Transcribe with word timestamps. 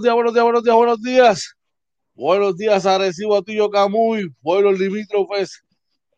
Buenos 0.00 0.02
días, 0.02 0.14
buenos 0.14 0.32
días, 0.32 0.44
buenos 0.44 0.62
días, 0.62 0.76
buenos 0.76 1.02
días. 1.02 1.54
Buenos 2.14 2.56
días, 2.56 2.86
Arecibo, 2.86 3.36
Atillo, 3.36 3.68
Camuy, 3.68 4.30
pueblos 4.40 4.78
limítrofes, 4.78 5.62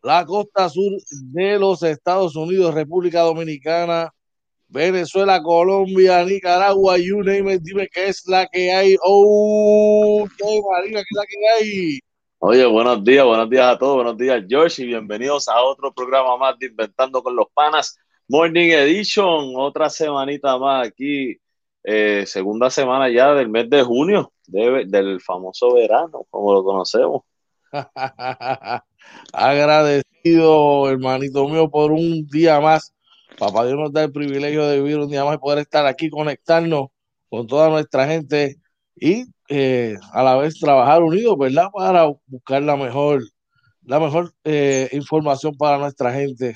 la 0.01 0.25
costa 0.25 0.69
sur 0.69 0.93
de 1.33 1.59
los 1.59 1.83
Estados 1.83 2.37
Unidos, 2.37 2.73
República 2.73 3.21
Dominicana, 3.21 4.09
Venezuela, 4.69 5.43
Colombia, 5.43 6.23
Nicaragua, 6.23 6.97
you 6.97 7.23
name 7.23 7.53
it, 7.53 7.61
dime 7.61 7.89
qué 7.91 8.07
es 8.07 8.25
la 8.25 8.47
que 8.47 8.71
hay. 8.71 8.95
Oh, 9.03 10.29
qué 10.37 10.57
es 10.57 11.05
la 11.11 11.25
que 11.25 11.47
hay. 11.57 11.99
Oye, 12.39 12.65
buenos 12.65 13.03
días, 13.03 13.25
buenos 13.25 13.49
días 13.49 13.65
a 13.65 13.77
todos, 13.77 13.95
buenos 13.95 14.17
días 14.17 14.45
George 14.47 14.83
y 14.83 14.85
bienvenidos 14.87 15.49
a 15.49 15.61
otro 15.61 15.93
programa 15.93 16.37
más 16.37 16.57
de 16.57 16.67
Inventando 16.67 17.21
con 17.21 17.35
los 17.35 17.47
Panas, 17.53 17.97
Morning 18.29 18.69
Edition, 18.69 19.53
otra 19.57 19.89
semanita 19.89 20.57
más 20.57 20.87
aquí, 20.87 21.37
eh, 21.83 22.25
segunda 22.25 22.69
semana 22.69 23.09
ya 23.09 23.33
del 23.33 23.49
mes 23.49 23.69
de 23.69 23.83
junio, 23.83 24.31
del 24.47 25.19
famoso 25.21 25.73
verano, 25.73 26.25
como 26.29 26.53
lo 26.53 26.63
conocemos. 26.63 27.23
Agradecido, 29.33 30.89
hermanito 30.89 31.47
mío, 31.49 31.69
por 31.69 31.91
un 31.91 32.25
día 32.27 32.59
más. 32.59 32.93
Papá 33.37 33.65
Dios 33.65 33.77
nos 33.77 33.91
da 33.91 34.03
el 34.03 34.11
privilegio 34.11 34.65
de 34.67 34.81
vivir 34.81 34.99
un 34.99 35.09
día 35.09 35.25
más 35.25 35.35
y 35.35 35.39
poder 35.39 35.59
estar 35.59 35.85
aquí, 35.85 36.09
conectarnos 36.09 36.87
con 37.29 37.47
toda 37.47 37.69
nuestra 37.69 38.07
gente 38.07 38.57
y 38.95 39.25
eh, 39.49 39.95
a 40.13 40.23
la 40.23 40.35
vez 40.37 40.59
trabajar 40.59 41.01
unidos, 41.03 41.37
¿verdad? 41.37 41.67
Para 41.73 42.05
buscar 42.27 42.61
la 42.61 42.77
mejor, 42.77 43.23
la 43.83 43.99
mejor 43.99 44.33
eh, 44.43 44.87
información 44.93 45.55
para 45.57 45.79
nuestra 45.79 46.13
gente. 46.13 46.55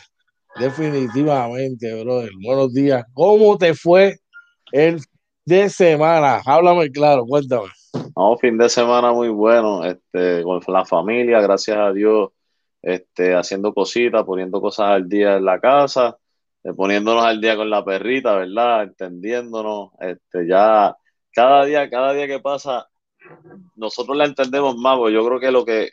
Definitivamente, 0.60 2.04
brother. 2.04 2.30
Buenos 2.44 2.74
días. 2.74 3.04
¿Cómo 3.14 3.58
te 3.58 3.74
fue 3.74 4.20
el 4.72 5.02
de 5.48 5.70
semana? 5.70 6.42
Háblame 6.46 6.92
claro, 6.92 7.26
cuéntame. 7.26 7.70
No, 8.18 8.38
fin 8.38 8.58
de 8.58 8.68
semana 8.68 9.14
muy 9.14 9.30
bueno, 9.30 9.86
este, 9.86 10.44
con 10.44 10.62
la 10.68 10.84
familia, 10.84 11.40
gracias 11.40 11.78
a 11.78 11.94
Dios, 11.94 12.32
este, 12.82 13.34
haciendo 13.34 13.74
cositas, 13.74 14.26
poniendo 14.26 14.60
cosas 14.60 14.90
al 14.90 15.08
día 15.08 15.38
en 15.38 15.46
la 15.46 15.58
casa, 15.62 16.18
eh, 16.66 16.74
poniéndonos 16.74 17.24
al 17.24 17.40
día 17.40 17.56
con 17.56 17.70
la 17.70 17.86
perrita, 17.86 18.36
¿verdad? 18.36 18.84
Entendiéndonos, 18.84 19.92
este, 20.02 20.46
ya 20.48 20.94
cada 21.32 21.64
día, 21.64 21.90
cada 21.90 22.12
día 22.12 22.28
que 22.28 22.40
pasa, 22.40 22.86
nosotros 23.76 24.18
la 24.18 24.26
entendemos 24.26 24.76
más, 24.76 24.98
porque 24.98 25.14
yo 25.14 25.26
creo 25.26 25.40
que 25.40 25.52
lo 25.52 25.64
que 25.64 25.92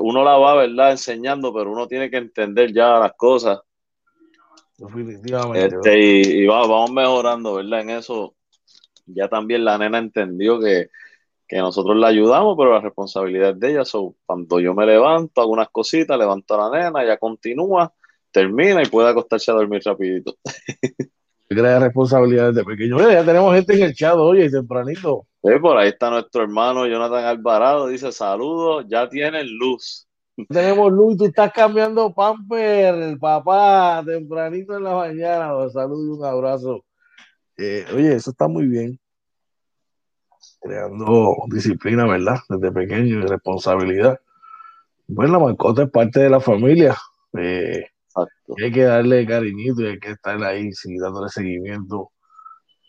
uno 0.00 0.24
la 0.24 0.36
va, 0.36 0.56
¿verdad? 0.56 0.90
Enseñando, 0.90 1.54
pero 1.54 1.70
uno 1.70 1.86
tiene 1.86 2.10
que 2.10 2.16
entender 2.16 2.72
ya 2.74 2.98
las 2.98 3.12
cosas. 3.12 3.60
Definitivamente. 4.78 5.76
Este, 5.76 5.98
y, 5.98 6.46
vamos 6.46 6.90
mejorando, 6.90 7.54
¿verdad? 7.54 7.80
En 7.80 7.90
eso 7.90 8.34
ya 9.06 9.28
también 9.28 9.64
la 9.64 9.78
nena 9.78 9.98
entendió 9.98 10.60
que, 10.60 10.88
nosotros 11.52 11.96
la 11.96 12.08
ayudamos, 12.08 12.56
pero 12.58 12.72
la 12.72 12.80
responsabilidad 12.80 13.50
es 13.50 13.60
de 13.60 13.70
ella. 13.70 13.84
So, 13.84 14.16
cuando 14.26 14.58
yo 14.58 14.74
me 14.74 14.84
levanto, 14.84 15.40
hago 15.40 15.52
unas 15.52 15.68
cositas, 15.70 16.18
levanto 16.18 16.54
a 16.54 16.68
la 16.68 16.78
nena, 16.78 17.04
ella 17.04 17.18
continúa, 17.18 17.92
termina 18.32 18.82
y 18.82 18.86
puede 18.86 19.10
acostarse 19.10 19.52
a 19.52 19.54
dormir 19.54 19.80
rapidito. 19.84 20.36
crea 21.48 21.78
responsabilidades 21.78 22.56
de 22.56 22.64
pequeño. 22.64 22.98
ya 22.98 23.24
tenemos 23.24 23.54
gente 23.54 23.74
en 23.74 23.82
el 23.82 23.94
chat, 23.94 24.16
oye, 24.16 24.50
tempranito. 24.50 25.26
por 25.40 25.76
ahí 25.78 25.90
está 25.90 26.10
nuestro 26.10 26.42
hermano 26.42 26.86
Jonathan 26.86 27.24
Alvarado, 27.24 27.86
dice 27.86 28.10
saludos, 28.12 28.84
ya 28.88 29.08
tienen 29.08 29.46
luz. 29.56 30.05
Tenemos 30.48 30.92
luz 30.92 31.14
y 31.14 31.16
tú 31.16 31.24
estás 31.26 31.50
cambiando 31.52 32.12
pamper, 32.12 33.18
papá, 33.18 34.02
tempranito 34.04 34.76
en 34.76 34.84
la 34.84 34.94
mañana. 34.94 35.68
Saludos 35.70 36.06
y 36.06 36.20
un 36.20 36.24
abrazo. 36.24 36.84
Eh, 37.56 37.86
oye, 37.94 38.14
eso 38.14 38.30
está 38.30 38.46
muy 38.46 38.66
bien. 38.66 38.98
Creando 40.60 41.36
disciplina, 41.48 42.06
¿verdad? 42.06 42.38
Desde 42.48 42.70
pequeño 42.70 43.20
y 43.20 43.26
responsabilidad. 43.26 44.20
Bueno, 45.08 45.34
la 45.34 45.38
mascota 45.38 45.84
es 45.84 45.90
parte 45.90 46.20
de 46.20 46.30
la 46.30 46.40
familia. 46.40 46.96
Eh, 47.38 47.86
hay 48.62 48.72
que 48.72 48.82
darle 48.82 49.26
cariñito 49.26 49.82
y 49.82 49.86
hay 49.86 49.98
que 49.98 50.10
estar 50.10 50.42
ahí, 50.44 50.72
sí, 50.72 50.98
dándole 50.98 51.28
seguimiento 51.28 52.12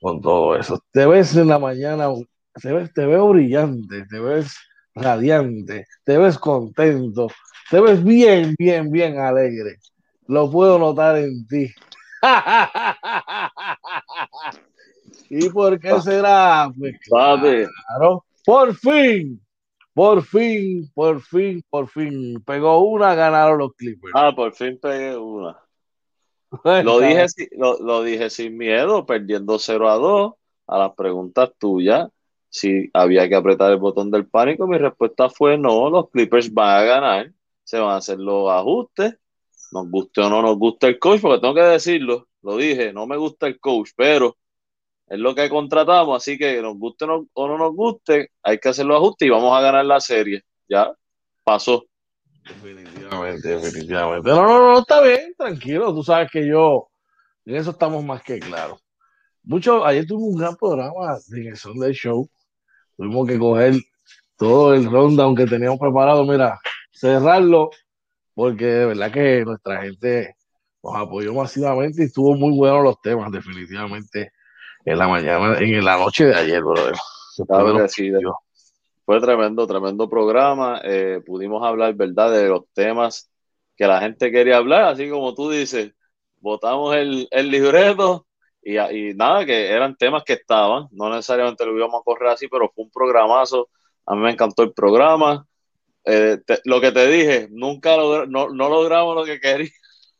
con 0.01 0.21
todo 0.21 0.55
eso. 0.57 0.83
Te 0.91 1.05
ves 1.05 1.35
en 1.35 1.47
la 1.47 1.59
mañana, 1.59 2.07
te, 2.61 2.73
ves, 2.73 2.93
te 2.93 3.05
veo 3.05 3.29
brillante, 3.29 4.05
te 4.05 4.19
ves 4.19 4.55
radiante, 5.01 5.85
te 6.03 6.17
ves 6.17 6.37
contento, 6.37 7.29
te 7.69 7.79
ves 7.79 8.03
bien, 8.03 8.53
bien, 8.57 8.91
bien 8.91 9.19
alegre. 9.19 9.77
Lo 10.27 10.51
puedo 10.51 10.77
notar 10.77 11.17
en 11.17 11.47
ti. 11.47 11.71
¿Y 15.29 15.49
por 15.49 15.79
qué 15.79 16.01
será? 16.01 16.69
Pues 16.77 16.95
claro, 17.07 18.25
por 18.45 18.75
fin 18.75 19.41
por 19.97 20.21
fin, 20.21 20.91
por 20.93 21.23
fin, 21.23 21.63
por 21.71 21.89
fin. 21.89 22.39
Pegó 22.45 22.85
una, 22.85 23.15
ganaron 23.15 23.57
los 23.57 23.73
Clippers. 23.73 24.13
Ah, 24.15 24.31
por 24.35 24.53
fin 24.53 24.77
pegué 24.79 25.17
una. 25.17 25.57
lo, 26.83 26.99
dije, 26.99 27.25
lo, 27.53 27.79
lo, 27.79 28.03
dije 28.03 28.29
sin 28.29 28.55
miedo, 28.55 29.07
perdiendo 29.07 29.57
0 29.57 29.89
a 29.89 29.95
2. 29.95 30.33
A 30.67 30.77
las 30.77 30.93
preguntas 30.93 31.49
tuyas, 31.57 32.09
si 32.49 32.89
había 32.93 33.27
que 33.27 33.35
apretar 33.35 33.71
el 33.71 33.77
botón 33.77 34.11
del 34.11 34.27
pánico, 34.27 34.67
mi 34.67 34.77
respuesta 34.77 35.29
fue 35.29 35.57
no, 35.57 35.89
los 35.89 36.09
Clippers 36.09 36.53
van 36.53 36.79
a 36.79 36.83
ganar, 36.83 37.31
se 37.63 37.79
van 37.79 37.91
a 37.91 37.97
hacer 37.97 38.19
los 38.19 38.49
ajustes, 38.49 39.17
nos 39.71 39.89
guste 39.89 40.21
o 40.21 40.29
no 40.29 40.41
nos 40.41 40.57
gusta 40.57 40.87
el 40.87 40.99
coach, 40.99 41.21
porque 41.21 41.41
tengo 41.41 41.53
que 41.53 41.61
decirlo, 41.61 42.27
lo 42.41 42.57
dije, 42.57 42.93
no 42.93 43.05
me 43.05 43.17
gusta 43.17 43.47
el 43.47 43.59
coach, 43.59 43.91
pero 43.95 44.37
es 45.07 45.19
lo 45.19 45.33
que 45.33 45.49
contratamos, 45.49 46.17
así 46.17 46.37
que 46.37 46.61
nos 46.61 46.77
guste 46.77 47.05
o 47.05 47.47
no 47.47 47.57
nos 47.57 47.73
guste, 47.73 48.31
hay 48.43 48.59
que 48.59 48.69
hacer 48.69 48.85
los 48.85 48.97
ajustes 48.97 49.27
y 49.27 49.31
vamos 49.31 49.57
a 49.57 49.61
ganar 49.61 49.85
la 49.85 50.01
serie. 50.01 50.43
Ya 50.67 50.91
pasó. 51.43 51.85
Definitivamente, 52.43 53.47
definitivamente. 53.47 54.29
No, 54.29 54.43
no, 54.43 54.59
no, 54.59 54.79
está 54.79 55.01
bien, 55.01 55.33
tranquilo. 55.37 55.93
Tú 55.93 56.03
sabes 56.03 56.29
que 56.29 56.45
yo, 56.45 56.89
en 57.45 57.55
eso 57.55 57.71
estamos 57.71 58.03
más 58.03 58.21
que 58.21 58.39
claros. 58.39 58.81
Mucho, 59.47 59.85
ayer 59.85 60.05
tuvimos 60.05 60.33
un 60.33 60.39
gran 60.39 60.55
programa 60.57 61.17
en 61.31 61.47
el 61.47 61.55
Sunday 61.55 61.93
Show. 61.93 62.29
Tuvimos 62.97 63.25
que 63.25 63.39
coger 63.39 63.75
todo 64.35 64.73
el 64.73 64.91
rundown 64.91 65.35
que 65.37 65.45
teníamos 65.45 65.79
preparado, 65.79 66.25
mira, 66.25 66.59
cerrarlo, 66.91 67.69
porque 68.33 68.65
de 68.65 68.85
verdad 68.87 69.09
que 69.09 69.45
nuestra 69.45 69.83
gente 69.83 70.35
nos 70.83 70.97
apoyó 70.97 71.33
masivamente 71.33 72.01
y 72.01 72.05
estuvo 72.07 72.35
muy 72.35 72.57
bueno 72.57 72.81
los 72.81 72.99
temas, 72.99 73.31
definitivamente 73.31 74.33
en 74.83 74.97
la 74.97 75.07
mañana, 75.07 75.57
en 75.59 75.85
la 75.85 75.97
noche 75.97 76.25
de 76.25 76.35
ayer, 76.35 76.61
brother. 76.61 76.95
fue 79.05 79.21
tremendo, 79.21 79.65
tremendo 79.65 80.09
programa. 80.09 80.81
Eh, 80.83 81.21
pudimos 81.25 81.65
hablar, 81.65 81.93
¿verdad?, 81.93 82.33
de 82.33 82.49
los 82.49 82.65
temas 82.73 83.31
que 83.77 83.87
la 83.87 84.01
gente 84.01 84.29
quería 84.29 84.57
hablar, 84.57 84.83
así 84.83 85.09
como 85.09 85.33
tú 85.33 85.49
dices, 85.49 85.93
votamos 86.41 86.97
el, 86.97 87.29
libreto 87.49 88.26
y, 88.75 89.13
nada, 89.15 89.45
que 89.45 89.69
eran 89.69 89.95
temas 89.95 90.23
que 90.23 90.33
estaban, 90.33 90.87
no 90.91 91.09
necesariamente 91.09 91.65
lo 91.65 91.75
íbamos 91.77 92.01
a 92.01 92.03
correr 92.03 92.29
así, 92.29 92.47
pero 92.47 92.71
fue 92.73 92.85
un 92.85 92.91
programazo. 92.91 93.69
A 94.05 94.15
mí 94.15 94.21
me 94.21 94.31
encantó 94.31 94.63
el 94.63 94.73
programa. 94.73 95.45
Eh, 96.05 96.39
lo 96.65 96.81
que 96.81 96.91
te 96.91 97.07
dije, 97.07 97.47
nunca 97.51 97.97
no, 97.97 98.25
no 98.25 98.69
logramos 98.69 99.15
lo 99.15 99.25
que 99.25 99.39
queríamos 99.39 99.73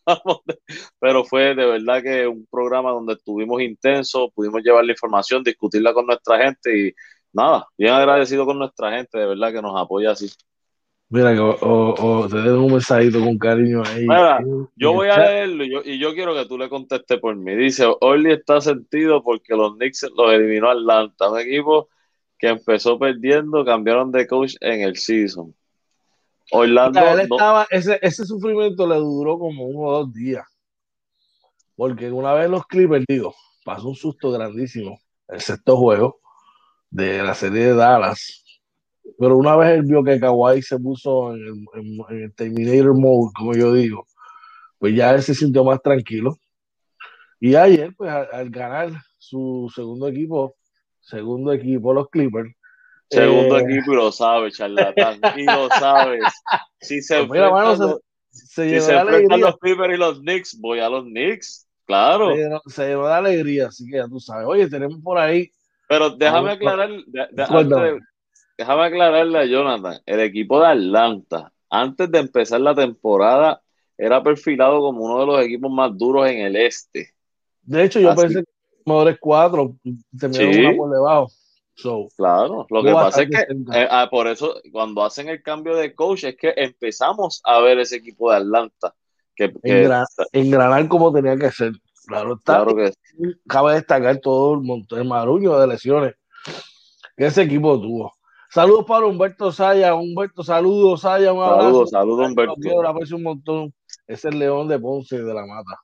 pero 1.00 1.24
fue 1.26 1.56
de 1.56 1.66
verdad 1.66 2.02
que 2.02 2.28
un 2.28 2.46
programa 2.50 2.92
donde 2.92 3.14
estuvimos 3.14 3.62
intensos, 3.62 4.30
pudimos 4.34 4.62
llevar 4.64 4.86
la 4.86 4.92
información, 4.92 5.44
discutirla 5.44 5.94
con 5.94 6.06
nuestra 6.06 6.38
gente 6.44 6.88
y 6.88 6.94
nada, 7.34 7.68
bien 7.78 7.94
agradecido 7.94 8.46
con 8.46 8.60
nuestra 8.60 8.92
gente, 8.92 9.18
de 9.18 9.26
verdad 9.28 9.52
que 9.52 9.62
nos 9.62 9.80
apoya 9.80 10.12
así. 10.12 10.30
Mira, 11.09 11.33
o, 11.42 12.27
te 12.30 12.36
den 12.36 12.57
un 12.57 12.71
mensajito 12.74 13.21
con 13.21 13.38
cariño 13.38 13.81
ahí. 13.86 14.06
yo 14.75 14.92
voy 14.92 15.07
a 15.07 15.18
leerlo 15.18 15.63
y 15.63 16.00
yo, 16.00 16.13
quiero 16.13 16.36
que 16.36 16.45
tú 16.45 16.57
le 16.57 16.68
contestes 16.68 17.19
por 17.19 17.36
mí. 17.36 17.56
Dice, 17.56 17.86
Orly 18.01 18.33
está 18.33 18.59
sentido 18.59 19.24
porque 19.24 19.56
los 19.56 19.75
Knicks 19.75 20.06
los 20.15 20.33
eliminó 20.33 20.69
Atlanta, 20.69 21.31
un 21.31 21.39
equipo 21.39 21.88
que 22.38 22.50
empezó 22.50 23.00
perdiendo, 23.00 23.63
cambiaron 23.63 24.12
de 24.12 24.27
coach 24.27 24.56
en 24.59 24.81
el 24.81 24.98
season. 24.98 25.56
Orlando. 26.51 27.01
ese, 27.69 28.00
ese 28.01 28.25
sufrimiento 28.25 28.86
le 28.86 28.95
duró 28.95 29.39
como 29.39 29.65
uno 29.65 29.89
o 29.89 29.98
dos 30.00 30.13
días. 30.13 30.45
Porque 31.75 32.12
una 32.12 32.33
vez 32.33 32.50
los 32.50 32.65
Clippers, 32.68 33.06
digo, 33.07 33.33
pasó 33.63 33.88
un 33.88 33.95
susto 33.95 34.31
grandísimo 34.31 35.00
el 35.27 35.42
sexto 35.42 35.77
juego 35.77 36.19
de 36.89 37.21
la 37.24 37.33
serie 37.33 37.65
de 37.65 37.75
Dallas. 37.75 38.44
Pero 39.19 39.38
una 39.38 39.56
vez 39.56 39.80
él 39.80 39.83
vio 39.83 40.04
que 40.04 40.19
Kawhi 40.19 40.62
se 40.62 40.80
puso 40.80 41.33
en 41.33 41.65
el, 42.09 42.33
Terminator 42.33 42.94
mode, 42.94 43.31
como 43.38 43.54
yo 43.54 43.74
digo, 43.74 44.06
pues 44.77 44.95
ya 44.95 45.12
él 45.12 45.21
se 45.21 45.33
sintió 45.33 45.63
más 45.63 45.81
tranquilo. 45.81 46.36
Y 47.39 47.56
ayer, 47.56 47.94
pues 47.95 48.12
al 48.12 48.50
ganar 48.50 48.92
su 49.18 49.71
segundo 49.74 50.07
equipo, 50.07 50.56
segundo 51.01 51.54
equipo, 51.54 51.94
los 51.94 52.09
Clippers, 52.09 52.57
Segundo 53.09 53.57
eh, 53.57 53.62
equipo 53.62 53.94
y 53.94 53.95
lo 53.95 54.12
sabes, 54.12 54.57
charlatán. 54.57 55.19
y 55.38 55.45
lo 55.45 55.69
sabes. 55.80 56.24
Si 56.81 57.01
se 57.01 57.24
pues 57.25 57.42
enfrentan, 57.42 57.80
los, 57.80 58.01
si 58.31 58.81
se 58.81 58.95
enfrentan 58.95 59.42
los 59.42 59.57
Clippers 59.57 59.94
y 59.94 59.98
los 59.98 60.19
Knicks, 60.19 60.59
voy 60.59 60.80
a 60.80 60.89
los 60.89 61.06
Knicks. 61.06 61.68
Claro. 61.86 62.36
Se 62.65 62.88
llenó, 62.88 63.07
de 63.07 63.13
alegría, 63.13 63.68
así 63.68 63.86
que 63.89 63.98
ya 63.98 64.07
tú 64.07 64.19
sabes. 64.19 64.45
Oye, 64.45 64.69
tenemos 64.69 65.00
por 65.01 65.18
ahí. 65.18 65.50
Pero 65.88 66.09
déjame 66.09 66.51
aclarar, 66.51 66.89
déjame 68.57 68.83
aclararle 68.86 69.39
a 69.39 69.45
Jonathan, 69.45 70.01
el 70.06 70.19
equipo 70.21 70.59
de 70.59 70.68
Atlanta, 70.68 71.51
antes 71.69 72.09
de 72.12 72.19
empezar 72.19 72.62
la 72.62 72.74
temporada, 72.74 73.62
era 73.98 74.21
perfilado 74.24 74.80
como 74.80 75.06
uno 75.06 75.19
de 75.19 75.25
los 75.25 75.42
equipos 75.42 75.71
más 75.71 75.98
duros 75.98 76.27
en 76.27 76.39
el 76.39 76.56
este. 76.56 77.13
De 77.62 77.83
hecho, 77.83 78.00
yo 78.00 78.15
pensé 78.15 78.44
que 78.44 78.51
mejores 78.86 79.18
cuatro 79.19 79.75
terminaron 80.18 80.71
sí. 80.71 80.77
por 80.77 80.92
debajo. 80.92 81.31
claro, 82.15 82.65
lo 82.69 82.83
que 82.83 82.94
pasa 82.94 83.24
es 83.24 83.30
que 83.30 83.38
eh, 83.39 83.88
ah, 83.89 84.07
por 84.09 84.27
eso 84.27 84.56
cuando 84.71 85.04
hacen 85.04 85.30
el 85.30 85.44
cambio 85.44 85.75
de 85.75 85.94
coach 85.94 86.24
es 86.24 86.38
que 86.38 86.54
empezamos 86.56 87.42
a 87.44 87.59
ver 87.59 87.80
ese 87.80 87.98
equipo 87.98 88.31
de 88.31 88.38
Atlanta. 88.38 88.94
Que, 89.36 89.54
engranar 90.31 90.88
como 90.88 91.13
tenía 91.13 91.38
que 91.38 91.51
ser. 91.51 91.74
Claro, 92.07 92.36
está, 92.36 92.63
claro 92.63 92.75
que 92.75 92.94
Cabe 93.48 93.74
destacar 93.74 94.18
todo 94.18 94.56
el, 94.56 94.62
montón, 94.62 95.00
el 95.00 95.07
maruño 95.07 95.59
de 95.59 95.68
lesiones 95.68 96.15
que 97.18 97.25
ese 97.25 97.42
equipo 97.42 97.80
tuvo. 97.80 98.17
Saludos 98.50 98.86
para 98.86 99.06
Humberto 99.06 99.52
Saya. 99.52 99.96
Humberto, 99.96 100.44
saludos, 100.44 101.02
Saya. 101.02 101.34
Un 101.34 101.44
abrazo. 101.44 101.62
Saludos, 101.62 101.90
saludos, 101.90 102.28
Humberto. 102.28 102.56
Quiero, 102.62 103.18
un 103.18 103.24
montón. 103.24 103.74
Es 104.08 104.24
el 104.26 104.40
León 104.40 104.68
de 104.68 104.80
Ponce 104.80 105.22
de 105.22 105.34
la 105.34 105.46
Mata. 105.46 105.82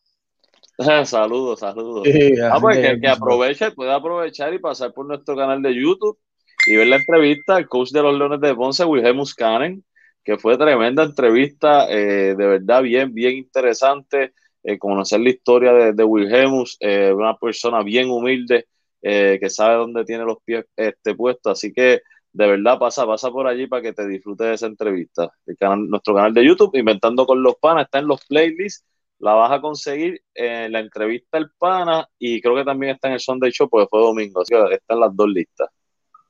saludos, 1.05 1.59
saludos. 1.59 2.07
ah, 2.51 2.57
pues 2.59 2.77
que, 2.77 2.99
que, 2.99 3.07
aproveche, 3.07 3.71
puede 3.71 3.91
aprovechar 3.91 4.53
y 4.53 4.59
pasar 4.59 4.93
por 4.93 5.05
nuestro 5.05 5.35
canal 5.35 5.61
de 5.61 5.75
YouTube 5.75 6.17
y 6.65 6.75
ver 6.75 6.87
la 6.87 6.95
entrevista 6.97 7.55
al 7.55 7.67
coach 7.67 7.91
de 7.91 8.01
los 8.01 8.17
Leones 8.17 8.39
de 8.39 8.55
Ponce, 8.55 8.85
Wilhelm 8.85 9.17
Muscanen, 9.17 9.83
que 10.23 10.37
fue 10.37 10.57
tremenda 10.57 11.03
entrevista, 11.03 11.87
eh, 11.89 12.35
de 12.35 12.47
verdad 12.47 12.81
bien, 12.81 13.13
bien 13.13 13.33
interesante. 13.37 14.33
Eh, 14.63 14.79
conocer 14.79 15.19
la 15.19 15.29
historia 15.29 15.73
de, 15.73 15.91
de 15.91 16.03
Wilhelmus, 16.05 16.77
eh, 16.79 17.11
una 17.13 17.35
persona 17.35 17.83
bien 17.83 18.09
humilde 18.09 18.67
que 19.01 19.49
sabe 19.49 19.75
dónde 19.75 20.05
tiene 20.05 20.23
los 20.23 20.37
pies 20.45 20.63
este, 20.77 21.13
puestos. 21.13 21.51
Así 21.51 21.73
que 21.73 21.99
de 22.33 22.47
verdad 22.47 22.79
pasa, 22.79 23.05
pasa 23.05 23.31
por 23.31 23.47
allí 23.47 23.67
para 23.67 23.81
que 23.81 23.93
te 23.93 24.07
disfrutes 24.07 24.47
de 24.47 24.53
esa 24.53 24.65
entrevista. 24.65 25.31
Nuestro 25.77 26.15
canal 26.15 26.33
de 26.33 26.45
YouTube, 26.45 26.75
Inventando 26.75 27.25
con 27.25 27.41
los 27.41 27.55
Panas, 27.55 27.85
está 27.85 27.99
en 27.99 28.07
los 28.07 28.25
playlists 28.25 28.85
la 29.23 29.33
vas 29.35 29.51
a 29.53 29.61
conseguir 29.61 30.21
en 30.35 30.73
la 30.73 30.79
entrevista 30.79 31.37
El 31.37 31.49
Pana 31.57 32.07
y 32.19 32.41
creo 32.41 32.55
que 32.55 32.65
también 32.65 32.95
está 32.95 33.07
en 33.07 33.13
el 33.13 33.19
Sunday 33.21 33.51
Show 33.51 33.69
porque 33.69 33.87
fue 33.89 34.01
domingo, 34.01 34.41
así 34.41 34.53
que 34.53 34.75
están 34.75 34.99
las 34.99 35.15
dos 35.15 35.29
listas. 35.29 35.69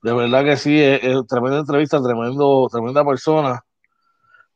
De 0.04 0.14
verdad 0.14 0.44
que 0.44 0.58
sí, 0.58 0.80
es, 0.80 1.02
tremenda 1.28 1.60
entrevista, 1.60 2.04
tremendo, 2.04 2.68
tremenda 2.72 3.04
persona. 3.04 3.62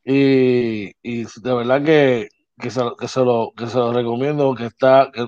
Y, 0.04 0.92
y 1.02 1.24
de 1.24 1.54
verdad 1.54 1.82
que, 1.82 2.28
que, 2.60 2.70
se, 2.70 2.80
que, 2.80 3.24
lo, 3.24 3.52
que 3.56 3.66
se 3.66 3.76
lo 3.76 3.92
recomiendo, 3.92 4.54
que 4.54 4.66
está, 4.66 5.10
que, 5.12 5.26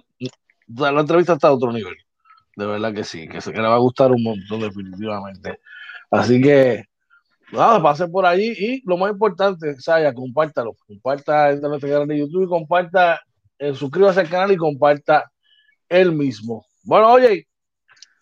la 0.68 1.00
entrevista 1.00 1.32
está 1.32 1.48
a 1.48 1.54
otro 1.54 1.72
nivel. 1.72 1.96
De 2.54 2.66
verdad 2.66 2.94
que 2.94 3.02
sí, 3.02 3.26
que, 3.26 3.40
se, 3.40 3.52
que 3.52 3.60
le 3.60 3.66
va 3.66 3.74
a 3.74 3.78
gustar 3.78 4.12
un 4.12 4.22
montón 4.22 4.60
definitivamente. 4.60 5.58
Así 6.10 6.40
que 6.40 6.84
nada, 7.52 7.82
pase 7.82 8.08
por 8.08 8.26
allí 8.26 8.52
y 8.58 8.82
lo 8.84 8.96
más 8.96 9.12
importante, 9.12 9.78
Saya, 9.80 10.12
compártalo, 10.12 10.74
comparta 10.86 11.50
en 11.50 11.60
nuestro 11.60 11.88
canal 11.88 12.08
de 12.08 12.18
YouTube 12.18 12.44
y 12.44 12.48
comparta, 12.48 13.20
eh, 13.58 13.74
suscríbase 13.74 14.20
al 14.20 14.28
canal 14.28 14.52
y 14.52 14.56
comparta 14.56 15.30
el 15.88 16.12
mismo. 16.12 16.64
Bueno, 16.84 17.12
oye, 17.12 17.46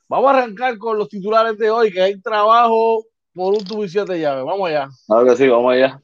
vamos 0.09 0.33
a 0.33 0.39
arrancar 0.39 0.79
con 0.79 0.99
los 0.99 1.09
titulares 1.09 1.57
de 1.59 1.71
hoy, 1.71 1.93
que 1.93 2.03
hay 2.03 2.21
trabajo 2.21 3.05
por 3.35 3.55
un 3.55 3.65
tubo 3.65 3.85
y 3.85 3.89
llaves. 3.89 4.45
Vamos 4.45 4.69
allá. 4.69 4.89
Claro 5.07 5.27
que 5.27 5.37
sí, 5.37 5.49
vamos 5.49 5.73
allá. 5.73 6.01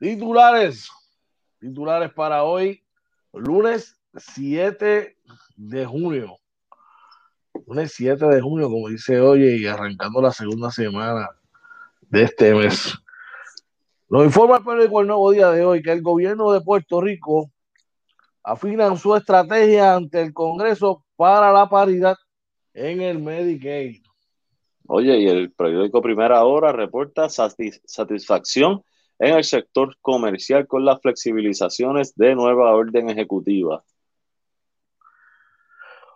Titulares. 0.00 0.90
Titulares 1.60 2.10
para 2.14 2.42
hoy, 2.44 2.82
lunes 3.34 4.00
7 4.16 5.14
de 5.56 5.84
junio. 5.84 6.38
Lunes 7.66 7.92
7 7.96 8.24
de 8.24 8.40
junio, 8.40 8.70
como 8.70 8.88
dice 8.88 9.20
hoy, 9.20 9.42
y 9.42 9.66
arrancando 9.66 10.22
la 10.22 10.32
segunda 10.32 10.70
semana 10.70 11.28
de 12.00 12.22
este 12.22 12.54
mes. 12.54 12.94
Nos 14.08 14.24
informa 14.24 14.56
el 14.56 14.64
periódico 14.64 15.02
El 15.02 15.08
Nuevo 15.08 15.32
Día 15.32 15.50
de 15.50 15.66
hoy 15.66 15.82
que 15.82 15.92
el 15.92 16.00
gobierno 16.00 16.50
de 16.50 16.62
Puerto 16.62 17.02
Rico 17.02 17.50
afina 18.42 18.96
su 18.96 19.14
estrategia 19.14 19.96
ante 19.96 20.22
el 20.22 20.32
Congreso 20.32 21.04
para 21.14 21.52
la 21.52 21.68
paridad 21.68 22.16
en 22.72 23.02
el 23.02 23.18
Medicaid. 23.18 24.02
Oye, 24.86 25.18
y 25.18 25.28
el 25.28 25.52
periódico 25.52 26.00
Primera 26.00 26.42
Hora 26.42 26.72
reporta 26.72 27.28
satisfacción 27.28 28.82
en 29.20 29.36
el 29.36 29.44
sector 29.44 29.94
comercial 30.00 30.66
con 30.66 30.84
las 30.84 31.00
flexibilizaciones 31.00 32.14
de 32.16 32.34
nueva 32.34 32.74
orden 32.74 33.10
ejecutiva. 33.10 33.84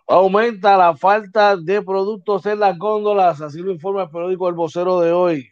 Aumenta 0.07 0.75
la 0.75 0.97
falta 0.97 1.55
de 1.55 1.83
productos 1.83 2.45
en 2.47 2.59
las 2.59 2.77
góndolas, 2.77 3.41
así 3.41 3.59
lo 3.59 3.71
informa 3.71 4.03
el 4.03 4.09
periódico 4.09 4.49
El 4.49 4.55
Vocero 4.55 4.99
de 4.99 5.11
hoy. 5.11 5.47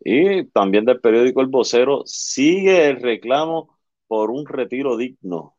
Y 0.00 0.44
también 0.46 0.84
del 0.84 1.00
periódico 1.00 1.40
El 1.40 1.48
Vocero 1.48 2.02
sigue 2.04 2.88
el 2.88 3.02
reclamo 3.02 3.76
por 4.06 4.30
un 4.30 4.46
retiro 4.46 4.96
digno. 4.96 5.56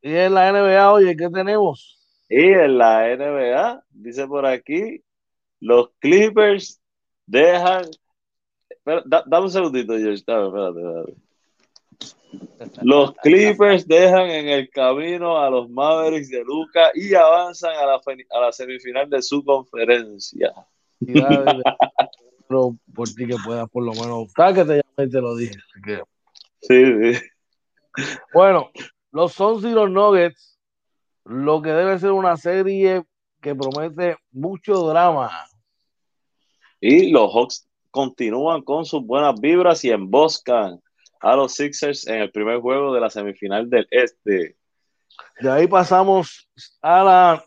Y 0.00 0.14
en 0.14 0.34
la 0.34 0.50
NBA, 0.50 0.92
oye, 0.92 1.16
¿qué 1.16 1.28
tenemos? 1.28 1.98
Y 2.28 2.42
en 2.42 2.78
la 2.78 3.14
NBA, 3.16 3.84
dice 3.90 4.26
por 4.26 4.46
aquí, 4.46 5.02
los 5.60 5.90
Clippers 5.98 6.80
dejan 7.26 7.84
dame 8.84 9.44
un 9.44 9.50
segundito, 9.50 9.94
George. 9.94 10.14
espérate, 10.14 11.16
Los 12.82 13.12
Clippers 13.22 13.86
dejan 13.86 14.28
en 14.30 14.48
el 14.48 14.70
camino 14.70 15.38
a 15.38 15.50
los 15.50 15.68
Mavericks 15.70 16.30
de 16.30 16.44
Luca 16.44 16.90
y 16.94 17.14
avanzan 17.14 17.74
a 17.76 17.86
la, 17.86 18.00
a 18.30 18.40
la 18.40 18.52
semifinal 18.52 19.08
de 19.08 19.22
su 19.22 19.44
conferencia. 19.44 20.52
Pero 21.06 22.76
por 22.94 23.08
ti 23.08 23.26
que 23.26 23.36
puedas, 23.44 23.68
por 23.70 23.84
lo 23.84 23.92
menos, 23.92 24.32
tal 24.34 24.54
que 24.54 24.64
te 24.64 24.82
llamé 24.82 25.08
y 25.08 25.10
te 25.10 25.20
lo 25.20 25.36
dije. 25.36 25.58
Sí, 26.60 26.84
sí. 27.12 27.20
Bueno, 28.32 28.70
los 29.12 29.32
Suns 29.32 29.64
y 29.64 29.70
los 29.70 29.90
Nuggets, 29.90 30.58
lo 31.24 31.62
que 31.62 31.70
debe 31.70 31.98
ser 31.98 32.12
una 32.12 32.36
serie 32.36 33.04
que 33.40 33.54
promete 33.54 34.16
mucho 34.32 34.74
drama. 34.88 35.30
Y 36.80 37.10
los 37.10 37.32
Hawks 37.32 37.68
continúan 37.94 38.62
con 38.62 38.84
sus 38.84 39.06
buenas 39.06 39.40
vibras 39.40 39.84
y 39.84 39.90
emboscan 39.92 40.80
a 41.20 41.36
los 41.36 41.54
Sixers 41.54 42.08
en 42.08 42.22
el 42.22 42.32
primer 42.32 42.58
juego 42.58 42.92
de 42.92 43.00
la 43.00 43.08
semifinal 43.08 43.70
del 43.70 43.86
Este. 43.88 44.56
De 45.38 45.50
ahí 45.50 45.68
pasamos 45.68 46.50
a 46.82 47.04
la 47.04 47.44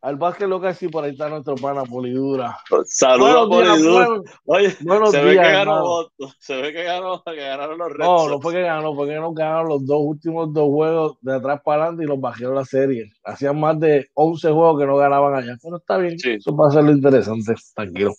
al 0.00 0.16
básquet 0.16 0.48
local, 0.48 0.74
sí, 0.74 0.88
por 0.88 1.04
ahí 1.04 1.12
está 1.12 1.28
nuestro 1.28 1.54
pana 1.54 1.84
Polidura. 1.84 2.58
Saludos, 2.84 3.48
Polidura. 3.48 4.08
Oye, 4.44 4.70
se, 4.70 5.24
ve 5.24 5.30
que 5.30 5.36
ganó, 5.36 6.08
se 6.38 6.56
ve 6.56 6.72
que 6.72 6.82
ganó, 6.82 7.22
que 7.22 7.36
ganaron 7.36 7.78
los 7.78 7.88
Reds. 7.90 8.08
No, 8.08 8.28
no 8.28 8.40
fue 8.40 8.54
que 8.54 8.62
ganó, 8.62 8.94
porque 8.96 9.14
no 9.14 9.32
ganaron 9.32 9.68
los 9.68 9.86
dos 9.86 10.00
últimos 10.00 10.52
dos 10.52 10.68
juegos 10.68 11.16
de 11.20 11.36
atrás 11.36 11.60
para 11.64 11.82
adelante 11.82 12.04
y 12.04 12.06
los 12.08 12.20
bajaron 12.20 12.56
la 12.56 12.64
serie. 12.64 13.12
Hacían 13.24 13.58
más 13.58 13.78
de 13.78 14.08
11 14.14 14.50
juegos 14.50 14.80
que 14.80 14.86
no 14.86 14.96
ganaban 14.96 15.34
allá. 15.34 15.56
Pero 15.62 15.76
está 15.76 15.96
bien, 15.96 16.16
eso 16.24 16.56
va 16.56 16.68
a 16.68 16.72
ser 16.72 16.84
lo 16.84 16.92
interesante, 16.92 17.54
tranquilo. 17.74 18.14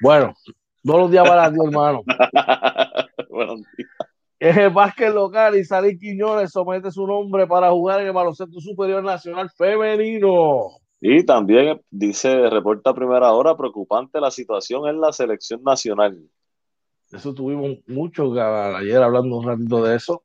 Bueno, 0.00 0.34
los 0.82 1.10
días 1.10 1.28
para 1.28 1.50
ti, 1.50 1.58
hermano. 1.64 2.02
Buenos 3.30 3.60
días. 3.76 3.90
El 4.38 4.70
básquet 4.70 5.14
local, 5.14 5.56
Isabel 5.56 5.98
Quiñones 5.98 6.52
somete 6.52 6.90
su 6.90 7.06
nombre 7.06 7.46
para 7.46 7.70
jugar 7.70 8.00
en 8.00 8.08
el 8.08 8.12
baloncesto 8.12 8.60
superior 8.60 9.02
nacional 9.02 9.50
femenino. 9.50 10.72
Y 11.00 11.24
también 11.24 11.80
dice, 11.90 12.48
reporta 12.50 12.94
primera 12.94 13.32
hora, 13.32 13.56
preocupante 13.56 14.20
la 14.20 14.30
situación 14.30 14.88
en 14.88 15.00
la 15.00 15.12
selección 15.12 15.62
nacional. 15.62 16.18
Eso 17.10 17.32
tuvimos 17.32 17.78
mucho 17.86 18.32
ayer 18.32 19.02
hablando 19.02 19.36
un 19.36 19.46
ratito 19.46 19.82
de 19.84 19.96
eso. 19.96 20.22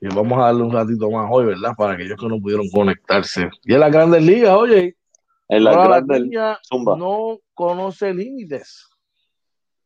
Y 0.00 0.08
vamos 0.08 0.38
a 0.38 0.46
darle 0.46 0.62
un 0.62 0.72
ratito 0.72 1.10
más 1.10 1.28
hoy, 1.30 1.46
¿verdad? 1.46 1.72
Para 1.76 1.94
aquellos 1.94 2.18
que 2.18 2.28
no 2.28 2.40
pudieron 2.40 2.68
conectarse. 2.70 3.48
Y 3.64 3.74
en 3.74 3.80
las 3.80 3.92
grandes 3.92 4.22
ligas, 4.22 4.54
oye. 4.54 4.96
En 5.48 5.64
la 5.64 6.00
ligas. 6.00 6.58
No 6.70 7.38
conoce 7.54 8.12
límites. 8.12 8.88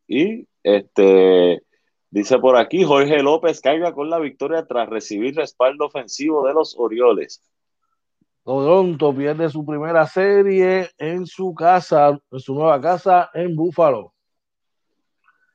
Y 0.06 0.46
este 0.62 1.62
dice 2.10 2.38
por 2.38 2.56
aquí, 2.56 2.84
Jorge 2.84 3.22
López 3.22 3.60
caiga 3.60 3.92
con 3.92 4.10
la 4.10 4.18
victoria 4.18 4.66
tras 4.66 4.88
recibir 4.88 5.36
respaldo 5.36 5.86
ofensivo 5.86 6.46
de 6.46 6.54
los 6.54 6.74
Orioles. 6.78 7.42
Toronto 8.42 9.14
pierde 9.14 9.50
su 9.50 9.64
primera 9.64 10.06
serie 10.06 10.90
en 10.98 11.26
su 11.26 11.54
casa, 11.54 12.18
en 12.30 12.40
su 12.40 12.54
nueva 12.54 12.80
casa 12.80 13.30
en 13.34 13.54
Búfalo. 13.54 14.14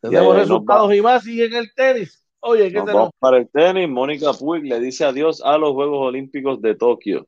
Tenemos 0.01 0.35
resultados 0.35 0.93
y 0.93 1.01
más 1.01 1.25
y 1.25 1.41
en 1.41 1.53
el 1.53 1.73
tenis. 1.73 2.23
Oye, 2.39 2.71
¿qué 2.71 2.79
tenemos? 2.79 3.09
Para 3.17 3.37
el 3.37 3.49
tenis, 3.49 3.89
Mónica 3.89 4.31
Puig 4.33 4.63
le 4.63 4.79
dice 4.79 5.03
adiós 5.03 5.41
a 5.43 5.57
los 5.57 5.73
Juegos 5.73 6.07
Olímpicos 6.07 6.61
de 6.61 6.75
Tokio. 6.75 7.27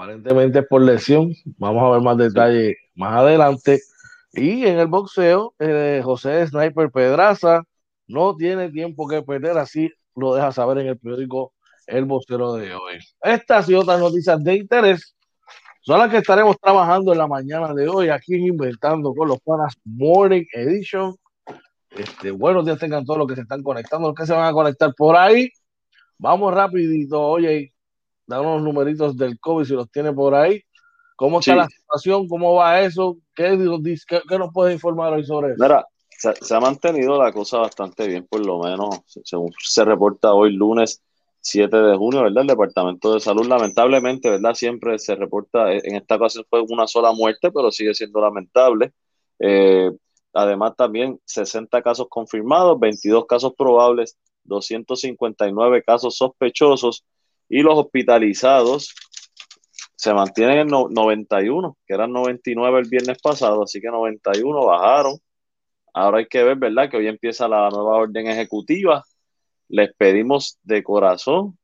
Aparentemente 0.00 0.62
por 0.62 0.80
lesión. 0.80 1.34
Vamos 1.58 1.82
a 1.82 1.90
ver 1.90 2.00
más 2.00 2.16
detalles 2.16 2.74
más 2.94 3.16
adelante. 3.16 3.82
Y 4.32 4.64
en 4.64 4.78
el 4.78 4.86
boxeo, 4.86 5.54
eh, 5.58 6.00
José 6.02 6.46
Sniper 6.46 6.90
Pedraza 6.90 7.64
no 8.06 8.34
tiene 8.34 8.70
tiempo 8.70 9.06
que 9.06 9.20
perder, 9.20 9.58
así 9.58 9.92
lo 10.16 10.34
deja 10.34 10.52
saber 10.52 10.78
en 10.78 10.86
el 10.86 10.98
periódico 10.98 11.52
El 11.86 12.06
Boxeo 12.06 12.54
de 12.54 12.74
hoy. 12.74 12.98
Estas 13.20 13.68
y 13.68 13.74
otras 13.74 14.00
noticias 14.00 14.42
de 14.42 14.54
interés 14.54 15.14
son 15.82 15.98
las 15.98 16.10
que 16.10 16.16
estaremos 16.16 16.56
trabajando 16.58 17.12
en 17.12 17.18
la 17.18 17.26
mañana 17.26 17.74
de 17.74 17.86
hoy 17.86 18.08
aquí 18.08 18.36
en 18.36 18.46
Inventando 18.46 19.12
con 19.12 19.28
los 19.28 19.38
Panas 19.42 19.74
Morning 19.84 20.44
Edition. 20.54 21.14
Este, 21.90 22.30
buenos 22.30 22.64
días 22.64 22.78
tengan 22.78 23.04
todos 23.04 23.18
los 23.18 23.28
que 23.28 23.34
se 23.34 23.42
están 23.42 23.62
conectando, 23.62 24.08
los 24.08 24.16
que 24.16 24.24
se 24.24 24.32
van 24.32 24.46
a 24.46 24.52
conectar 24.52 24.94
por 24.96 25.14
ahí. 25.14 25.50
Vamos 26.16 26.54
rapidito, 26.54 27.20
oye, 27.20 27.74
da 28.30 28.40
unos 28.40 28.62
numeritos 28.62 29.16
del 29.16 29.38
COVID 29.38 29.64
si 29.64 29.74
los 29.74 29.90
tiene 29.90 30.12
por 30.12 30.34
ahí. 30.34 30.62
¿Cómo 31.16 31.40
está 31.40 31.54
la 31.54 31.68
situación? 31.68 32.28
¿Cómo 32.28 32.54
va 32.54 32.80
eso? 32.80 33.18
¿Qué, 33.34 33.58
qué, 34.06 34.38
nos 34.38 34.52
puede 34.54 34.72
informar 34.72 35.12
hoy 35.12 35.24
sobre 35.24 35.52
eso? 35.52 35.62
Mira, 35.62 35.84
se, 36.08 36.54
ha 36.54 36.60
mantenido 36.60 37.22
la 37.22 37.32
cosa 37.32 37.58
bastante 37.58 38.06
bien, 38.08 38.26
por 38.26 38.44
lo 38.44 38.60
menos, 38.60 39.00
según 39.24 39.52
se 39.58 39.84
reporta 39.84 40.32
hoy 40.32 40.52
lunes 40.52 41.02
7 41.40 41.76
de 41.76 41.96
junio, 41.96 42.22
¿verdad? 42.22 42.42
El 42.42 42.46
Departamento 42.46 43.12
de 43.12 43.20
Salud, 43.20 43.46
lamentablemente, 43.46 44.30
¿verdad? 44.30 44.54
Siempre 44.54 44.98
se 44.98 45.14
reporta, 45.14 45.72
en 45.72 45.96
esta 45.96 46.16
ocasión 46.16 46.44
fue 46.48 46.62
una 46.62 46.86
sola 46.86 47.12
muerte, 47.12 47.50
pero 47.50 47.70
sigue 47.70 47.94
siendo 47.94 48.20
lamentable. 48.20 48.92
Eh, 49.40 49.90
además, 50.32 50.74
también 50.76 51.20
60 51.24 51.82
casos 51.82 52.06
confirmados, 52.08 52.78
22 52.78 53.26
casos 53.26 53.52
probables, 53.56 54.16
259 54.44 55.82
casos 55.82 56.16
sospechosos 56.16 57.04
y 57.50 57.62
los 57.62 57.76
hospitalizados 57.76 58.94
se 59.96 60.14
mantienen 60.14 60.60
en 60.60 60.68
91, 60.68 61.76
que 61.86 61.94
eran 61.94 62.12
99 62.12 62.78
el 62.78 62.88
viernes 62.88 63.18
pasado, 63.20 63.64
así 63.64 63.80
que 63.82 63.88
91 63.88 64.64
bajaron. 64.64 65.18
Ahora 65.92 66.18
hay 66.18 66.26
que 66.26 66.42
ver, 66.44 66.56
¿verdad? 66.56 66.88
Que 66.88 66.96
hoy 66.96 67.08
empieza 67.08 67.48
la 67.48 67.68
nueva 67.68 67.96
orden 67.96 68.26
ejecutiva. 68.28 69.04
Les 69.68 69.92
pedimos 69.94 70.58
de 70.62 70.82
corazón 70.82 71.58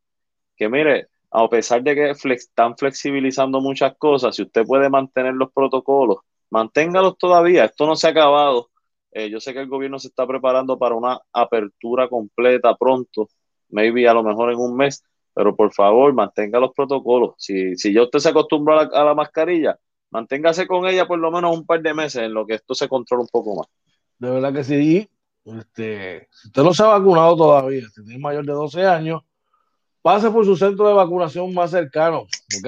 que, 0.57 0.69
mire, 0.69 1.09
a 1.31 1.49
pesar 1.49 1.83
de 1.83 1.95
que 1.95 2.11
están 2.35 2.77
flexibilizando 2.77 3.61
muchas 3.61 3.97
cosas, 3.97 4.37
si 4.37 4.43
usted 4.43 4.65
puede 4.67 4.91
mantener 4.91 5.35
los 5.35 5.53
protocolos, 5.53 6.19
manténgalos 6.51 7.17
todavía. 7.19 7.67
Esto 7.67 7.87
no 7.87 7.97
se 7.97 8.09
ha 8.09 8.11
acabado. 8.11 8.71
Eh, 9.13 9.31
yo 9.31 9.41
sé 9.41 9.55
que 9.55 9.61
el 9.61 9.69
gobierno 9.69 9.99
se 9.99 10.09
está 10.09 10.27
preparando 10.27 10.79
para 10.79 10.95
una 10.95 11.21
apertura 11.33 12.09
completa 12.09 12.75
pronto, 12.77 13.29
maybe 13.71 14.09
a 14.09 14.15
lo 14.15 14.23
mejor 14.23 14.53
en 14.53 14.59
un 14.59 14.77
mes, 14.77 15.03
pero 15.37 15.55
por 15.55 15.71
favor 15.71 16.15
mantenga 16.15 16.59
los 16.59 16.73
protocolos. 16.73 17.35
Si, 17.37 17.77
si 17.77 17.93
ya 17.93 18.05
usted 18.05 18.21
se 18.21 18.31
acostumbra 18.31 18.89
a 18.91 19.05
la, 19.05 19.15
mascarilla, 19.15 19.79
manténgase 20.11 20.67
con 20.67 20.87
ella 20.87 21.07
por 21.07 21.19
lo 21.19 21.31
menos 21.31 21.55
un 21.55 21.67
par 21.67 21.83
de 21.83 21.93
meses 21.93 22.23
en 22.23 22.33
lo 22.33 22.47
que 22.47 22.55
esto 22.55 22.75
se 22.75 22.89
controla 22.89 23.25
un 23.25 23.29
poco 23.29 23.55
más. 23.57 23.67
De 24.19 24.31
verdad 24.31 24.51
que 24.55 24.65
sí. 24.65 25.11
Este, 25.45 26.27
si 26.33 26.49
usted 26.49 26.63
no 26.63 26.73
se 26.73 26.83
ha 26.83 26.87
vacunado 26.87 27.37
todavía, 27.37 27.83
si 27.95 28.03
tiene 28.03 28.19
mayor 28.19 28.47
de 28.47 28.53
12 28.55 28.87
años, 28.87 29.25
pase 30.01 30.31
por 30.31 30.47
su 30.47 30.57
centro 30.57 30.89
de 30.89 30.95
vacunación 30.95 31.53
más 31.53 31.71
cercano, 31.71 32.21
¿ok? 32.59 32.67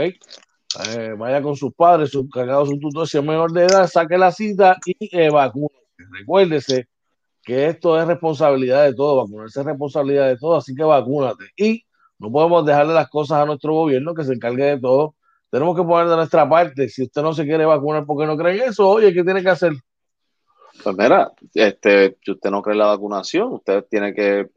Eh, 0.91 1.15
vaya 1.17 1.41
con 1.41 1.57
sus 1.57 1.73
padres, 1.73 2.11
sus 2.11 2.29
cargados, 2.29 2.69
su 2.69 2.79
tutor, 2.79 3.09
si 3.09 3.17
es 3.17 3.25
menor 3.25 3.51
de 3.51 3.65
edad, 3.65 3.87
saque 3.87 4.19
la 4.19 4.31
cita 4.31 4.77
y 4.85 4.95
eh, 5.17 5.31
Recuérdese 6.21 6.87
que 7.43 7.69
esto 7.69 7.99
es 7.99 8.07
responsabilidad 8.07 8.85
de 8.85 8.95
todos, 8.95 9.27
vacunarse 9.27 9.61
es 9.61 9.67
responsabilidad 9.67 10.29
de 10.29 10.37
todos, 10.37 10.65
así 10.65 10.75
que 10.75 10.85
vacúnate. 10.85 11.45
Y 11.57 11.88
no 12.19 12.33
podemos 12.33 12.65
dejarle 12.67 12.95
las 12.95 13.09
cosas 13.09 13.39
a 13.39 13.47
nuestro 13.47 13.73
gobierno 13.75 14.15
que 14.15 14.25
se 14.25 14.35
encargue 14.35 14.65
de 14.65 14.81
todo. 14.81 15.15
Tenemos 15.51 15.77
que 15.77 15.83
poner 15.83 16.09
de 16.09 16.17
nuestra 16.17 16.49
parte. 16.49 16.89
Si 16.89 17.05
usted 17.05 17.23
no 17.23 17.33
se 17.33 17.45
quiere 17.45 17.65
vacunar 17.65 18.05
porque 18.05 18.27
no 18.27 18.37
cree 18.37 18.57
en 18.57 18.69
eso, 18.71 18.89
oye, 18.89 19.13
¿qué 19.15 19.25
tiene 19.25 19.43
que 19.43 19.49
hacer? 19.49 19.73
Pues 20.83 20.97
mira, 20.97 21.33
este, 21.55 22.17
si 22.23 22.33
usted 22.33 22.51
no 22.51 22.63
cree 22.63 22.75
en 22.75 22.81
la 22.81 22.87
vacunación, 22.87 23.53
usted 23.53 23.85
tiene 23.89 24.15
que 24.15 24.49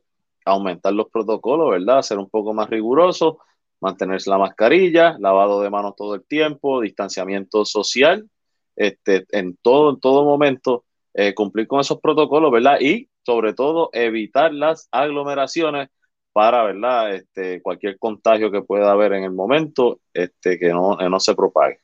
aumentar 0.46 0.94
los 0.94 1.10
protocolos, 1.10 1.72
¿verdad? 1.72 2.02
Ser 2.02 2.18
un 2.18 2.30
poco 2.30 2.54
más 2.54 2.70
riguroso, 2.70 3.40
mantenerse 3.80 4.30
la 4.30 4.38
mascarilla, 4.38 5.18
lavado 5.20 5.62
de 5.62 5.70
manos 5.70 5.96
todo 5.96 6.16
el 6.16 6.24
tiempo, 6.24 6.82
distanciamiento 6.82 7.66
social, 7.66 8.28
este, 8.76 9.26
en 9.32 9.58
todo, 9.62 9.92
en 9.92 10.00
todo 10.00 10.24
momento, 10.24 10.86
eh, 11.14 11.34
cumplir 11.34 11.68
con 11.68 11.80
esos 11.80 12.00
protocolos, 12.00 12.52
¿verdad? 12.52 12.80
Y 12.80 13.10
sobre 13.24 13.54
todo 13.54 13.90
evitar 13.94 14.54
las 14.54 14.88
aglomeraciones 14.92 15.90
para, 16.34 16.64
¿verdad? 16.64 17.16
Este, 17.16 17.62
cualquier 17.62 17.98
contagio 17.98 18.52
que 18.52 18.62
pueda 18.62 18.92
haber 18.92 19.14
en 19.14 19.24
el 19.24 19.32
momento, 19.32 20.00
este, 20.14 20.58
que 20.58 20.70
no, 20.70 20.96
no 20.98 21.20
se 21.20 21.36
propague. 21.36 21.80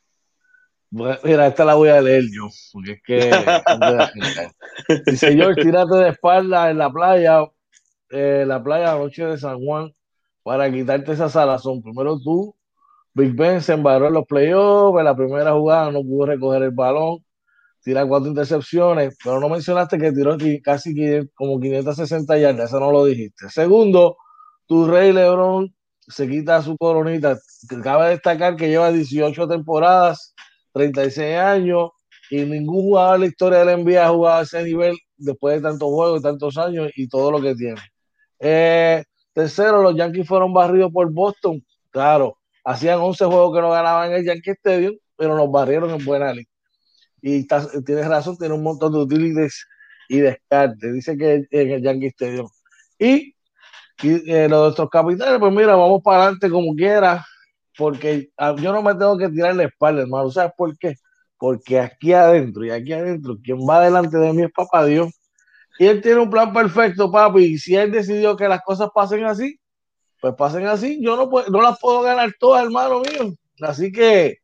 mira, 0.89 1.47
esta 1.47 1.65
la 1.65 1.75
voy 1.75 1.89
a 1.89 2.01
leer 2.01 2.23
yo, 2.31 2.47
porque 2.71 2.91
es 2.93 3.01
que... 3.03 3.31
Dice 5.11 5.33
George, 5.33 5.61
tírate 5.61 5.95
de 5.95 6.09
espalda 6.09 6.69
en 6.69 6.77
la 6.77 6.91
playa, 6.91 7.45
eh, 8.09 8.45
la 8.47 8.63
playa 8.63 8.95
noche 8.95 9.25
de 9.25 9.37
San 9.37 9.59
Juan, 9.59 9.93
para 10.43 10.71
quitarte 10.71 11.11
esa 11.11 11.27
salazón. 11.27 11.81
Primero 11.81 12.19
tú, 12.19 12.55
Big 13.13 13.35
Ben 13.35 13.61
se 13.61 13.73
embarró 13.73 14.07
en 14.07 14.13
los 14.13 14.25
playoffs, 14.25 14.99
en 14.99 15.05
la 15.05 15.15
primera 15.15 15.51
jugada 15.53 15.91
no 15.91 16.03
pudo 16.03 16.27
recoger 16.27 16.63
el 16.63 16.71
balón, 16.71 17.17
tira 17.81 18.05
cuatro 18.05 18.29
intercepciones, 18.29 19.17
pero 19.23 19.39
no 19.39 19.49
mencionaste 19.49 19.97
que 19.97 20.11
tiró 20.11 20.37
casi 20.63 20.93
como 21.33 21.59
560 21.59 22.37
yardas, 22.37 22.69
eso 22.69 22.79
no 22.79 22.91
lo 22.91 23.05
dijiste. 23.05 23.49
Segundo, 23.49 24.17
tu 24.67 24.85
rey 24.85 25.11
Lebron 25.13 25.73
se 26.07 26.27
quita 26.27 26.61
su 26.61 26.77
coronita. 26.77 27.37
Cabe 27.83 28.09
destacar 28.09 28.55
que 28.55 28.69
lleva 28.69 28.91
18 28.91 29.47
temporadas, 29.47 30.33
36 30.73 31.37
años, 31.37 31.89
y 32.29 32.45
ningún 32.45 32.81
jugador 32.81 33.15
en 33.15 33.21
la 33.21 33.27
historia 33.27 33.65
del 33.65 33.83
NBA 33.83 34.05
ha 34.05 34.09
jugado 34.09 34.39
a 34.39 34.43
ese 34.43 34.63
nivel 34.63 34.97
después 35.17 35.55
de 35.55 35.61
tantos 35.69 35.89
juegos 35.89 36.19
y 36.19 36.23
tantos 36.23 36.57
años 36.57 36.91
y 36.95 37.07
todo 37.07 37.31
lo 37.31 37.41
que 37.41 37.55
tiene. 37.55 37.81
Eh, 38.39 39.03
tercero, 39.33 39.81
los 39.81 39.95
Yankees 39.95 40.27
fueron 40.27 40.53
barridos 40.53 40.91
por 40.91 41.11
Boston. 41.11 41.63
Claro, 41.89 42.37
hacían 42.63 42.99
11 42.99 43.25
juegos 43.25 43.55
que 43.55 43.61
no 43.61 43.71
ganaban 43.71 44.11
en 44.11 44.17
el 44.17 44.25
Yankee 44.25 44.51
Stadium, 44.51 44.97
pero 45.15 45.35
nos 45.35 45.49
barrieron 45.51 45.89
en 45.89 46.05
buena 46.05 46.33
liga. 46.33 46.49
Y 47.21 47.47
tienes 47.85 48.07
razón, 48.07 48.37
tiene 48.37 48.53
un 48.53 48.63
montón 48.63 48.93
de 48.93 48.99
utilities 48.99 49.65
y 50.09 50.19
descartes. 50.19 50.93
Dice 50.93 51.17
que 51.17 51.45
en 51.49 51.71
el 51.71 51.81
Yankee 51.81 52.07
Stadium. 52.07 52.47
Y 52.99 53.35
y 54.01 54.31
eh, 54.31 54.47
los 54.47 54.63
nuestros 54.63 54.89
capitanes, 54.89 55.39
pues 55.39 55.53
mira, 55.53 55.75
vamos 55.75 56.01
para 56.03 56.23
adelante 56.23 56.49
como 56.49 56.75
quiera, 56.75 57.25
porque 57.77 58.29
ah, 58.37 58.55
yo 58.57 58.71
no 58.71 58.81
me 58.81 58.93
tengo 58.93 59.17
que 59.17 59.29
tirar 59.29 59.55
la 59.55 59.63
espalda, 59.63 60.01
hermano. 60.03 60.29
¿Sabes 60.29 60.51
por 60.57 60.77
qué? 60.77 60.95
Porque 61.37 61.79
aquí 61.79 62.13
adentro 62.13 62.65
y 62.65 62.71
aquí 62.71 62.93
adentro, 62.93 63.37
quien 63.43 63.59
va 63.59 63.81
delante 63.81 64.17
de 64.17 64.33
mí 64.33 64.43
es 64.43 64.51
papá 64.51 64.85
Dios. 64.85 65.11
Y 65.79 65.85
él 65.85 66.01
tiene 66.01 66.19
un 66.21 66.29
plan 66.29 66.53
perfecto, 66.53 67.11
papi. 67.11 67.43
Y 67.43 67.57
si 67.59 67.75
él 67.75 67.91
decidió 67.91 68.35
que 68.35 68.47
las 68.47 68.63
cosas 68.63 68.89
pasen 68.93 69.25
así, 69.25 69.59
pues 70.21 70.33
pasen 70.35 70.65
así. 70.67 70.99
Yo 71.01 71.15
no, 71.15 71.29
puedo, 71.29 71.49
no 71.49 71.61
las 71.61 71.79
puedo 71.79 72.01
ganar 72.01 72.33
todas, 72.39 72.63
hermano 72.63 73.01
mío. 73.01 73.33
Así 73.61 73.91
que 73.91 74.37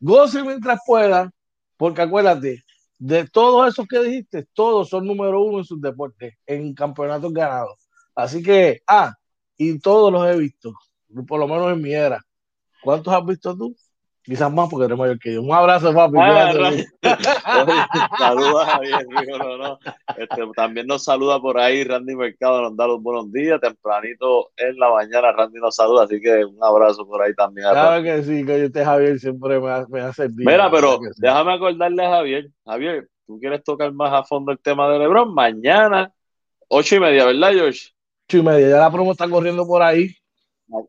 goce 0.00 0.42
mientras 0.42 0.80
pueda, 0.86 1.30
porque 1.76 2.02
acuérdate, 2.02 2.62
de 2.98 3.26
todos 3.28 3.68
esos 3.68 3.86
que 3.86 4.00
dijiste, 4.00 4.46
todos 4.52 4.88
son 4.88 5.06
número 5.06 5.42
uno 5.42 5.58
en 5.58 5.64
sus 5.64 5.80
deportes, 5.80 6.34
en 6.46 6.74
campeonatos 6.74 7.32
ganados. 7.32 7.85
Así 8.16 8.42
que, 8.42 8.80
ah, 8.86 9.14
y 9.58 9.78
todos 9.78 10.10
los 10.10 10.26
he 10.26 10.36
visto, 10.38 10.72
por 11.28 11.38
lo 11.38 11.46
menos 11.46 11.72
en 11.72 11.82
mi 11.82 11.92
era. 11.92 12.20
¿Cuántos 12.82 13.12
has 13.12 13.24
visto 13.26 13.56
tú? 13.56 13.76
Quizás 14.22 14.52
más 14.52 14.68
porque 14.68 14.86
eres 14.86 14.98
mayor 14.98 15.18
que 15.20 15.34
yo. 15.34 15.42
Un 15.42 15.52
abrazo, 15.52 15.94
papi. 15.94 16.16
Ah, 16.18 16.52
saluda 18.18 18.66
Javier, 18.66 19.06
no, 19.38 19.56
no. 19.56 19.78
Este, 20.16 20.42
también 20.56 20.88
nos 20.88 21.04
saluda 21.04 21.40
por 21.40 21.58
ahí 21.58 21.84
Randy 21.84 22.16
Mercado, 22.16 22.62
nos 22.62 22.76
da 22.76 22.88
los 22.88 23.00
buenos 23.00 23.30
días. 23.30 23.60
Tempranito 23.60 24.50
en 24.56 24.78
la 24.78 24.90
mañana 24.90 25.30
Randy 25.30 25.60
nos 25.60 25.76
saluda, 25.76 26.04
así 26.04 26.20
que 26.20 26.44
un 26.44 26.58
abrazo 26.60 27.06
por 27.06 27.22
ahí 27.22 27.34
también. 27.34 27.68
Claro 27.70 28.02
que 28.02 28.22
sí, 28.24 28.44
que 28.44 28.64
este 28.64 28.84
Javier 28.84 29.20
siempre 29.20 29.60
me, 29.60 29.86
me 29.88 30.00
hace 30.00 30.26
bien. 30.26 30.48
Mira, 30.48 30.70
pero 30.72 30.98
déjame 31.18 31.52
acordarle 31.52 32.04
a 32.04 32.10
Javier. 32.10 32.50
Javier, 32.64 33.08
¿tú 33.26 33.38
quieres 33.38 33.62
tocar 33.62 33.92
más 33.92 34.12
a 34.12 34.24
fondo 34.24 34.50
el 34.50 34.58
tema 34.58 34.88
de 34.88 34.98
LeBron? 34.98 35.32
Mañana, 35.32 36.12
ocho 36.66 36.96
y 36.96 37.00
media, 37.00 37.26
¿verdad, 37.26 37.52
George? 37.52 37.95
Y 38.28 38.42
media, 38.42 38.68
ya 38.68 38.78
la 38.78 38.90
promo 38.90 39.12
está 39.12 39.28
corriendo 39.28 39.66
por 39.66 39.82
ahí. 39.82 40.10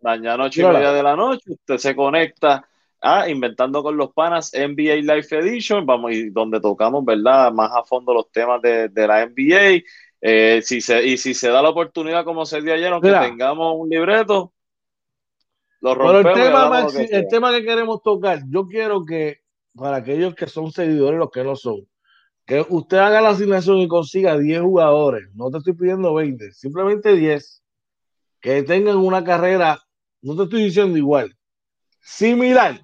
Mañana 0.01 0.45
ocho 0.45 0.61
y 0.61 0.65
media 0.65 0.91
de 0.91 1.03
la 1.03 1.15
noche, 1.15 1.51
usted 1.51 1.77
se 1.77 1.95
conecta 1.95 2.67
a 2.99 3.29
Inventando 3.29 3.83
con 3.83 3.95
los 3.95 4.11
Panas 4.11 4.51
NBA 4.53 5.15
Life 5.15 5.37
Edition, 5.37 5.85
vamos, 5.85 6.13
y 6.13 6.29
donde 6.31 6.59
tocamos, 6.59 7.05
¿verdad? 7.05 7.51
Más 7.51 7.71
a 7.71 7.83
fondo 7.83 8.13
los 8.13 8.31
temas 8.31 8.59
de, 8.61 8.89
la 8.95 9.25
NBA. 9.27 9.83
Eh, 10.19 10.61
si 10.63 10.81
se, 10.81 11.05
y 11.05 11.17
si 11.17 11.35
se 11.35 11.49
da 11.49 11.61
la 11.61 11.69
oportunidad, 11.69 12.25
como 12.25 12.43
se 12.45 12.61
dio 12.61 12.73
ayer, 12.73 12.91
aunque 12.91 13.11
tengamos 13.11 13.75
un 13.77 13.87
libreto, 13.87 14.51
lo 15.81 15.93
rompemos. 15.93 16.33
Pero 16.33 16.43
el 16.43 16.51
tema, 16.51 16.87
que 16.91 17.15
el 17.15 17.27
tema 17.27 17.51
que 17.51 17.63
queremos 17.63 18.01
tocar, 18.01 18.41
yo 18.49 18.67
quiero 18.67 19.05
que, 19.05 19.41
para 19.75 19.97
aquellos 19.97 20.33
que 20.33 20.47
son 20.47 20.71
seguidores 20.71 21.17
y 21.17 21.19
los 21.19 21.29
que 21.29 21.43
no 21.43 21.55
son, 21.55 21.87
que 22.47 22.65
usted 22.69 22.97
haga 22.97 23.21
la 23.21 23.29
asignación 23.31 23.79
y 23.79 23.89
consiga 23.89 24.37
10 24.37 24.61
jugadores, 24.61 25.29
no 25.33 25.51
te 25.51 25.57
estoy 25.57 25.73
pidiendo 25.73 26.13
20, 26.13 26.53
simplemente 26.53 27.13
10, 27.13 27.61
que 28.39 28.63
tengan 28.63 28.95
una 28.95 29.21
carrera, 29.23 29.79
no 30.21 30.35
te 30.37 30.43
estoy 30.43 30.63
diciendo 30.63 30.97
igual, 30.97 31.35
similar 31.99 32.81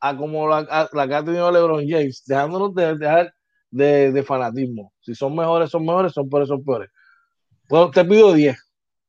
a 0.00 0.16
como 0.16 0.48
la, 0.48 0.88
que 1.08 1.14
ha 1.14 1.24
tenido 1.24 1.52
LeBron 1.52 1.86
James, 1.86 2.24
dejándonos 2.26 2.74
de 2.74 2.96
dejar 2.96 3.34
de, 3.70 4.24
fanatismo. 4.26 4.92
Si 5.00 5.14
son 5.14 5.36
mejores, 5.36 5.70
son 5.70 5.84
mejores, 5.84 6.12
son 6.12 6.28
peores, 6.30 6.48
son 6.48 6.64
peores. 6.64 6.90
Pues 7.68 7.90
te 7.92 8.04
pido 8.04 8.32
10. 8.32 8.56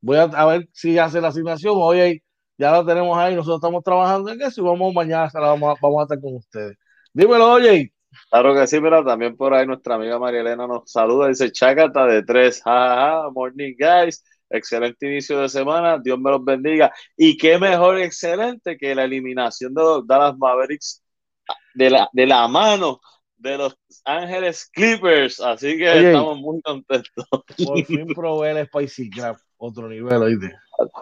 Voy 0.02 0.18
a, 0.18 0.46
ver 0.46 0.70
si 0.74 1.00
hace 1.00 1.22
la 1.22 1.30
asignación. 1.30 1.76
Hoy 1.78 2.22
ya 2.58 2.72
la 2.72 2.86
tenemos 2.86 3.18
ahí, 3.18 3.36
nosotros 3.36 3.58
estamos 3.58 3.84
trabajando 3.84 4.32
en 4.32 4.42
eso 4.42 4.62
y 4.62 4.66
vamos 4.66 4.94
mañana 4.94 5.32
vamos, 5.34 5.80
vamos 5.82 6.02
a 6.02 6.04
estar 6.04 6.22
con 6.22 6.36
ustedes. 6.36 6.78
Dímelo, 7.14 7.54
oye. 7.54 7.94
Claro 8.30 8.54
que 8.54 8.68
sí, 8.68 8.80
pero 8.80 9.04
también 9.04 9.36
por 9.36 9.54
ahí 9.54 9.66
nuestra 9.66 9.96
amiga 9.96 10.20
María 10.20 10.42
Elena 10.42 10.68
nos 10.68 10.92
saluda, 10.92 11.28
dice 11.28 11.52
Chacata 11.52 12.06
de 12.06 12.24
tres, 12.24 12.62
jajaja, 12.64 13.30
morning 13.32 13.74
guys, 13.78 14.24
excelente 14.50 15.08
inicio 15.08 15.40
de 15.40 15.50
semana, 15.50 15.98
Dios 15.98 16.20
me 16.20 16.32
los 16.32 16.44
bendiga. 16.44 16.92
Y 17.18 17.38
qué 17.38 17.58
mejor 17.58 18.00
excelente 18.00 18.78
que 18.78 18.96
la 18.96 19.04
eliminación 19.04 19.74
de 19.74 19.82
los 19.82 20.08
Dallas 20.08 20.38
Mavericks 20.38 21.04
de 21.74 21.90
la, 21.90 22.10
de 22.14 22.26
la 22.26 22.48
mano 22.48 23.00
de 23.36 23.58
los 23.58 23.78
Ángeles 24.06 24.70
Clippers, 24.72 25.42
así 25.42 25.78
que 25.78 26.08
estamos 26.08 26.38
muy 26.40 26.62
contentos. 26.62 27.26
Por 27.66 27.84
fin 27.84 28.08
probé 28.08 28.52
el 28.52 28.66
Spicy 28.68 29.10
Crab, 29.10 29.38
otro 29.66 29.88
nivel, 29.88 30.22
oíste. 30.22 30.54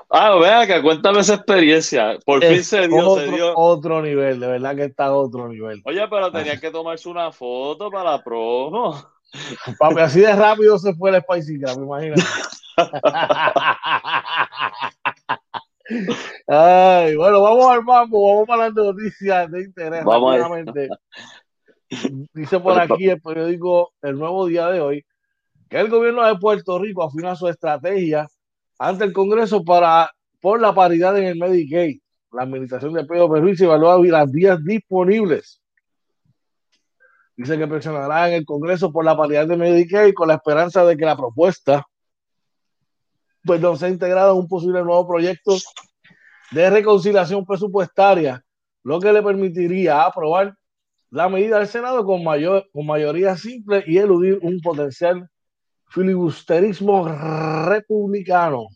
Ah, 0.10 0.36
vea 0.36 0.68
que 0.68 0.84
cuéntame 0.84 1.22
esa 1.22 1.34
experiencia. 1.36 2.20
Por 2.24 2.44
fin 2.44 2.64
se 2.64 2.88
dio, 2.88 3.10
otro, 3.10 3.26
se 3.26 3.32
dio. 3.32 3.58
Otro 3.58 4.02
nivel, 4.04 4.40
de 4.40 4.48
verdad 4.48 4.76
que 4.76 4.84
está 4.84 5.06
a 5.06 5.14
otro 5.14 5.48
nivel. 5.48 5.82
Oye, 5.84 6.08
pero 6.08 6.32
tenía 6.32 6.60
que 6.60 6.70
tomarse 6.70 7.10
una 7.10 7.32
foto 7.32 7.90
para 7.90 8.12
la 8.12 8.24
promo. 8.24 9.04
Papi, 9.80 10.02
así 10.02 10.20
de 10.20 10.36
rápido 10.36 10.78
se 10.78 10.94
fue 10.94 11.10
el 11.10 11.24
Spicy 11.24 11.60
Crab, 11.60 11.82
imagínate. 11.82 12.22
Ay, 16.48 17.16
bueno, 17.16 17.42
vamos 17.42 17.66
al 17.66 17.84
mambo, 17.84 18.32
vamos 18.32 18.48
para 18.48 18.66
las 18.66 18.76
noticias 18.76 19.50
de 19.50 19.64
interés. 19.64 20.06
Vamos 20.06 20.38
Dice 22.34 22.60
por 22.60 22.80
aquí 22.80 23.10
el 23.10 23.20
periódico 23.20 23.94
El 24.02 24.20
Nuevo 24.20 24.46
Día 24.46 24.68
de 24.68 24.80
hoy 24.80 25.04
que 25.68 25.80
el 25.80 25.90
gobierno 25.90 26.24
de 26.26 26.36
Puerto 26.36 26.78
Rico 26.78 27.04
afina 27.04 27.36
su 27.36 27.48
estrategia 27.48 28.30
ante 28.82 29.04
el 29.04 29.14
Congreso 29.14 29.64
para 29.64 30.12
por 30.40 30.60
la 30.60 30.74
paridad 30.74 31.16
en 31.16 31.26
el 31.26 31.38
Medicaid. 31.38 32.00
La 32.32 32.44
administración 32.44 32.94
de 32.94 33.06
Pedro 33.06 33.30
Perú 33.30 33.54
evalúa 33.60 34.00
las 34.00 34.32
vías 34.32 34.58
disponibles. 34.64 35.62
Dice 37.36 37.60
que 37.60 37.68
presionará 37.68 38.28
en 38.28 38.34
el 38.36 38.46
Congreso 38.46 38.92
por 38.92 39.06
la 39.06 39.16
paridad 39.16 39.46
de 39.46 39.56
Medicaid 39.56 40.16
con 40.16 40.30
la 40.30 40.36
esperanza 40.36 40.84
de 40.84 40.98
que 40.98 41.06
la 41.06 41.16
propuesta 41.16 41.86
pues 43.44 43.62
no 43.62 43.76
sea 43.76 43.90
integrada 43.90 44.32
en 44.32 44.38
un 44.38 44.48
posible 44.48 44.84
nuevo 44.84 45.08
proyecto 45.08 45.58
de 46.52 46.70
reconciliación 46.70 47.46
presupuestaria, 47.46 48.44
lo 48.84 49.00
que 49.00 49.14
le 49.14 49.22
permitiría 49.22 50.04
aprobar 50.04 50.56
la 51.12 51.30
medida 51.30 51.60
del 51.60 51.68
Senado 51.68 52.04
con, 52.04 52.24
mayor, 52.24 52.68
con 52.74 52.88
mayoría 52.88 53.36
simple 53.36 53.84
y 53.86 53.98
eludir 54.00 54.40
un 54.42 54.60
potencial 54.60 55.30
filibusterismo 55.92 57.08
republicano. 57.66 58.68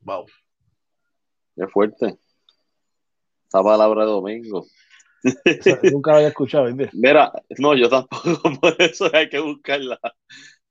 Wow. 0.00 0.26
Qué 1.56 1.66
fuerte. 1.68 2.18
Esa 3.48 3.62
palabra 3.62 4.04
de 4.04 4.10
domingo. 4.10 4.66
nunca 5.92 6.12
la 6.12 6.16
había 6.18 6.28
escuchado. 6.28 6.66
Mira, 6.92 7.32
no, 7.58 7.74
yo 7.74 7.88
tampoco, 7.88 8.42
por 8.60 8.76
eso 8.78 9.10
hay 9.12 9.28
que 9.28 9.38
buscarla. 9.38 9.98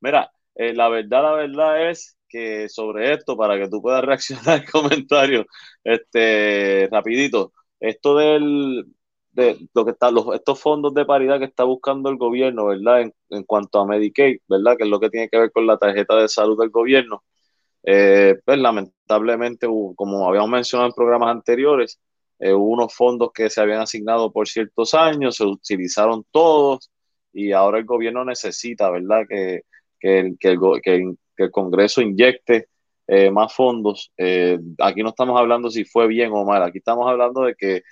Mira, 0.01 0.31
eh, 0.55 0.73
la 0.73 0.89
verdad, 0.89 1.23
la 1.23 1.31
verdad 1.33 1.89
es 1.89 2.17
que 2.27 2.69
sobre 2.69 3.13
esto, 3.13 3.35
para 3.35 3.57
que 3.57 3.69
tú 3.69 3.81
puedas 3.81 4.03
reaccionar 4.03 4.61
al 4.61 4.65
comentario, 4.71 5.45
este, 5.83 6.87
rapidito, 6.91 7.53
esto 7.79 8.17
del, 8.17 8.85
lo 9.73 9.85
que 9.85 9.91
está, 9.91 10.11
los, 10.11 10.33
estos 10.33 10.59
fondos 10.59 10.93
de 10.93 11.05
paridad 11.05 11.39
que 11.39 11.45
está 11.45 11.63
buscando 11.63 12.09
el 12.09 12.17
gobierno, 12.17 12.67
¿verdad? 12.67 13.01
En, 13.29 13.43
cuanto 13.43 13.79
a 13.79 13.85
Medicaid, 13.85 14.39
¿verdad? 14.47 14.77
Que 14.77 14.83
es 14.83 14.89
lo 14.89 14.99
que 14.99 15.09
tiene 15.09 15.29
que 15.29 15.37
ver 15.37 15.51
con 15.51 15.67
la 15.67 15.77
tarjeta 15.77 16.15
de 16.17 16.27
salud 16.27 16.59
del 16.59 16.69
gobierno. 16.69 17.23
Eh, 17.83 18.35
pues 18.45 18.57
lamentablemente, 18.59 19.67
como 19.95 20.27
habíamos 20.27 20.49
mencionado 20.49 20.89
en 20.89 20.95
programas 20.95 21.31
anteriores, 21.31 21.99
eh, 22.39 22.53
hubo 22.53 22.69
unos 22.69 22.93
fondos 22.93 23.31
que 23.33 23.49
se 23.49 23.61
habían 23.61 23.81
asignado 23.81 24.31
por 24.31 24.47
ciertos 24.47 24.93
años, 24.93 25.37
se 25.37 25.45
utilizaron 25.45 26.25
todos 26.31 26.91
y 27.33 27.51
ahora 27.51 27.79
el 27.79 27.85
gobierno 27.85 28.25
necesita, 28.25 28.89
¿verdad? 28.89 29.23
Que, 29.27 29.61
que, 29.99 30.19
el, 30.19 30.37
que, 30.39 30.49
el, 30.95 31.51
Congreso 31.51 32.01
inyecte 32.01 32.67
eh, 33.07 33.31
más 33.31 33.53
fondos. 33.53 34.11
aquí 34.79 35.03
no 35.03 35.09
estamos 35.09 35.39
hablando 35.39 35.69
si 35.69 35.85
fue 35.85 36.07
bien 36.07 36.31
o 36.33 36.43
mal, 36.45 36.63
aquí 36.63 36.79
estamos 36.79 37.09
hablando 37.09 37.43
de 37.43 37.55
que 37.55 37.83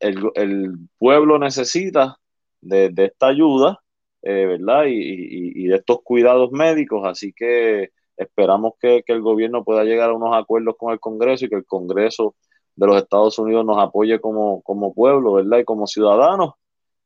el, 0.00 0.78
pueblo 0.98 1.38
necesita 1.38 2.18
de, 2.60 2.92
esta 2.96 3.28
ayuda, 3.28 3.80
eh, 4.22 4.46
¿verdad? 4.46 4.84
Y, 4.86 5.66
de 5.66 5.76
estos 5.76 6.00
cuidados 6.02 6.50
médicos, 6.52 7.02
así 7.06 7.32
que 7.32 7.90
esperamos 8.16 8.74
que, 8.80 9.02
el 9.06 9.20
gobierno 9.20 9.64
pueda 9.64 9.84
llegar 9.84 10.10
a 10.10 10.14
unos 10.14 10.34
acuerdos 10.34 10.76
con 10.78 10.92
el 10.92 11.00
Congreso 11.00 11.46
y 11.46 11.48
que 11.48 11.56
el 11.56 11.66
Congreso 11.66 12.34
de 12.76 12.86
los 12.86 12.96
Estados 12.96 13.38
Unidos 13.38 13.64
nos 13.64 13.78
apoye 13.78 14.20
como, 14.20 14.62
como 14.62 14.94
pueblo, 14.94 15.34
¿verdad? 15.34 15.58
Y 15.58 15.64
como 15.64 15.86
ciudadanos. 15.86 16.54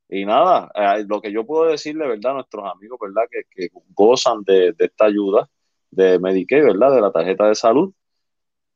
Y 0.09 0.25
nada, 0.25 0.71
eh, 0.75 1.05
lo 1.09 1.21
que 1.21 1.33
yo 1.33 1.45
puedo 1.45 1.65
decirle, 1.71 2.07
¿verdad? 2.07 2.33
A 2.33 2.35
nuestros 2.35 2.65
amigos, 2.71 2.99
¿verdad? 3.01 3.23
Que, 3.31 3.43
que 3.51 3.69
gozan 3.95 4.43
de, 4.45 4.73
de 4.73 4.85
esta 4.85 5.07
ayuda 5.07 5.49
de 5.91 6.19
Medicaid, 6.21 6.65
¿verdad? 6.65 6.95
De 6.95 7.01
la 7.01 7.11
tarjeta 7.11 7.49
de 7.49 7.55
salud 7.57 7.93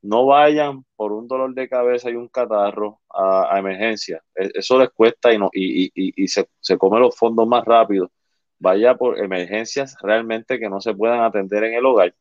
no 0.03 0.27
vayan 0.27 0.85
por 0.97 1.13
un 1.13 1.29
dolor 1.29 1.55
de 1.55 1.69
cabeza 1.69 2.11
y 2.11 2.15
un 2.15 2.29
catarro 2.29 3.01
a, 3.11 3.59
emergencia. 3.59 4.23
E, 4.35 4.51
eso 4.55 4.79
les 4.79 4.91
cuesta 4.91 5.33
y, 5.33 5.39
no, 5.39 5.51
y, 5.53 5.91
y, 5.95 6.29
se, 6.29 6.49
se, 6.61 6.79
come 6.79 7.01
los 7.01 7.17
fondos 7.17 7.47
más 7.47 7.65
rápido. 7.65 8.11
Vaya 8.59 8.95
por 8.95 9.19
emergencias 9.19 9.97
realmente 10.03 10.59
que 10.59 10.69
no 10.69 10.81
se 10.81 10.95
puedan 10.95 11.21
atender 11.23 11.65
en 11.65 11.75
el 11.75 11.87
hogar, 11.87 12.15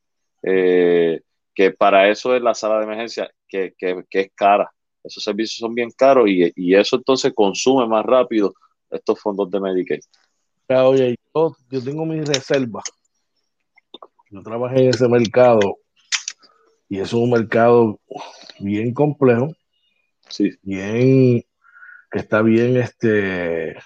eh, 0.44 1.22
que 1.54 1.72
para 1.72 2.10
eso 2.10 2.36
es 2.36 2.42
la 2.42 2.54
sala 2.54 2.78
de 2.80 2.86
emergencia, 2.86 3.30
que, 3.48 3.74
que, 3.78 4.04
que 4.10 4.20
es 4.22 4.32
cara. 4.36 4.72
Esos 5.04 5.24
servicios 5.24 5.58
son 5.58 5.74
bien 5.74 5.92
caros 5.92 6.30
y, 6.30 6.52
y, 6.56 6.76
eso 6.76 6.98
entonces 6.98 7.34
consume 7.34 7.88
más 7.88 8.06
rápido 8.06 8.54
estos 8.90 9.20
fondos 9.20 9.50
de 9.50 9.60
Medicaid. 9.60 10.02
Oye, 10.70 11.16
yo, 11.34 11.56
yo 11.72 11.84
tengo 11.84 12.06
mis 12.06 12.28
reservas. 12.28 12.84
Yo 14.30 14.44
trabajé 14.44 14.84
en 14.84 14.90
ese 14.90 15.08
mercado 15.08 15.78
y 16.90 17.00
es 17.00 17.14
un 17.14 17.30
mercado 17.30 18.00
bien 18.60 18.94
complejo, 18.94 19.54
sí. 20.28 20.52
bien, 20.64 21.44
que 22.12 22.20
está 22.20 22.42
bien, 22.42 22.78
este, 22.78 23.78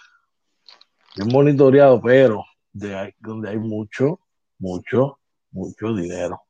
bien 1.16 1.28
monitoreado, 1.32 2.02
pero 2.02 2.46
de 2.72 3.14
donde 3.20 3.50
hay 3.50 3.60
mucho, 3.60 4.22
mucho, 4.58 5.20
mucho 5.52 5.94
dinero. 5.94 6.42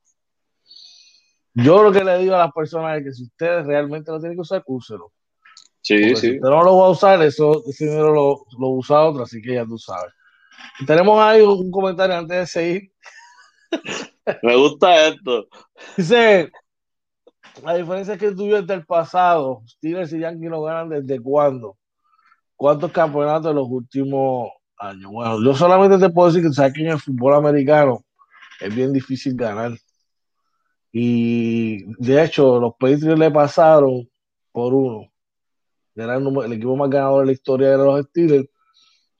Yo 1.52 1.82
lo 1.82 1.92
que 1.92 2.04
le 2.04 2.18
digo 2.18 2.34
a 2.34 2.38
las 2.38 2.52
personas 2.52 2.98
es 2.98 3.04
que 3.04 3.12
si 3.12 3.24
ustedes 3.24 3.66
realmente 3.66 4.10
lo 4.10 4.18
tienen 4.18 4.36
que 4.36 4.42
usar, 4.42 4.62
úselo. 4.66 5.12
Sí, 5.80 5.98
sí. 6.10 6.16
Si 6.16 6.30
usted 6.36 6.48
no 6.48 6.62
lo 6.62 6.78
va 6.78 6.86
a 6.86 6.90
usar, 6.90 7.20
eso, 7.22 7.62
ese 7.68 7.86
dinero 7.86 8.12
lo, 8.12 8.44
lo 8.58 8.68
usa 8.70 9.02
otro, 9.02 9.24
así 9.24 9.42
que 9.42 9.54
ya 9.54 9.64
tú 9.64 9.76
sabes. 9.76 10.12
tenemos 10.86 11.20
ahí 11.20 11.42
un 11.42 11.70
comentario 11.70 12.16
antes 12.16 12.38
de 12.38 12.46
seguir. 12.46 12.92
Me 14.42 14.56
gusta 14.56 15.08
esto. 15.08 15.48
Dice, 15.96 16.50
la 17.62 17.74
diferencia 17.74 18.14
es 18.14 18.20
que 18.20 18.32
tú 18.32 18.46
desde 18.46 18.74
el 18.74 18.84
pasado, 18.84 19.62
Steelers 19.66 20.12
y 20.12 20.20
Yankees 20.20 20.50
no 20.50 20.62
ganan 20.62 20.88
desde 20.88 21.20
cuándo. 21.20 21.76
¿Cuántos 22.56 22.92
campeonatos 22.92 23.46
de 23.46 23.54
los 23.54 23.68
últimos 23.68 24.50
años? 24.78 25.10
Bueno, 25.10 25.42
yo 25.42 25.54
solamente 25.54 25.98
te 25.98 26.12
puedo 26.12 26.28
decir 26.28 26.46
que 26.46 26.54
sabes 26.54 26.76
en 26.76 26.88
el 26.88 27.00
fútbol 27.00 27.34
americano 27.34 28.04
es 28.60 28.74
bien 28.74 28.92
difícil 28.92 29.36
ganar. 29.36 29.72
Y 30.92 31.84
de 31.98 32.24
hecho, 32.24 32.60
los 32.60 32.74
Patriots 32.78 33.18
le 33.18 33.30
pasaron 33.30 34.08
por 34.52 34.74
uno. 34.74 35.10
Era 35.96 36.16
el, 36.16 36.52
equipo 36.52 36.76
más 36.76 36.90
ganador 36.90 37.20
de 37.20 37.26
la 37.26 37.32
historia 37.32 37.70
de 37.70 37.76
los 37.76 38.04
Steelers. 38.06 38.48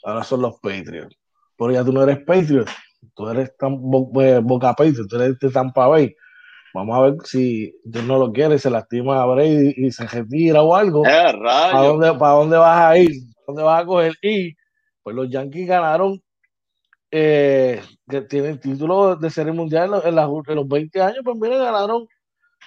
Ahora 0.04 0.24
son 0.24 0.42
los 0.42 0.54
Patriots. 0.60 1.16
Pero 1.56 1.72
ya 1.72 1.84
tú 1.84 1.92
no 1.92 2.02
eres 2.02 2.18
Patriots 2.24 2.72
tú 3.14 3.28
eres 3.28 3.56
tan 3.56 3.74
eh, 4.20 4.40
Boca 4.42 4.74
Patriots, 4.74 5.08
tú 5.08 5.16
eres 5.16 5.38
de 5.38 5.50
Tampa 5.50 5.86
Bay. 5.86 6.14
Vamos 6.74 6.96
a 6.96 7.00
ver 7.02 7.14
si 7.24 7.72
Dios 7.84 8.04
no 8.04 8.18
lo 8.18 8.32
quiere, 8.32 8.58
se 8.58 8.68
lastima 8.68 9.22
a 9.22 9.26
Brady 9.26 9.74
y 9.76 9.92
se 9.92 10.08
retira 10.08 10.60
o 10.62 10.74
algo. 10.74 11.06
Eh, 11.06 11.32
¿Para 11.42 11.78
dónde, 11.86 12.14
¿Para 12.14 12.32
dónde 12.32 12.56
vas 12.56 12.80
a 12.80 12.98
ir? 12.98 13.12
¿Dónde 13.46 13.62
vas 13.62 13.82
a 13.82 13.86
coger? 13.86 14.14
Y 14.20 14.54
pues 15.04 15.14
los 15.14 15.30
Yankees 15.30 15.68
ganaron, 15.68 16.20
eh, 17.12 17.80
que 18.08 18.22
tienen 18.22 18.58
título 18.58 19.14
de 19.14 19.30
serie 19.30 19.52
mundial 19.52 20.02
en, 20.04 20.16
los 20.16 20.68
20 20.68 21.00
años, 21.00 21.20
pues 21.22 21.36
mira, 21.36 21.58
ganaron 21.58 22.08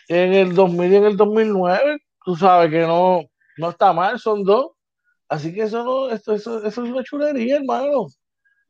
en 0.07 0.33
el 0.33 0.55
2000 0.55 0.93
y 0.93 0.95
en 0.95 1.03
el 1.03 1.17
2009. 1.17 1.97
Tú 2.23 2.35
sabes 2.37 2.71
que 2.71 2.81
no, 2.81 3.23
no 3.57 3.69
está 3.69 3.91
mal, 3.91 4.19
son 4.19 4.43
dos. 4.43 4.71
Así 5.27 5.53
que 5.53 5.63
eso 5.63 5.83
no, 5.83 6.09
esto, 6.09 6.33
eso, 6.33 6.63
eso 6.63 6.83
es 6.83 6.89
una 6.89 7.03
chulería, 7.03 7.57
hermano. 7.57 8.07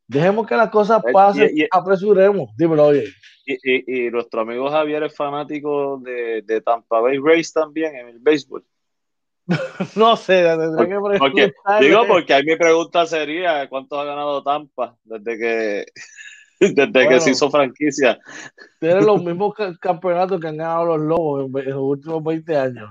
Dejemos 0.08 0.48
que 0.48 0.56
las 0.56 0.70
cosas 0.70 1.02
pasen, 1.12 1.52
apresuremos. 1.72 2.50
Dímelo, 2.58 2.86
oye. 2.86 3.06
Y, 3.46 4.10
nuestro 4.12 4.42
amigo 4.42 4.70
Javier 4.70 5.04
es 5.04 5.16
fanático 5.16 6.00
de, 6.04 6.42
de 6.42 6.62
Tampa 6.62 7.00
Bay 7.00 7.18
Rays 7.18 7.54
también 7.54 7.96
en 7.96 8.08
el 8.10 8.20
béisbol. 8.20 8.66
no 9.96 10.16
sé, 10.18 10.44
que 11.30 11.54
Digo, 11.80 12.06
porque 12.06 12.34
ahí 12.34 12.44
mi 12.44 12.58
pregunta 12.58 13.06
sería: 13.06 13.68
¿cuántos 13.70 13.98
ha 13.98 14.04
ganado 14.04 14.44
Tampa 14.44 14.98
desde 15.04 15.38
que, 15.38 15.86
desde 16.60 17.08
que 17.08 17.22
se 17.22 17.32
hizo 17.32 17.50
franquicia? 17.50 18.20
Tienen 18.80 19.06
los 19.06 19.24
mismos 19.24 19.54
campeonatos 19.80 20.42
que 20.42 20.48
han 20.48 20.58
ganado 20.58 20.98
los 20.98 21.00
Lobos 21.00 21.46
en, 21.46 21.70
los 21.70 21.82
últimos 21.82 22.24
20 22.24 22.58
años. 22.58 22.90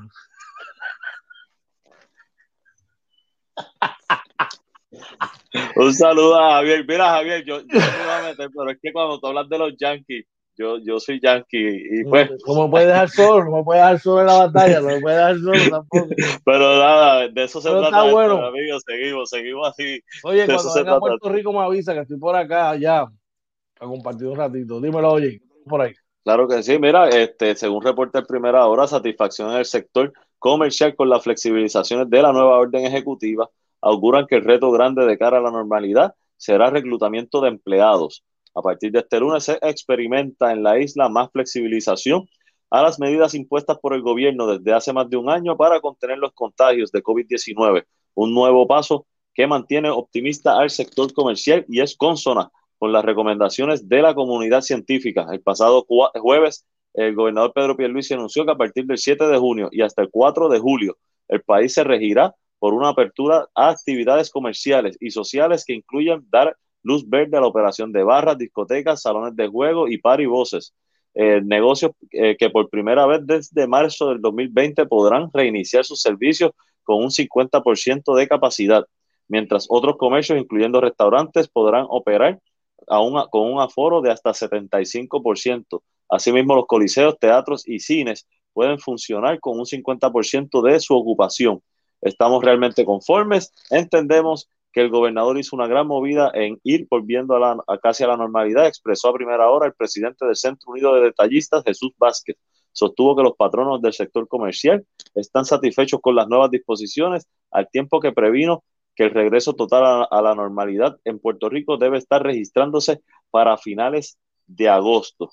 Un 5.76 5.94
saludo 5.94 6.40
a 6.40 6.54
Javier. 6.54 6.84
Mira, 6.86 7.08
Javier, 7.10 7.44
yo, 7.44 7.60
yo 7.60 7.66
me 7.66 7.78
voy 7.78 8.14
a 8.18 8.22
meter, 8.28 8.50
pero 8.56 8.70
es 8.70 8.78
que 8.80 8.92
cuando 8.92 9.18
tú 9.18 9.26
hablas 9.26 9.48
de 9.48 9.58
los 9.58 9.76
Yankees, 9.76 10.26
yo, 10.56 10.78
yo 10.78 10.98
soy 10.98 11.20
yankee 11.20 12.00
y 12.00 12.04
pues... 12.04 12.30
No 12.46 12.64
me 12.64 12.70
puede 12.70 12.86
dejar 12.86 13.10
solo, 13.10 13.44
no 13.44 13.56
me 13.58 13.64
puede 13.64 13.80
dejar 13.80 14.00
solo 14.00 14.20
en 14.22 14.26
la 14.26 14.46
batalla, 14.46 14.80
no 14.80 14.86
me 14.86 15.00
puede 15.00 15.16
dejar 15.16 15.38
solo 15.38 15.70
tampoco. 15.70 16.08
Pero 16.44 16.78
nada, 16.78 17.28
de 17.28 17.44
eso 17.44 17.60
se 17.60 17.68
trata, 17.68 17.86
está 17.86 18.10
bueno. 18.10 18.44
amigos, 18.44 18.82
seguimos, 18.86 19.28
seguimos 19.28 19.68
así. 19.68 20.00
Oye, 20.24 20.46
cuando 20.46 20.74
venga 20.74 20.94
a 20.94 20.98
Puerto 20.98 21.28
Rico 21.28 21.52
me 21.52 21.58
avisa 21.60 21.92
que 21.92 22.00
estoy 22.00 22.18
por 22.18 22.34
acá 22.36 22.74
ya 22.76 23.02
a 23.02 23.86
compartir 23.86 24.28
un 24.28 24.36
ratito. 24.36 24.80
Dímelo, 24.80 25.12
oye, 25.12 25.42
por 25.68 25.82
ahí. 25.82 25.92
Claro 26.24 26.48
que 26.48 26.62
sí, 26.62 26.78
mira, 26.78 27.08
este, 27.10 27.54
según 27.54 27.82
reporta 27.84 28.18
el 28.18 28.26
primera 28.26 28.66
hora, 28.66 28.86
satisfacción 28.86 29.50
en 29.52 29.58
el 29.58 29.64
sector 29.64 30.12
comercial 30.38 30.96
con 30.96 31.08
las 31.08 31.22
flexibilizaciones 31.22 32.08
de 32.08 32.22
la 32.22 32.32
nueva 32.32 32.58
orden 32.58 32.84
ejecutiva 32.86 33.48
auguran 33.86 34.26
que 34.26 34.36
el 34.36 34.44
reto 34.44 34.70
grande 34.70 35.06
de 35.06 35.18
cara 35.18 35.38
a 35.38 35.42
la 35.42 35.50
normalidad 35.50 36.14
será 36.36 36.70
reclutamiento 36.70 37.40
de 37.40 37.48
empleados 37.48 38.24
a 38.56 38.62
partir 38.62 38.90
de 38.90 39.00
este 39.00 39.20
lunes 39.20 39.44
se 39.44 39.58
experimenta 39.60 40.50
en 40.50 40.62
la 40.62 40.80
isla 40.80 41.10
más 41.10 41.30
flexibilización 41.30 42.26
a 42.70 42.82
las 42.82 42.98
medidas 42.98 43.34
impuestas 43.34 43.78
por 43.78 43.92
el 43.92 44.00
gobierno 44.00 44.46
desde 44.46 44.72
hace 44.72 44.94
más 44.94 45.10
de 45.10 45.18
un 45.18 45.28
año 45.28 45.58
para 45.58 45.80
contener 45.82 46.16
los 46.16 46.32
contagios 46.32 46.90
de 46.90 47.02
COVID-19. 47.02 47.84
Un 48.14 48.34
nuevo 48.34 48.66
paso 48.66 49.06
que 49.34 49.46
mantiene 49.46 49.90
optimista 49.90 50.58
al 50.58 50.70
sector 50.70 51.12
comercial 51.12 51.66
y 51.68 51.82
es 51.82 51.96
consona 51.98 52.50
con 52.78 52.92
las 52.92 53.04
recomendaciones 53.04 53.86
de 53.86 54.00
la 54.00 54.14
comunidad 54.14 54.62
científica. 54.62 55.26
El 55.30 55.42
pasado 55.42 55.86
jueves, 56.14 56.66
el 56.94 57.14
gobernador 57.14 57.52
Pedro 57.52 57.76
Pierluisi 57.76 58.14
anunció 58.14 58.46
que 58.46 58.52
a 58.52 58.56
partir 58.56 58.86
del 58.86 58.96
7 58.96 59.26
de 59.26 59.36
junio 59.36 59.68
y 59.70 59.82
hasta 59.82 60.00
el 60.00 60.08
4 60.10 60.48
de 60.48 60.58
julio, 60.58 60.96
el 61.28 61.42
país 61.42 61.74
se 61.74 61.84
regirá 61.84 62.34
por 62.58 62.74
una 62.74 62.88
apertura 62.90 63.48
a 63.54 63.70
actividades 63.70 64.30
comerciales 64.30 64.96
y 65.00 65.10
sociales 65.10 65.64
que 65.64 65.74
incluyan 65.74 66.26
dar 66.30 66.56
luz 66.82 67.08
verde 67.08 67.36
a 67.36 67.40
la 67.40 67.48
operación 67.48 67.92
de 67.92 68.04
barras, 68.04 68.38
discotecas, 68.38 69.02
salones 69.02 69.34
de 69.36 69.48
juego 69.48 69.88
y 69.88 69.98
party 69.98 70.26
voces. 70.26 70.74
Eh, 71.14 71.40
negocios 71.42 71.92
eh, 72.12 72.36
que 72.38 72.50
por 72.50 72.68
primera 72.68 73.06
vez 73.06 73.20
desde 73.24 73.66
marzo 73.66 74.10
del 74.10 74.20
2020 74.20 74.86
podrán 74.86 75.30
reiniciar 75.32 75.84
sus 75.84 76.00
servicios 76.00 76.52
con 76.84 77.02
un 77.02 77.10
50% 77.10 78.14
de 78.14 78.28
capacidad, 78.28 78.84
mientras 79.26 79.66
otros 79.68 79.96
comercios, 79.96 80.38
incluyendo 80.38 80.80
restaurantes, 80.80 81.48
podrán 81.48 81.86
operar 81.88 82.38
con 82.86 83.52
un 83.52 83.60
aforo 83.60 84.00
de 84.00 84.12
hasta 84.12 84.30
75%. 84.30 85.82
Asimismo, 86.08 86.54
los 86.54 86.66
coliseos, 86.66 87.18
teatros 87.18 87.66
y 87.66 87.80
cines 87.80 88.28
pueden 88.52 88.78
funcionar 88.78 89.40
con 89.40 89.58
un 89.58 89.66
50% 89.66 90.62
de 90.62 90.78
su 90.80 90.94
ocupación. 90.94 91.60
Estamos 92.00 92.44
realmente 92.44 92.84
conformes, 92.84 93.52
entendemos 93.70 94.48
que 94.76 94.82
el 94.82 94.90
gobernador 94.90 95.38
hizo 95.38 95.56
una 95.56 95.66
gran 95.66 95.86
movida 95.86 96.30
en 96.34 96.60
ir 96.62 96.86
volviendo 96.90 97.34
a, 97.34 97.40
la, 97.40 97.78
casi 97.82 98.04
a 98.04 98.08
la 98.08 98.16
normalidad, 98.18 98.66
expresó 98.66 99.08
a 99.08 99.14
primera 99.14 99.48
hora 99.48 99.66
el 99.66 99.72
presidente 99.72 100.26
del 100.26 100.36
Centro 100.36 100.70
Unido 100.70 100.94
de 100.94 101.00
Detallistas, 101.00 101.64
Jesús 101.64 101.92
Vázquez. 101.96 102.36
Sostuvo 102.72 103.16
que 103.16 103.22
los 103.22 103.36
patronos 103.36 103.80
del 103.80 103.94
sector 103.94 104.28
comercial 104.28 104.86
están 105.14 105.46
satisfechos 105.46 105.98
con 106.02 106.14
las 106.14 106.28
nuevas 106.28 106.50
disposiciones, 106.50 107.26
al 107.50 107.70
tiempo 107.70 108.00
que 108.00 108.12
previno 108.12 108.64
que 108.94 109.04
el 109.04 109.12
regreso 109.12 109.54
total 109.54 110.06
a, 110.10 110.22
la 110.22 110.34
normalidad 110.34 110.98
en 111.04 111.20
Puerto 111.20 111.48
Rico 111.48 111.78
debe 111.78 111.96
estar 111.96 112.22
registrándose 112.22 113.00
para 113.30 113.56
finales 113.56 114.18
de 114.46 114.68
agosto. 114.68 115.30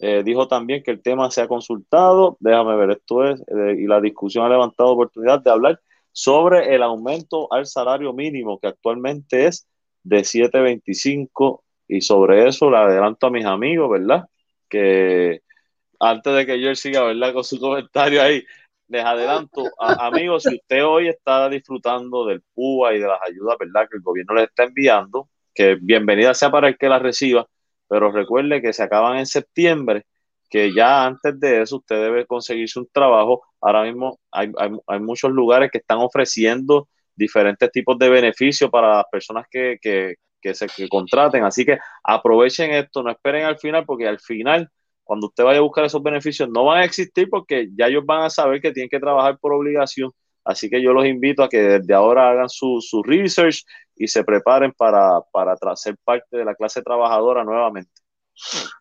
Eh, 0.00 0.22
dijo 0.22 0.48
también 0.48 0.82
que 0.82 0.90
el 0.90 1.00
tema 1.00 1.30
se 1.30 1.40
ha 1.40 1.48
consultado, 1.48 2.36
déjame 2.40 2.76
ver, 2.76 2.90
esto 2.90 3.24
es, 3.24 3.40
eh, 3.40 3.76
y 3.78 3.86
la 3.86 4.02
discusión 4.02 4.44
ha 4.44 4.50
levantado 4.50 4.90
oportunidad 4.90 5.40
de 5.40 5.50
hablar 5.50 5.80
sobre 6.12 6.74
el 6.74 6.82
aumento 6.82 7.52
al 7.52 7.66
salario 7.66 8.12
mínimo 8.12 8.60
que 8.60 8.68
actualmente 8.68 9.46
es 9.46 9.66
de 10.02 10.18
7.25 10.20 11.62
y 11.88 12.00
sobre 12.00 12.48
eso 12.48 12.70
le 12.70 12.76
adelanto 12.76 13.26
a 13.26 13.30
mis 13.30 13.44
amigos, 13.44 13.90
¿verdad? 13.90 14.28
Que 14.68 15.42
antes 15.98 16.34
de 16.34 16.46
que 16.46 16.60
yo 16.60 16.74
siga, 16.74 17.02
¿verdad? 17.04 17.32
Con 17.32 17.44
su 17.44 17.58
comentario 17.58 18.22
ahí, 18.22 18.44
les 18.88 19.04
adelanto, 19.04 19.64
amigos, 19.78 20.42
si 20.42 20.56
usted 20.56 20.84
hoy 20.84 21.08
está 21.08 21.48
disfrutando 21.48 22.26
del 22.26 22.42
PUA 22.54 22.94
y 22.94 23.00
de 23.00 23.06
las 23.06 23.20
ayudas, 23.26 23.56
¿verdad? 23.58 23.88
Que 23.90 23.96
el 23.96 24.02
gobierno 24.02 24.34
le 24.34 24.44
está 24.44 24.64
enviando, 24.64 25.28
que 25.54 25.76
bienvenida 25.76 26.34
sea 26.34 26.50
para 26.50 26.68
el 26.68 26.76
que 26.76 26.88
las 26.88 27.00
reciba, 27.00 27.46
pero 27.88 28.10
recuerde 28.10 28.60
que 28.60 28.72
se 28.72 28.82
acaban 28.82 29.18
en 29.18 29.26
septiembre 29.26 30.04
que 30.52 30.70
ya 30.74 31.06
antes 31.06 31.40
de 31.40 31.62
eso 31.62 31.76
usted 31.78 31.96
debe 31.96 32.26
conseguirse 32.26 32.78
un 32.78 32.86
trabajo. 32.92 33.42
Ahora 33.58 33.84
mismo 33.84 34.20
hay, 34.30 34.50
muchos 35.00 35.30
lugares 35.30 35.70
que 35.70 35.78
están 35.78 35.98
ofreciendo 35.98 36.88
diferentes 37.16 37.70
tipos 37.72 37.98
de 37.98 38.10
beneficios 38.10 38.70
para 38.70 38.96
las 38.96 39.06
personas 39.10 39.46
que, 39.50 39.78
se 40.42 40.88
contraten. 40.90 41.44
Así 41.44 41.64
que 41.64 41.78
aprovechen 42.04 42.70
esto, 42.72 43.02
no 43.02 43.10
esperen 43.10 43.46
al 43.46 43.58
final, 43.58 43.86
porque 43.86 44.06
al 44.06 44.20
final, 44.20 44.68
cuando 45.02 45.28
usted 45.28 45.42
vaya 45.42 45.60
a 45.60 45.62
buscar 45.62 45.86
esos 45.86 46.02
beneficios, 46.02 46.50
no 46.50 46.66
van 46.66 46.82
a 46.82 46.84
existir 46.84 47.30
porque 47.30 47.68
ya 47.74 47.86
ellos 47.86 48.04
van 48.04 48.24
a 48.24 48.30
saber 48.30 48.60
que 48.60 48.72
tienen 48.72 48.90
que 48.90 49.00
trabajar 49.00 49.38
por 49.38 49.54
obligación. 49.54 50.10
Así 50.44 50.68
que 50.68 50.82
yo 50.82 50.92
los 50.92 51.06
invito 51.06 51.42
a 51.42 51.48
que 51.48 51.62
desde 51.62 51.94
ahora 51.94 52.28
hagan 52.28 52.50
su, 52.50 52.78
su 52.82 53.02
research 53.02 53.64
y 53.96 54.06
se 54.06 54.22
preparen 54.22 54.72
para, 54.72 55.22
para 55.32 55.76
ser 55.76 55.96
parte 56.04 56.36
de 56.36 56.44
la 56.44 56.54
clase 56.54 56.82
trabajadora 56.82 57.42
nuevamente. 57.42 58.01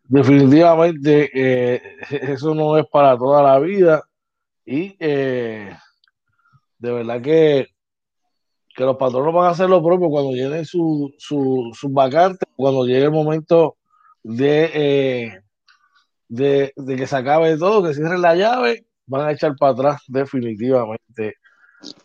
Definitivamente 0.04 1.30
eh, 1.34 1.82
eso 2.10 2.54
no 2.56 2.78
es 2.78 2.86
para 2.88 3.18
toda 3.18 3.44
la 3.44 3.60
vida 3.60 4.04
y 4.66 4.96
eh, 5.00 5.76
de 6.78 6.92
verdad 6.92 7.22
que, 7.22 7.68
que 8.76 8.84
los 8.84 8.98
patronos 8.98 9.34
van 9.34 9.48
a 9.48 9.50
hacer 9.52 9.70
lo 9.70 9.84
propio 9.84 10.10
cuando 10.10 10.32
lleguen 10.32 10.66
sus 10.66 11.12
su, 11.18 11.72
vacantes, 11.90 12.48
cuando 12.56 12.86
llegue 12.86 13.06
el 13.06 13.12
momento 13.12 13.78
de, 14.24 14.72
eh, 14.74 15.42
de, 16.28 16.74
que 16.98 17.08
se 17.08 17.16
acabe 17.16 17.58
todo, 17.58 17.84
que 17.84 17.94
cierren 17.94 18.22
la 18.22 18.36
llave, 18.36 18.86
van 19.06 19.28
a 19.28 19.32
echar 19.32 19.56
para 19.56 19.74
atrás 19.74 20.02
definitivamente. 20.08 21.36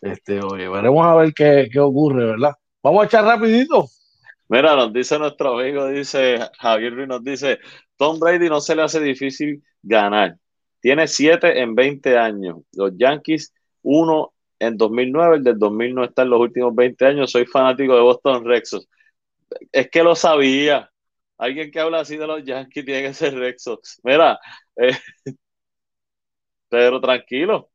Este, 0.01 0.41
oye, 0.41 0.69
veremos 0.69 1.07
a 1.07 1.15
ver 1.17 1.33
qué, 1.35 1.69
qué 1.71 1.81
ocurre, 1.81 2.27
¿verdad? 2.27 2.53
Vamos 2.83 3.03
a 3.03 3.07
echar 3.07 3.25
rapidito. 3.25 3.87
Mira, 4.49 4.77
nos 4.77 4.93
dice 4.93 5.19
nuestro 5.19 5.59
amigo, 5.59 5.89
dice 5.89 6.39
Javier 6.59 6.95
Ruiz, 6.95 7.09
nos 7.09 7.25
dice, 7.25 7.59
Tom 7.97 8.19
Brady 8.21 8.49
no 8.49 8.61
se 8.61 8.77
le 8.77 8.83
hace 8.83 9.01
difícil 9.01 9.63
ganar. 9.83 10.37
Tiene 10.81 11.09
7 11.09 11.61
en 11.61 11.75
20 11.75 12.17
años. 12.17 12.59
Los 12.73 12.93
Yankees, 12.97 13.53
uno 13.83 14.35
en 14.59 14.77
2009, 14.77 15.37
el 15.39 15.45
del 15.45 15.59
2000 15.59 15.95
no 15.95 16.05
está 16.05 16.23
en 16.23 16.31
los 16.31 16.41
últimos 16.41 16.75
20 16.75 17.07
años. 17.07 17.31
Soy 17.31 17.47
fanático 17.47 17.95
de 17.95 18.03
Boston 18.03 18.45
Red 18.45 18.63
Es 19.73 19.91
que 19.91 20.03
lo 20.03 20.15
sabía. 20.15 20.91
Alguien 21.39 21.71
que 21.71 21.81
habla 21.81 22.01
así 22.01 22.17
de 22.17 22.27
los 22.27 22.45
Yankees 22.45 22.85
tiene 22.85 23.03
que 23.03 23.15
ser 23.15 23.35
Red 23.35 23.57
Sox. 23.59 24.01
Mira, 24.05 24.39
eh, 24.77 24.97
Pedro, 26.69 27.01
tranquilo. 27.01 27.71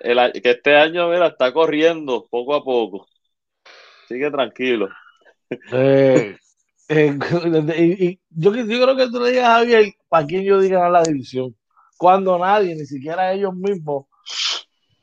que 0.00 0.50
este 0.50 0.74
año, 0.76 1.08
mira, 1.08 1.28
está 1.28 1.52
corriendo 1.52 2.26
poco 2.30 2.54
a 2.54 2.62
poco. 2.64 3.06
Sigue 4.08 4.30
tranquilo. 4.30 4.88
Eh, 6.88 7.18
eh, 7.18 7.18
y, 7.98 8.20
yo, 8.30 8.52
creo 8.52 8.96
que 8.96 9.08
tú 9.08 9.20
le 9.20 9.30
digas 9.30 9.44
a 9.44 9.54
Javier 9.58 9.92
para 10.08 10.26
quién 10.26 10.44
yo 10.44 10.60
diga 10.60 10.88
la 10.88 11.02
división. 11.02 11.56
Cuando 11.96 12.38
nadie, 12.38 12.76
ni 12.76 12.86
siquiera 12.86 13.32
ellos 13.32 13.54
mismos, 13.54 14.06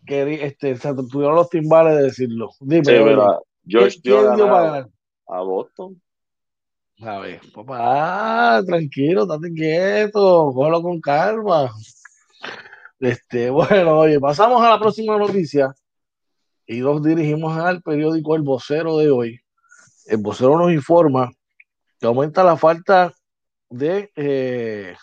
que 0.05 0.45
este, 0.45 0.75
tuvieron 1.11 1.35
los 1.35 1.49
timbales 1.49 1.97
de 1.97 2.03
decirlo. 2.03 2.51
Dime, 2.61 3.15
a 5.27 5.41
Boston. 5.41 6.01
A 7.01 7.19
ver, 7.19 7.41
papá, 7.53 8.61
tranquilo, 8.65 9.23
estate 9.23 9.51
quieto, 9.53 10.51
cógelo 10.53 10.81
con 10.81 11.01
calma. 11.01 11.69
Este, 12.99 13.49
bueno, 13.49 13.99
oye, 13.99 14.19
pasamos 14.21 14.61
a 14.61 14.69
la 14.69 14.79
próxima 14.79 15.17
noticia 15.17 15.73
y 16.65 16.79
nos 16.79 17.03
dirigimos 17.03 17.57
al 17.57 17.81
periódico 17.81 18.35
El 18.35 18.43
Vocero 18.43 18.97
de 18.97 19.11
hoy 19.11 19.42
el 20.05 20.17
vocero 20.17 20.57
nos 20.57 20.71
informa 20.71 21.31
que 21.99 22.07
aumenta 22.07 22.43
la 22.43 22.57
falta 22.57 23.13
de. 23.69 24.11
Eh, 24.15 24.95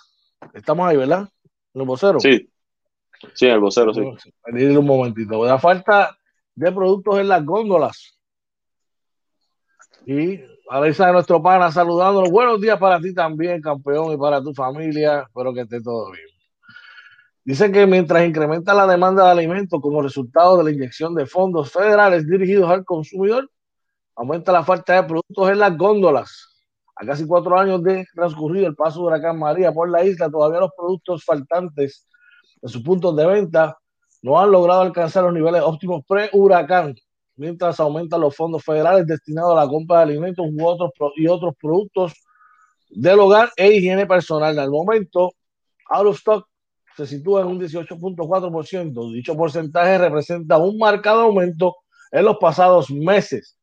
estamos 0.55 0.89
ahí, 0.89 0.97
¿verdad? 0.97 1.29
¿El 1.75 1.83
vocero? 1.83 2.21
Sí. 2.21 2.51
Sí, 3.35 3.47
el 3.47 3.61
vocero, 3.61 3.93
sí. 3.93 4.01
un 4.01 4.87
momentito. 4.87 5.45
La 5.45 5.59
falta 5.59 6.17
de 6.55 6.73
productos 6.73 7.19
en 7.19 7.29
las 7.29 7.45
góndolas. 7.45 8.19
Y 10.07 10.41
a 10.71 10.81
la 10.81 10.89
isla 10.89 11.09
de 11.09 11.13
nuestro 11.13 11.43
pana 11.43 11.71
saludándonos. 11.71 12.31
Buenos 12.31 12.61
días 12.61 12.79
para 12.79 13.01
ti 13.01 13.13
también, 13.13 13.61
campeón, 13.61 14.13
y 14.13 14.17
para 14.17 14.43
tu 14.43 14.55
familia. 14.55 15.23
Espero 15.27 15.53
que 15.53 15.63
esté 15.63 15.83
todo 15.83 16.11
bien. 16.13 16.27
Dice 17.45 17.73
que 17.73 17.87
mientras 17.87 18.27
incrementa 18.27 18.75
la 18.75 18.87
demanda 18.87 19.25
de 19.25 19.31
alimentos 19.31 19.81
como 19.81 20.03
resultado 20.03 20.59
de 20.59 20.65
la 20.65 20.71
inyección 20.71 21.15
de 21.15 21.27
fondos 21.27 21.73
federales 21.73 22.27
dirigidos 22.27 22.71
al 22.71 22.85
consumidor, 22.85 23.51
aumenta 24.17 24.53
la 24.53 24.65
falta 24.65 24.95
de 24.95 25.05
productos 25.05 25.51
en 25.51 25.59
las 25.59 25.77
góndolas. 25.77 26.47
A 26.97 27.07
casi 27.07 27.27
cuatro 27.27 27.59
años 27.59 27.83
de 27.83 28.05
transcurrido 28.15 28.67
el 28.67 28.75
paso 28.75 29.01
de 29.01 29.07
huracán 29.07 29.39
María 29.39 29.73
por 29.73 29.91
la 29.91 30.05
isla, 30.05 30.31
todavía 30.31 30.61
los 30.61 30.73
productos 30.77 31.25
faltantes 31.25 32.07
en 32.63 32.69
sus 32.69 32.83
puntos 32.83 33.17
de 33.17 33.27
venta 33.27 33.79
no 34.23 34.39
han 34.39 34.51
logrado 34.51 34.83
alcanzar 34.83 35.25
los 35.25 35.33
niveles 35.33 35.63
óptimos 35.63 36.05
pre-huracán, 36.07 36.95
mientras 37.37 37.81
aumentan 37.81 38.21
los 38.21 38.37
fondos 38.37 38.63
federales 38.63 39.07
destinados 39.07 39.53
a 39.53 39.65
la 39.65 39.69
compra 39.69 39.99
de 39.99 40.03
alimentos 40.03 40.47
u 40.47 40.67
otros 40.67 40.91
y 41.17 41.27
otros 41.27 41.55
productos 41.59 42.13
del 42.91 43.19
hogar 43.21 43.51
e 43.57 43.73
higiene 43.73 44.07
personal. 44.07 44.59
Al 44.59 44.71
momento, 44.71 45.33
out 45.89 46.07
of 46.07 46.19
stock 46.19 46.47
se 46.97 47.07
sitúa 47.07 47.41
en 47.41 47.47
un 47.47 47.61
18.4%. 47.61 49.13
Dicho 49.13 49.35
porcentaje 49.37 49.97
representa 49.97 50.59
un 50.59 50.77
marcado 50.77 51.23
aumento 51.23 51.77
en 52.11 52.25
los 52.25 52.37
pasados 52.39 52.91
meses, 52.91 53.57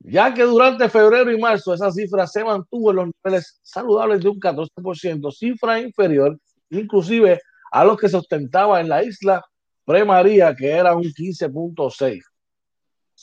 ya 0.00 0.32
que 0.32 0.42
durante 0.42 0.88
febrero 0.88 1.32
y 1.32 1.38
marzo 1.38 1.74
esa 1.74 1.90
cifra 1.90 2.26
se 2.26 2.44
mantuvo 2.44 2.90
en 2.90 2.96
los 2.96 3.08
niveles 3.24 3.58
saludables 3.62 4.22
de 4.22 4.28
un 4.28 4.40
14%, 4.40 5.32
cifra 5.32 5.80
inferior 5.80 6.38
inclusive 6.70 7.40
a 7.70 7.84
los 7.84 7.96
que 7.96 8.08
se 8.08 8.16
ostentaba 8.16 8.80
en 8.80 8.88
la 8.88 9.02
isla 9.02 9.44
pre-María, 9.84 10.54
que 10.54 10.68
era 10.68 10.94
un 10.94 11.04
15.6. 11.04 12.20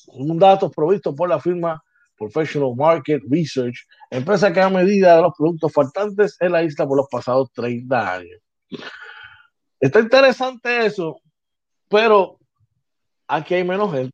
Un 0.07 0.39
dato 0.39 0.71
provisto 0.71 1.13
por 1.13 1.29
la 1.29 1.39
firma 1.39 1.81
Professional 2.17 2.73
Market 2.75 3.21
Research, 3.29 3.75
empresa 4.09 4.53
que 4.53 4.61
ha 4.61 4.69
medida 4.69 5.19
los 5.21 5.33
productos 5.37 5.73
faltantes 5.73 6.37
en 6.39 6.51
la 6.51 6.63
isla 6.63 6.87
por 6.87 6.97
los 6.97 7.07
pasados 7.09 7.51
30 7.53 8.13
años. 8.13 8.39
Está 9.79 9.99
interesante 9.99 10.85
eso, 10.85 11.19
pero 11.89 12.39
aquí 13.27 13.55
hay 13.55 13.63
menos 13.63 13.91
gente. 13.91 14.12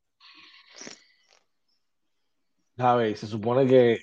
A 2.79 2.95
ver, 2.95 3.17
se 3.17 3.27
supone 3.27 3.67
que, 3.67 3.99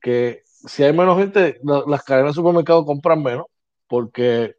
que 0.00 0.42
si 0.46 0.82
hay 0.82 0.92
menos 0.92 1.18
gente, 1.18 1.60
las 1.86 2.02
cadenas 2.02 2.30
de 2.30 2.36
supermercados 2.36 2.86
compran 2.86 3.22
menos 3.22 3.46
porque 3.86 4.56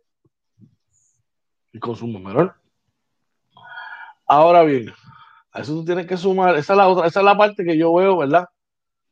el 1.71 1.79
consumo 1.79 2.19
es 2.19 2.25
menor. 2.25 2.55
Ahora 4.27 4.63
bien, 4.63 4.93
a 5.51 5.61
eso 5.61 5.73
tú 5.73 5.85
tienes 5.85 6.05
que 6.05 6.17
sumar, 6.17 6.55
esa 6.55 6.73
es 6.73 6.77
la 6.77 6.87
otra, 6.87 7.07
esa 7.07 7.19
es 7.19 7.25
la 7.25 7.37
parte 7.37 7.63
que 7.63 7.77
yo 7.77 7.93
veo, 7.93 8.17
¿verdad? 8.17 8.45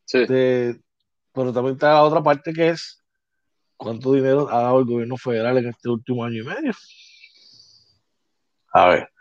Sí. 0.04 0.24
pero 0.26 1.52
también 1.52 1.74
está 1.74 1.94
la 1.94 2.02
otra 2.02 2.22
parte 2.22 2.52
que 2.52 2.70
es 2.70 3.02
cuánto 3.76 4.12
dinero 4.12 4.48
ha 4.50 4.62
dado 4.62 4.80
el 4.80 4.84
gobierno 4.84 5.16
federal 5.16 5.58
en 5.58 5.68
este 5.68 5.88
último 5.88 6.24
año 6.24 6.42
y 6.42 6.46
medio. 6.46 6.72
A 8.72 8.88
ver, 8.88 9.11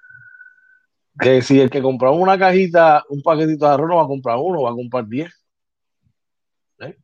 que 1.20 1.42
si 1.42 1.60
el 1.60 1.70
que 1.70 1.82
compraba 1.82 2.16
una 2.16 2.38
cajita, 2.38 3.04
un 3.10 3.22
paquetito 3.22 3.66
de 3.66 3.74
arroz 3.74 3.90
no 3.90 3.96
va 3.98 4.04
a 4.04 4.08
comprar 4.08 4.38
uno, 4.40 4.64
va 4.64 4.72
a 4.72 4.76
comprar 4.76 5.08
10. 5.08 5.46
¿Eh? 6.80 6.98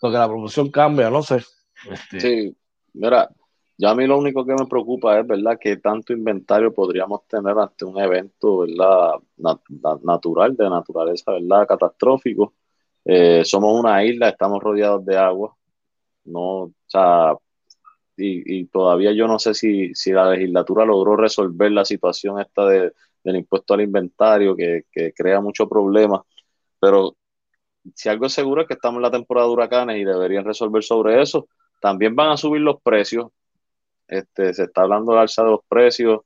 Porque 0.00 0.18
la 0.18 0.28
promoción 0.28 0.70
cambia, 0.70 1.10
no 1.10 1.22
sé. 1.22 1.42
Este... 1.90 2.20
Sí, 2.20 2.56
mira, 2.94 3.28
ya 3.78 3.90
a 3.90 3.94
mí 3.94 4.06
lo 4.06 4.18
único 4.18 4.44
que 4.44 4.54
me 4.54 4.66
preocupa 4.66 5.20
es, 5.20 5.26
¿verdad?, 5.26 5.58
que 5.60 5.76
tanto 5.76 6.12
inventario 6.12 6.72
podríamos 6.72 7.26
tener 7.28 7.58
ante 7.58 7.84
un 7.84 7.98
evento, 7.98 8.58
¿verdad?, 8.58 9.14
natural, 10.02 10.56
de 10.56 10.70
naturaleza, 10.70 11.32
¿verdad?, 11.32 11.66
catastrófico. 11.66 12.54
Eh, 13.04 13.44
somos 13.44 13.78
una 13.78 14.04
isla, 14.04 14.30
estamos 14.30 14.62
rodeados 14.62 15.04
de 15.04 15.16
agua. 15.16 15.54
No, 16.24 16.40
o 16.62 16.72
sea, 16.86 17.34
y, 18.16 18.64
todavía 18.66 19.12
yo 19.12 19.28
no 19.28 19.38
sé 19.38 19.54
si, 19.54 19.94
si, 19.94 20.12
la 20.12 20.30
legislatura 20.30 20.84
logró 20.84 21.16
resolver 21.16 21.70
la 21.72 21.84
situación 21.84 22.40
esta 22.40 22.66
de, 22.66 22.92
del 23.26 23.36
impuesto 23.36 23.74
al 23.74 23.82
inventario, 23.82 24.56
que, 24.56 24.84
que 24.90 25.12
crea 25.12 25.40
muchos 25.40 25.68
problemas. 25.68 26.20
Pero 26.80 27.16
si 27.94 28.08
algo 28.08 28.26
es 28.26 28.32
seguro 28.32 28.62
es 28.62 28.68
que 28.68 28.74
estamos 28.74 28.98
en 28.98 29.02
la 29.02 29.10
temporada 29.10 29.46
de 29.46 29.52
huracanes 29.52 29.96
y 29.98 30.04
deberían 30.04 30.44
resolver 30.44 30.82
sobre 30.82 31.20
eso. 31.20 31.48
También 31.80 32.14
van 32.14 32.30
a 32.30 32.36
subir 32.36 32.62
los 32.62 32.80
precios, 32.82 33.28
este, 34.08 34.54
se 34.54 34.64
está 34.64 34.82
hablando 34.82 35.12
del 35.12 35.22
alza 35.22 35.42
de 35.44 35.50
los 35.50 35.60
precios 35.68 36.20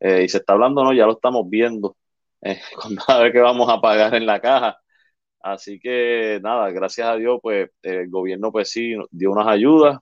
eh, 0.00 0.22
y 0.24 0.28
se 0.28 0.38
está 0.38 0.54
hablando, 0.54 0.84
no, 0.84 0.92
ya 0.92 1.06
lo 1.06 1.12
estamos 1.14 1.48
viendo 1.48 1.96
eh, 2.42 2.60
a 3.08 3.18
ver 3.18 3.32
qué 3.32 3.40
vamos 3.40 3.68
a 3.70 3.80
pagar 3.80 4.14
en 4.14 4.26
la 4.26 4.40
caja. 4.40 4.78
Así 5.40 5.78
que 5.80 6.40
nada, 6.42 6.70
gracias 6.70 7.06
a 7.08 7.16
Dios, 7.16 7.38
pues 7.42 7.70
el 7.82 8.08
gobierno 8.10 8.52
pues 8.52 8.70
sí 8.70 8.94
dio 9.10 9.32
unas 9.32 9.48
ayudas 9.48 9.98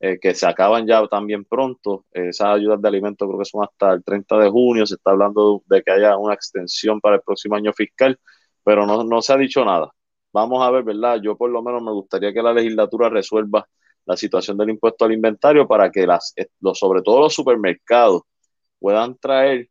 eh, 0.00 0.18
que 0.20 0.34
se 0.34 0.46
acaban 0.46 0.86
ya 0.86 1.06
también 1.08 1.44
pronto. 1.44 2.04
esas 2.12 2.48
ayudas 2.48 2.80
de 2.82 2.88
alimentos 2.88 3.26
creo 3.26 3.38
que 3.38 3.44
son 3.44 3.64
hasta 3.64 3.92
el 3.92 4.04
30 4.04 4.38
de 4.38 4.50
junio. 4.50 4.86
Se 4.86 4.94
está 4.94 5.10
hablando 5.12 5.62
de 5.66 5.82
que 5.82 5.90
haya 5.92 6.16
una 6.16 6.34
extensión 6.34 7.00
para 7.00 7.16
el 7.16 7.22
próximo 7.22 7.56
año 7.56 7.72
fiscal, 7.72 8.18
pero 8.64 8.86
no, 8.86 9.04
no 9.04 9.22
se 9.22 9.32
ha 9.32 9.36
dicho 9.36 9.64
nada. 9.64 9.90
Vamos 10.32 10.62
a 10.62 10.70
ver, 10.70 10.84
¿verdad? 10.84 11.20
Yo 11.22 11.36
por 11.36 11.50
lo 11.50 11.62
menos 11.62 11.82
me 11.82 11.92
gustaría 11.92 12.32
que 12.32 12.42
la 12.42 12.52
legislatura 12.52 13.08
resuelva 13.08 13.66
la 14.04 14.16
situación 14.16 14.56
del 14.56 14.70
impuesto 14.70 15.04
al 15.04 15.12
inventario 15.12 15.66
para 15.66 15.90
que 15.90 16.06
las, 16.06 16.32
eh, 16.36 16.46
sobre 16.74 17.02
todo 17.02 17.20
los 17.20 17.34
supermercados 17.34 18.22
puedan 18.78 19.16
traer 19.16 19.68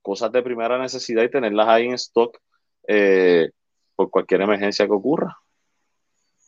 cosas 0.00 0.32
de 0.32 0.42
primera 0.42 0.78
necesidad 0.78 1.22
y 1.24 1.30
tenerlas 1.30 1.68
ahí 1.68 1.86
en 1.86 1.94
stock 1.94 2.38
eh, 2.88 3.50
por 3.94 4.10
cualquier 4.10 4.42
emergencia 4.42 4.86
que 4.86 4.92
ocurra. 4.92 5.36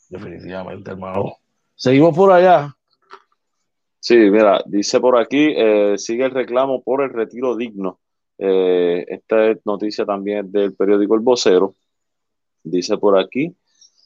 Definitivamente, 0.09 0.91
hermano. 0.91 1.37
Seguimos 1.75 2.17
por 2.17 2.33
allá. 2.33 2.78
Sí, 4.01 4.17
mira, 4.17 4.63
dice 4.67 5.01
por 5.01 5.19
aquí, 5.19 5.53
eh, 5.57 5.99
sigue 5.99 6.25
el 6.25 6.31
reclamo 6.31 6.83
por 6.83 7.03
el 7.03 7.11
retiro 7.11 7.57
digno. 7.57 8.01
esta 8.39 9.55
noticia 9.65 10.05
también 10.07 10.51
del 10.53 10.75
periódico 10.75 11.15
El 11.15 11.21
Vocero. 11.21 11.75
Dice 12.63 12.97
por 12.99 13.19
aquí 13.19 13.57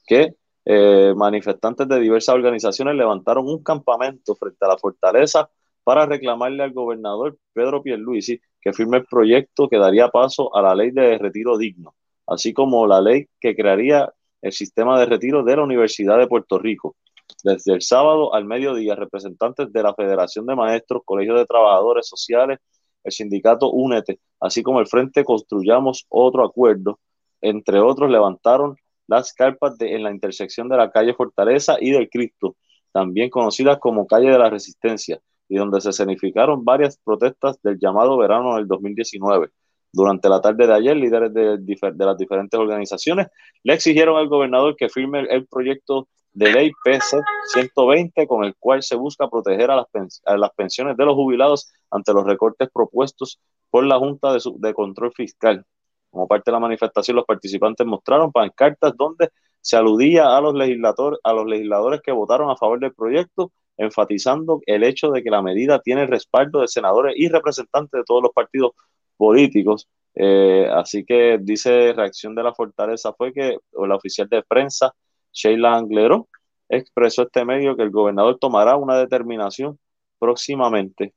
que 0.07 0.37
eh, 0.65 1.13
manifestantes 1.17 1.89
de 1.89 1.99
diversas 2.01 2.35
organizaciones 2.35 2.95
levantaron 2.95 3.49
un 3.49 3.63
campamento 3.63 4.35
frente 4.37 4.65
a 4.65 4.69
la 4.69 4.79
fortaleza 4.79 5.51
para 5.83 6.07
reclamarle 6.07 6.63
al 6.63 6.73
gobernador 6.73 7.37
Pedro 7.53 7.83
Pierluisi 7.83 8.41
que 8.61 8.73
firme 8.73 8.99
el 8.99 9.05
proyecto 9.07 9.69
que 9.69 9.79
daría 9.79 10.09
paso 10.09 10.55
a 10.55 10.63
la 10.63 10.75
ley 10.75 10.93
de 10.93 11.19
retiro 11.19 11.59
digno, 11.59 11.97
así 12.27 12.53
como 12.53 12.87
la 12.87 13.01
ley 13.01 13.27
que 13.41 13.57
crearía 13.57 14.13
el 14.41 14.53
sistema 14.53 14.99
de 15.01 15.07
retiro 15.07 15.43
de 15.43 15.57
la 15.57 15.65
Universidad 15.65 16.19
de 16.19 16.29
Puerto 16.29 16.59
Rico. 16.59 16.97
Desde 17.43 17.73
el 17.75 17.83
sábado 17.83 18.35
al 18.35 18.45
mediodía, 18.45 18.95
representantes 18.95 19.73
de 19.73 19.83
la 19.83 19.95
Federación 19.95 20.47
de 20.47 20.55
Maestros, 20.55 21.03
Colegios 21.05 21.39
de 21.39 21.47
Trabajadores 21.47 22.07
Sociales, 22.09 22.59
el 23.05 23.13
sindicato 23.13 23.71
UNETE, 23.71 24.21
así 24.41 24.63
como 24.63 24.81
el 24.81 24.87
Frente 24.87 25.25
Construyamos 25.25 26.07
Otro 26.09 26.45
Acuerdo, 26.45 27.01
entre 27.41 27.81
otros, 27.81 28.11
levantaron 28.11 28.77
las 29.09 29.35
carpas 29.35 29.75
en 29.81 30.05
la 30.05 30.13
intersección 30.13 30.69
de 30.69 30.77
la 30.77 30.91
calle 30.91 31.15
Fortaleza 31.15 31.77
y 31.81 31.91
del 31.91 32.09
Cristo, 32.09 32.57
también 32.93 33.31
conocidas 33.31 33.79
como 33.79 34.07
calle 34.07 34.31
de 34.31 34.39
la 34.39 34.49
Resistencia, 34.49 35.21
y 35.49 35.57
donde 35.57 35.81
se 35.81 35.91
escenificaron 35.91 36.65
varias 36.65 36.99
protestas 37.05 37.61
del 37.63 37.79
llamado 37.79 38.17
verano 38.17 38.57
del 38.57 38.67
2019. 38.67 39.51
Durante 39.93 40.29
la 40.29 40.41
tarde 40.41 40.67
de 40.67 40.73
ayer, 40.73 40.97
líderes 40.97 41.35
de, 41.35 41.59
de 41.59 42.07
las 42.07 42.17
diferentes 42.17 42.59
organizaciones 42.59 43.27
le 43.63 43.75
exigieron 43.75 44.17
al 44.17 44.29
gobernador 44.29 44.75
que 44.77 44.89
firme 44.89 45.27
el, 45.29 45.47
proyecto 45.47 46.09
de 46.33 46.53
ley 46.53 46.71
PC 46.85 47.21
120 47.53 48.27
con 48.27 48.45
el 48.45 48.55
cual 48.59 48.83
se 48.83 48.97
busca 48.97 49.29
proteger 49.29 49.71
a 49.71 49.77
las, 49.77 50.23
a 50.25 50.37
las, 50.37 50.51
pensiones 50.53 50.97
de 50.97 51.05
los 51.05 51.15
jubilados 51.15 51.73
ante 51.91 52.13
los 52.13 52.25
recortes 52.25 52.69
propuestos 52.73 53.41
por 53.71 53.85
la 53.85 53.99
Junta 53.99 54.33
de, 54.33 54.41
de 54.59 54.75
Control 54.75 55.13
Fiscal. 55.13 55.65
Como 56.11 56.29
parte 56.29 56.51
de 56.51 56.53
la 56.53 56.61
manifestación, 56.61 57.17
los 57.17 57.25
participantes 57.25 57.87
mostraron 57.87 58.33
pancartas 58.33 58.93
donde 58.97 59.31
se 59.63 59.77
aludía 59.77 60.37
a 60.37 60.41
los, 60.41 60.55
legisladores, 60.55 61.19
a 61.23 61.33
los 61.33 61.47
legisladores 61.47 62.01
que 62.03 62.13
votaron 62.13 62.51
a 62.51 62.57
favor 62.57 62.81
del 62.81 62.93
proyecto, 62.93 63.53
enfatizando 63.77 64.61
el 64.67 64.83
hecho 64.83 65.11
de 65.11 65.23
que 65.23 65.31
la 65.31 65.41
medida 65.41 65.81
tiene 65.81 66.07
respaldo 66.07 66.61
de 66.61 66.69
senadores 66.69 67.15
y 67.17 67.29
representantes 67.29 68.01
de 68.01 68.05
todos 68.05 68.23
los 68.23 68.33
partidos 68.33 68.73
políticos. 69.17 69.89
Eh, 70.15 70.69
así 70.71 71.05
que 71.05 71.39
dice 71.41 71.93
reacción 71.95 72.35
de 72.35 72.43
la 72.43 72.53
fortaleza 72.53 73.15
fue 73.15 73.33
que 73.33 73.57
la 73.73 73.97
oficial 73.97 74.29
de 74.29 74.43
prensa, 74.43 74.93
Sheila 75.33 75.77
Anglero, 75.77 76.29
expresó 76.69 77.23
este 77.23 77.45
medio 77.45 77.77
que 77.77 77.83
el 77.83 77.91
gobernador 77.91 78.39
tomará 78.39 78.77
una 78.77 78.97
determinación 78.99 79.79
próximamente. 80.19 81.15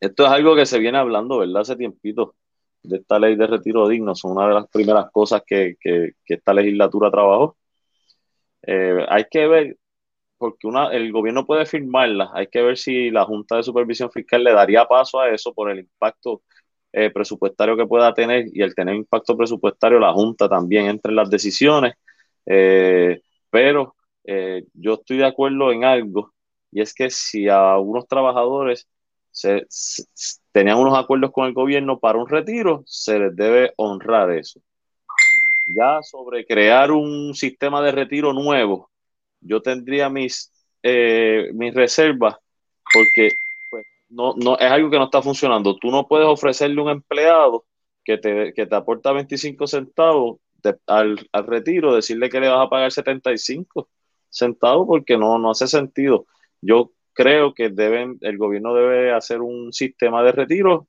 Esto 0.00 0.24
es 0.24 0.30
algo 0.30 0.54
que 0.56 0.66
se 0.66 0.78
viene 0.78 0.98
hablando, 0.98 1.38
¿verdad? 1.38 1.62
Hace 1.62 1.76
tiempito 1.76 2.34
de 2.82 2.98
esta 2.98 3.18
ley 3.18 3.36
de 3.36 3.46
retiro 3.46 3.88
digno 3.88 4.14
son 4.14 4.32
una 4.32 4.48
de 4.48 4.54
las 4.54 4.68
primeras 4.68 5.10
cosas 5.10 5.42
que, 5.46 5.76
esta 6.26 6.54
legislatura 6.54 7.10
trabajó. 7.10 7.56
Eh, 8.62 9.04
hay 9.08 9.24
que 9.30 9.46
ver, 9.46 9.76
porque 10.38 10.66
una, 10.66 10.88
el 10.88 11.12
gobierno 11.12 11.46
puede 11.46 11.66
firmarla, 11.66 12.30
hay 12.34 12.48
que 12.48 12.62
ver 12.62 12.76
si 12.78 13.10
la 13.10 13.24
Junta 13.24 13.56
de 13.56 13.62
Supervisión 13.62 14.10
Fiscal 14.10 14.44
le 14.44 14.52
daría 14.52 14.86
paso 14.86 15.20
a 15.20 15.30
eso 15.30 15.54
por 15.54 15.70
el 15.70 15.80
impacto 15.80 16.42
eh, 16.92 17.10
presupuestario 17.10 17.76
que 17.76 17.86
pueda 17.86 18.14
tener 18.14 18.46
y 18.52 18.62
el 18.62 18.74
tener 18.74 18.94
impacto 18.96 19.36
presupuestario, 19.36 19.98
la 19.98 20.12
Junta 20.12 20.48
también 20.48 20.86
entre 20.86 21.12
las 21.12 21.30
decisiones. 21.30 21.94
Eh, 22.46 23.20
pero 23.50 23.94
eh, 24.24 24.64
yo 24.74 24.94
estoy 24.94 25.18
de 25.18 25.26
acuerdo 25.26 25.72
en 25.72 25.84
algo, 25.84 26.32
y 26.70 26.80
es 26.80 26.94
que 26.94 27.10
si 27.10 27.48
a 27.48 27.78
unos 27.78 28.06
trabajadores 28.06 28.88
se, 29.30 29.66
tenían 30.52 30.78
unos 30.78 30.98
acuerdos 30.98 31.32
con 31.32 31.46
el 31.46 31.52
gobierno 31.52 31.98
para 31.98 32.18
un 32.18 32.28
retiro, 32.28 32.82
se 32.86 33.18
les 33.18 33.36
debe 33.36 33.72
honrar 33.76 34.30
eso. 34.30 34.60
Ya 35.76 36.00
sobre 36.02 36.46
crear 36.46 36.92
un 36.92 37.34
sistema 37.34 37.82
de 37.82 37.92
retiro 37.92 38.32
nuevo, 38.32 38.90
yo 39.40 39.60
tendría 39.60 40.08
mis, 40.08 40.52
eh, 40.82 41.50
mis 41.54 41.74
reservas 41.74 42.36
porque 42.92 43.30
pues, 43.70 43.84
no, 44.08 44.34
no, 44.36 44.56
es 44.58 44.70
algo 44.70 44.90
que 44.90 44.98
no 44.98 45.04
está 45.04 45.22
funcionando. 45.22 45.76
Tú 45.76 45.90
no 45.90 46.06
puedes 46.06 46.26
ofrecerle 46.26 46.80
un 46.80 46.90
empleado 46.90 47.64
que 48.04 48.18
te, 48.18 48.52
que 48.54 48.66
te 48.66 48.74
aporta 48.74 49.12
25 49.12 49.66
centavos 49.66 50.38
al, 50.86 51.28
al, 51.32 51.46
retiro, 51.46 51.94
decirle 51.94 52.28
que 52.28 52.40
le 52.40 52.48
vas 52.48 52.66
a 52.66 52.70
pagar 52.70 52.92
75 52.92 53.88
centavos 54.28 54.86
porque 54.86 55.16
no, 55.16 55.38
no 55.38 55.50
hace 55.50 55.66
sentido. 55.66 56.26
Yo 56.60 56.92
creo 57.12 57.54
que 57.54 57.70
deben, 57.70 58.18
el 58.20 58.38
gobierno 58.38 58.74
debe 58.74 59.12
hacer 59.12 59.40
un 59.40 59.72
sistema 59.72 60.22
de 60.22 60.32
retiro 60.32 60.88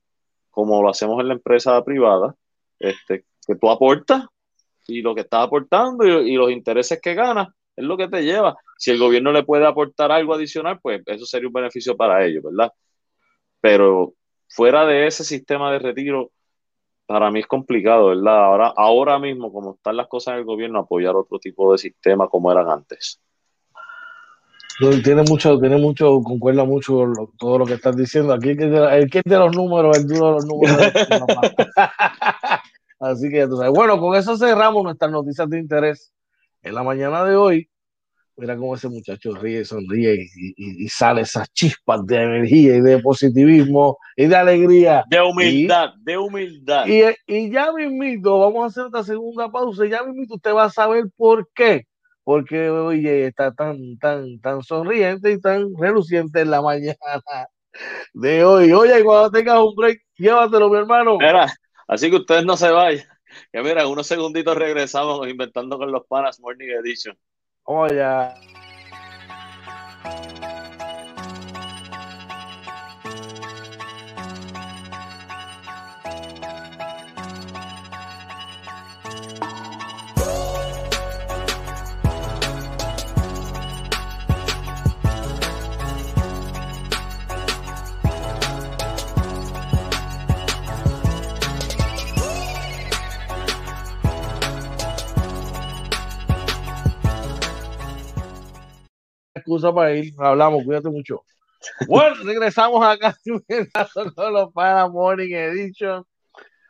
como 0.50 0.82
lo 0.82 0.90
hacemos 0.90 1.20
en 1.20 1.28
la 1.28 1.34
empresa 1.34 1.82
privada, 1.84 2.34
este, 2.78 3.24
que 3.46 3.54
tú 3.56 3.70
aportas 3.70 4.24
y 4.86 5.02
lo 5.02 5.14
que 5.14 5.20
estás 5.22 5.46
aportando 5.46 6.04
y, 6.06 6.32
y 6.32 6.36
los 6.36 6.50
intereses 6.50 7.00
que 7.00 7.14
ganas 7.14 7.48
es 7.76 7.84
lo 7.84 7.96
que 7.96 8.08
te 8.08 8.22
lleva. 8.24 8.56
Si 8.76 8.90
el 8.90 8.98
gobierno 8.98 9.32
le 9.32 9.44
puede 9.44 9.66
aportar 9.66 10.10
algo 10.10 10.34
adicional, 10.34 10.80
pues 10.82 11.02
eso 11.06 11.26
sería 11.26 11.48
un 11.48 11.52
beneficio 11.52 11.96
para 11.96 12.24
ellos, 12.24 12.42
¿verdad? 12.42 12.72
Pero 13.60 14.14
fuera 14.48 14.84
de 14.86 15.06
ese 15.06 15.24
sistema 15.24 15.70
de 15.72 15.78
retiro, 15.78 16.32
para 17.08 17.30
mí 17.30 17.40
es 17.40 17.46
complicado, 17.46 18.08
¿verdad? 18.08 18.44
Ahora, 18.44 18.74
ahora 18.76 19.18
mismo, 19.18 19.50
como 19.50 19.76
están 19.76 19.96
las 19.96 20.08
cosas 20.08 20.34
en 20.34 20.40
el 20.40 20.44
gobierno, 20.44 20.80
apoyar 20.80 21.16
otro 21.16 21.38
tipo 21.38 21.72
de 21.72 21.78
sistema 21.78 22.28
como 22.28 22.52
eran 22.52 22.68
antes. 22.68 23.18
Tiene 25.02 25.22
mucho, 25.22 25.58
tiene 25.58 25.78
mucho, 25.78 26.20
concuerda 26.22 26.64
mucho 26.64 27.10
todo 27.38 27.60
lo 27.60 27.64
que 27.64 27.72
estás 27.72 27.96
diciendo. 27.96 28.34
Aquí 28.34 28.50
el 28.50 28.58
que, 28.58 28.66
el 28.66 29.10
que 29.10 29.22
de 29.24 29.38
los 29.38 29.56
números, 29.56 29.96
el 29.96 30.06
duro 30.06 30.26
de 30.26 30.32
los 30.34 30.44
números. 30.44 30.76
Así 33.00 33.30
que, 33.30 33.46
bueno, 33.46 33.98
con 33.98 34.14
eso 34.14 34.36
cerramos 34.36 34.84
nuestras 34.84 35.10
noticias 35.10 35.48
de 35.48 35.60
interés 35.60 36.12
en 36.60 36.74
la 36.74 36.82
mañana 36.82 37.24
de 37.24 37.36
hoy, 37.36 37.70
mira 38.38 38.56
cómo 38.56 38.74
ese 38.74 38.88
muchacho 38.88 39.34
ríe, 39.34 39.64
sonríe 39.64 40.28
y, 40.36 40.88
sale 40.88 41.22
esas 41.22 41.52
chispas 41.52 42.06
de 42.06 42.16
energía 42.16 42.76
y 42.76 42.80
de 42.80 42.98
positivismo 43.00 43.98
y 44.16 44.26
de 44.26 44.36
alegría. 44.36 45.04
De 45.08 45.20
humildad, 45.20 45.90
de 45.98 46.16
humildad. 46.16 46.86
Y, 46.86 47.50
ya 47.50 47.72
mismito, 47.72 48.38
vamos 48.38 48.62
a 48.62 48.66
hacer 48.66 48.86
esta 48.86 49.02
segunda 49.02 49.50
pausa 49.50 49.84
y 49.84 49.90
ya 49.90 50.04
mismito 50.04 50.36
usted 50.36 50.54
va 50.54 50.64
a 50.64 50.70
saber 50.70 51.04
por 51.16 51.48
qué. 51.52 51.86
Porque, 52.22 52.68
oye, 52.70 53.26
está 53.26 53.52
tan, 53.52 53.98
tan, 53.98 54.38
tan 54.40 54.62
sonriente 54.62 55.32
y 55.32 55.40
tan 55.40 55.74
reluciente 55.76 56.42
en 56.42 56.50
la 56.50 56.62
mañana 56.62 56.96
de 58.12 58.44
hoy. 58.44 58.72
Oye, 58.72 59.02
cuando 59.02 59.30
tengas 59.30 59.58
un 59.58 59.74
break, 59.74 60.02
llévatelo, 60.16 60.68
mi 60.68 60.76
hermano. 60.76 61.16
Mira, 61.18 61.52
así 61.86 62.10
que 62.10 62.16
ustedes 62.16 62.44
no 62.44 62.56
se 62.56 62.70
vayan. 62.70 63.06
Que 63.52 63.62
mira, 63.62 63.86
unos 63.86 64.06
segunditos 64.06 64.56
regresamos 64.56 65.26
inventando 65.28 65.78
con 65.78 65.90
los 65.90 66.06
panas 66.06 66.40
Morning 66.40 66.68
Edition. 66.68 67.16
Oh, 67.70 67.84
excusa 99.48 99.72
para 99.72 99.94
ir. 99.94 100.12
Hablamos, 100.18 100.62
cuídate 100.64 100.90
mucho. 100.90 101.24
Bueno, 101.86 102.16
regresamos 102.24 102.84
acá 102.84 103.16
con 104.14 104.32
los 104.32 104.52
para 104.52 104.86
Morning 104.88 105.32
Edition. 105.32 106.04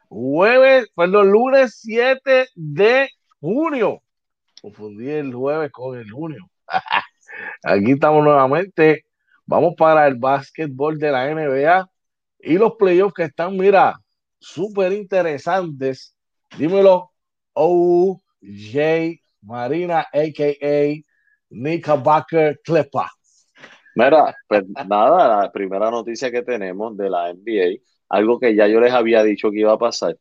Jueves, 0.08 0.88
perdón, 0.94 1.30
lunes 1.30 1.80
7 1.82 2.48
de 2.54 3.10
junio. 3.40 4.00
Confundí 4.62 5.10
el 5.10 5.34
jueves 5.34 5.70
con 5.72 5.98
el 5.98 6.10
junio. 6.10 6.48
Aquí 7.64 7.92
estamos 7.92 8.24
nuevamente. 8.24 9.04
Vamos 9.44 9.74
para 9.76 10.06
el 10.06 10.16
básquetbol 10.16 10.98
de 10.98 11.10
la 11.10 11.34
NBA 11.34 11.90
y 12.40 12.58
los 12.58 12.74
playoffs 12.74 13.14
que 13.14 13.24
están, 13.24 13.56
mira, 13.56 13.98
súper 14.38 14.92
interesantes. 14.92 16.14
Dímelo, 16.56 17.10
OJ 17.54 19.20
Marina, 19.42 20.06
a.k.a. 20.12 21.07
Knickerbocker 21.50 22.61
Clipper. 22.64 23.06
Mira, 23.94 24.37
pues 24.46 24.64
nada, 24.87 25.42
la 25.42 25.52
primera 25.52 25.90
noticia 25.90 26.30
que 26.30 26.42
tenemos 26.42 26.96
de 26.96 27.11
la 27.11 27.32
NBA, 27.32 27.82
algo 28.08 28.38
que 28.38 28.54
ya 28.54 28.68
yo 28.68 28.80
les 28.80 28.92
había 28.92 29.22
dicho 29.22 29.50
que 29.50 29.61
iba 29.61 29.72
a 29.72 29.78
pasar 29.78 30.16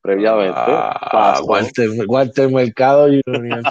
previamente. 0.00 0.54
Ah, 0.56 1.40
Walter, 1.44 2.48
Mercado 2.50 3.08
Junior. 3.26 3.62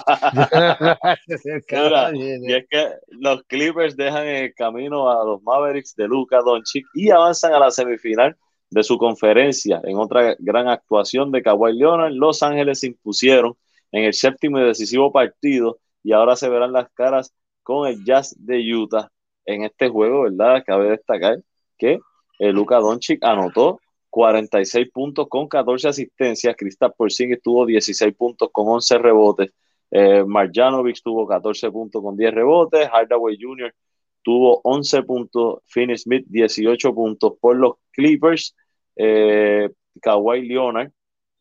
y 2.13 2.53
es 2.53 2.65
que 2.69 2.89
los 3.10 3.43
Clippers 3.43 3.95
dejan 3.95 4.27
el 4.27 4.54
camino 4.54 5.10
a 5.10 5.23
los 5.25 5.41
Mavericks 5.41 5.95
de 5.95 6.08
Luca 6.08 6.41
Doncic 6.41 6.85
y 6.93 7.10
avanzan 7.10 7.54
a 7.54 7.60
la 7.60 7.71
semifinal 7.71 8.35
de 8.69 8.83
su 8.83 8.98
conferencia. 8.98 9.81
En 9.83 9.98
otra 9.98 10.35
gran 10.39 10.67
actuación 10.67 11.31
de 11.31 11.41
Kawhi 11.41 11.73
Leonard, 11.73 12.12
Los 12.12 12.43
Ángeles 12.43 12.81
se 12.81 12.87
impusieron 12.87 13.56
en 13.91 14.04
el 14.04 14.13
séptimo 14.13 14.60
y 14.60 14.65
decisivo 14.65 15.12
partido 15.12 15.79
y 16.08 16.13
ahora 16.13 16.37
se 16.37 16.47
verán 16.47 16.71
las 16.71 16.89
caras 16.93 17.33
con 17.63 17.85
el 17.85 18.05
Jazz 18.05 18.33
de 18.39 18.63
Utah 18.73 19.12
en 19.43 19.63
este 19.63 19.89
juego, 19.89 20.21
¿verdad? 20.21 20.63
Cabe 20.65 20.91
destacar 20.91 21.39
que 21.77 21.99
el 22.39 22.55
Luka 22.55 22.77
Doncic 22.77 23.21
anotó 23.25 23.81
46 24.10 24.89
puntos 24.89 25.27
con 25.27 25.49
14 25.49 25.89
asistencias, 25.89 26.55
Kristaps 26.55 26.95
Porzingis 26.95 27.41
tuvo 27.41 27.65
16 27.65 28.15
puntos 28.15 28.47
con 28.53 28.69
11 28.69 28.97
rebotes, 28.99 29.51
eh, 29.91 30.23
Marjanovic 30.25 31.01
tuvo 31.03 31.27
14 31.27 31.71
puntos 31.71 32.01
con 32.01 32.15
10 32.15 32.33
rebotes, 32.33 32.87
Hardaway 32.87 33.37
Jr. 33.37 33.75
tuvo 34.21 34.62
11 34.63 35.03
puntos, 35.03 35.60
Finney 35.65 35.97
Smith 35.97 36.25
18 36.29 36.95
puntos 36.95 37.33
por 37.41 37.58
los 37.58 37.73
Clippers, 37.91 38.55
eh, 38.95 39.69
Kawhi 40.01 40.47
Leonard 40.47 40.89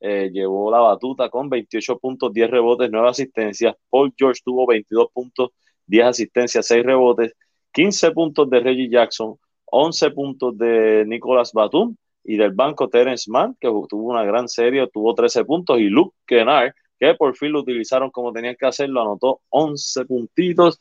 eh, 0.01 0.31
llevó 0.33 0.71
la 0.71 0.81
batuta 0.81 1.29
con 1.31 1.49
28 1.49 1.99
puntos, 1.99 2.33
10 2.33 2.51
rebotes, 2.51 2.91
9 2.91 3.09
asistencias. 3.09 3.75
Paul 3.89 4.13
George 4.17 4.41
tuvo 4.45 4.67
22 4.67 5.09
puntos, 5.13 5.51
10 5.87 6.07
asistencias, 6.07 6.67
6 6.67 6.85
rebotes, 6.85 7.33
15 7.73 8.11
puntos 8.13 8.51
de 8.51 8.61
Reggie 8.61 8.89
Jackson, 8.91 9.37
11 9.67 10.11
puntos 10.11 10.57
de 10.59 11.05
Nicolas 11.07 11.53
Batum 11.53 11.97
y 12.25 12.37
del 12.37 12.53
banco 12.53 12.89
Terence 12.89 13.31
Mann, 13.31 13.57
que 13.61 13.69
tuvo 13.89 14.11
una 14.11 14.25
gran 14.25 14.49
serie, 14.49 14.89
tuvo 14.93 15.15
13 15.15 15.45
puntos, 15.45 15.79
y 15.79 15.85
Luke 15.85 16.17
Kennard, 16.27 16.73
que 16.99 17.15
por 17.15 17.37
fin 17.37 17.53
lo 17.53 17.61
utilizaron 17.61 18.11
como 18.11 18.33
tenían 18.33 18.57
que 18.59 18.67
hacerlo, 18.67 19.01
anotó 19.01 19.41
11 19.51 20.05
puntitos. 20.07 20.81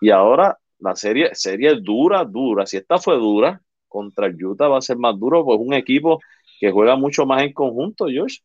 Y 0.00 0.10
ahora 0.10 0.58
la 0.78 0.96
serie, 0.96 1.34
serie 1.34 1.76
dura, 1.76 2.24
dura. 2.24 2.66
Si 2.66 2.76
esta 2.76 2.98
fue 2.98 3.16
dura, 3.16 3.60
contra 3.88 4.26
el 4.26 4.44
Utah 4.44 4.68
va 4.68 4.78
a 4.78 4.82
ser 4.82 4.96
más 4.96 5.18
duro, 5.18 5.44
pues 5.44 5.58
un 5.60 5.74
equipo 5.74 6.20
que 6.62 6.70
juega 6.70 6.94
mucho 6.94 7.26
más 7.26 7.42
en 7.42 7.52
conjunto, 7.52 8.04
Josh. 8.04 8.38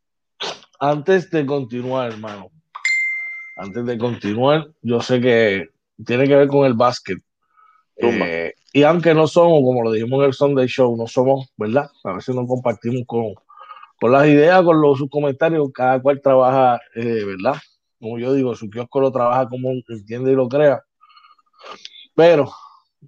Antes 0.80 1.30
de 1.30 1.46
continuar, 1.46 2.14
hermano, 2.14 2.50
antes 3.56 3.86
de 3.86 3.96
continuar, 3.96 4.68
yo 4.82 5.00
sé 5.02 5.22
que 5.22 5.68
tiene 6.04 6.28
que 6.28 6.36
ver 6.36 6.48
con 6.48 6.66
el 6.66 6.74
básquet. 6.74 7.20
Eh, 7.96 8.54
y 8.74 8.82
aunque 8.82 9.14
no 9.14 9.28
somos, 9.28 9.62
como 9.62 9.84
lo 9.84 9.92
dijimos 9.92 10.18
en 10.22 10.26
el 10.26 10.34
Sunday 10.34 10.66
Show, 10.66 10.98
no 10.98 11.06
somos, 11.06 11.54
¿verdad? 11.58 11.92
A 12.06 12.14
veces 12.14 12.34
no 12.34 12.48
compartimos 12.48 13.04
con, 13.06 13.36
con 14.02 14.12
las 14.12 14.26
ideas, 14.26 14.64
con 14.64 14.82
los 14.82 14.98
sus 14.98 15.12
comentarios, 15.12 15.70
cada 15.72 16.02
cual 16.02 16.20
trabaja, 16.20 16.80
eh, 16.96 17.24
¿verdad? 17.24 17.62
Como 18.00 18.18
yo 18.18 18.34
digo, 18.34 18.56
su 18.56 18.68
kiosco 18.68 19.00
lo 19.00 19.12
trabaja 19.12 19.48
como 19.48 19.70
entiende 19.90 20.32
y 20.32 20.36
lo 20.36 20.50
crea. 20.50 20.82
Pero 22.16 22.52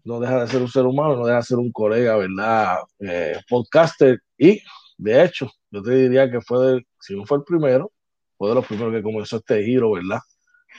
no 0.04 0.20
deja 0.20 0.42
de 0.42 0.48
ser 0.48 0.62
un 0.62 0.70
ser 0.70 0.86
humano, 0.86 1.16
no 1.16 1.26
deja 1.26 1.38
de 1.38 1.44
ser 1.46 1.58
un 1.58 1.72
colega, 1.72 2.16
¿verdad? 2.16 2.78
Eh, 3.00 3.38
podcaster 3.50 4.20
y 4.38 4.62
de 5.00 5.24
hecho, 5.24 5.50
yo 5.72 5.82
te 5.82 5.92
diría 5.92 6.30
que 6.30 6.42
fue, 6.42 6.74
de, 6.74 6.88
si 7.00 7.16
no 7.16 7.26
fue 7.26 7.38
el 7.38 7.44
primero, 7.46 7.92
fue 8.38 8.50
de 8.50 8.56
los 8.56 8.66
primeros 8.68 8.94
que 8.94 9.02
comenzó 9.02 9.38
este 9.38 9.64
giro, 9.64 9.94
¿verdad? 9.94 10.20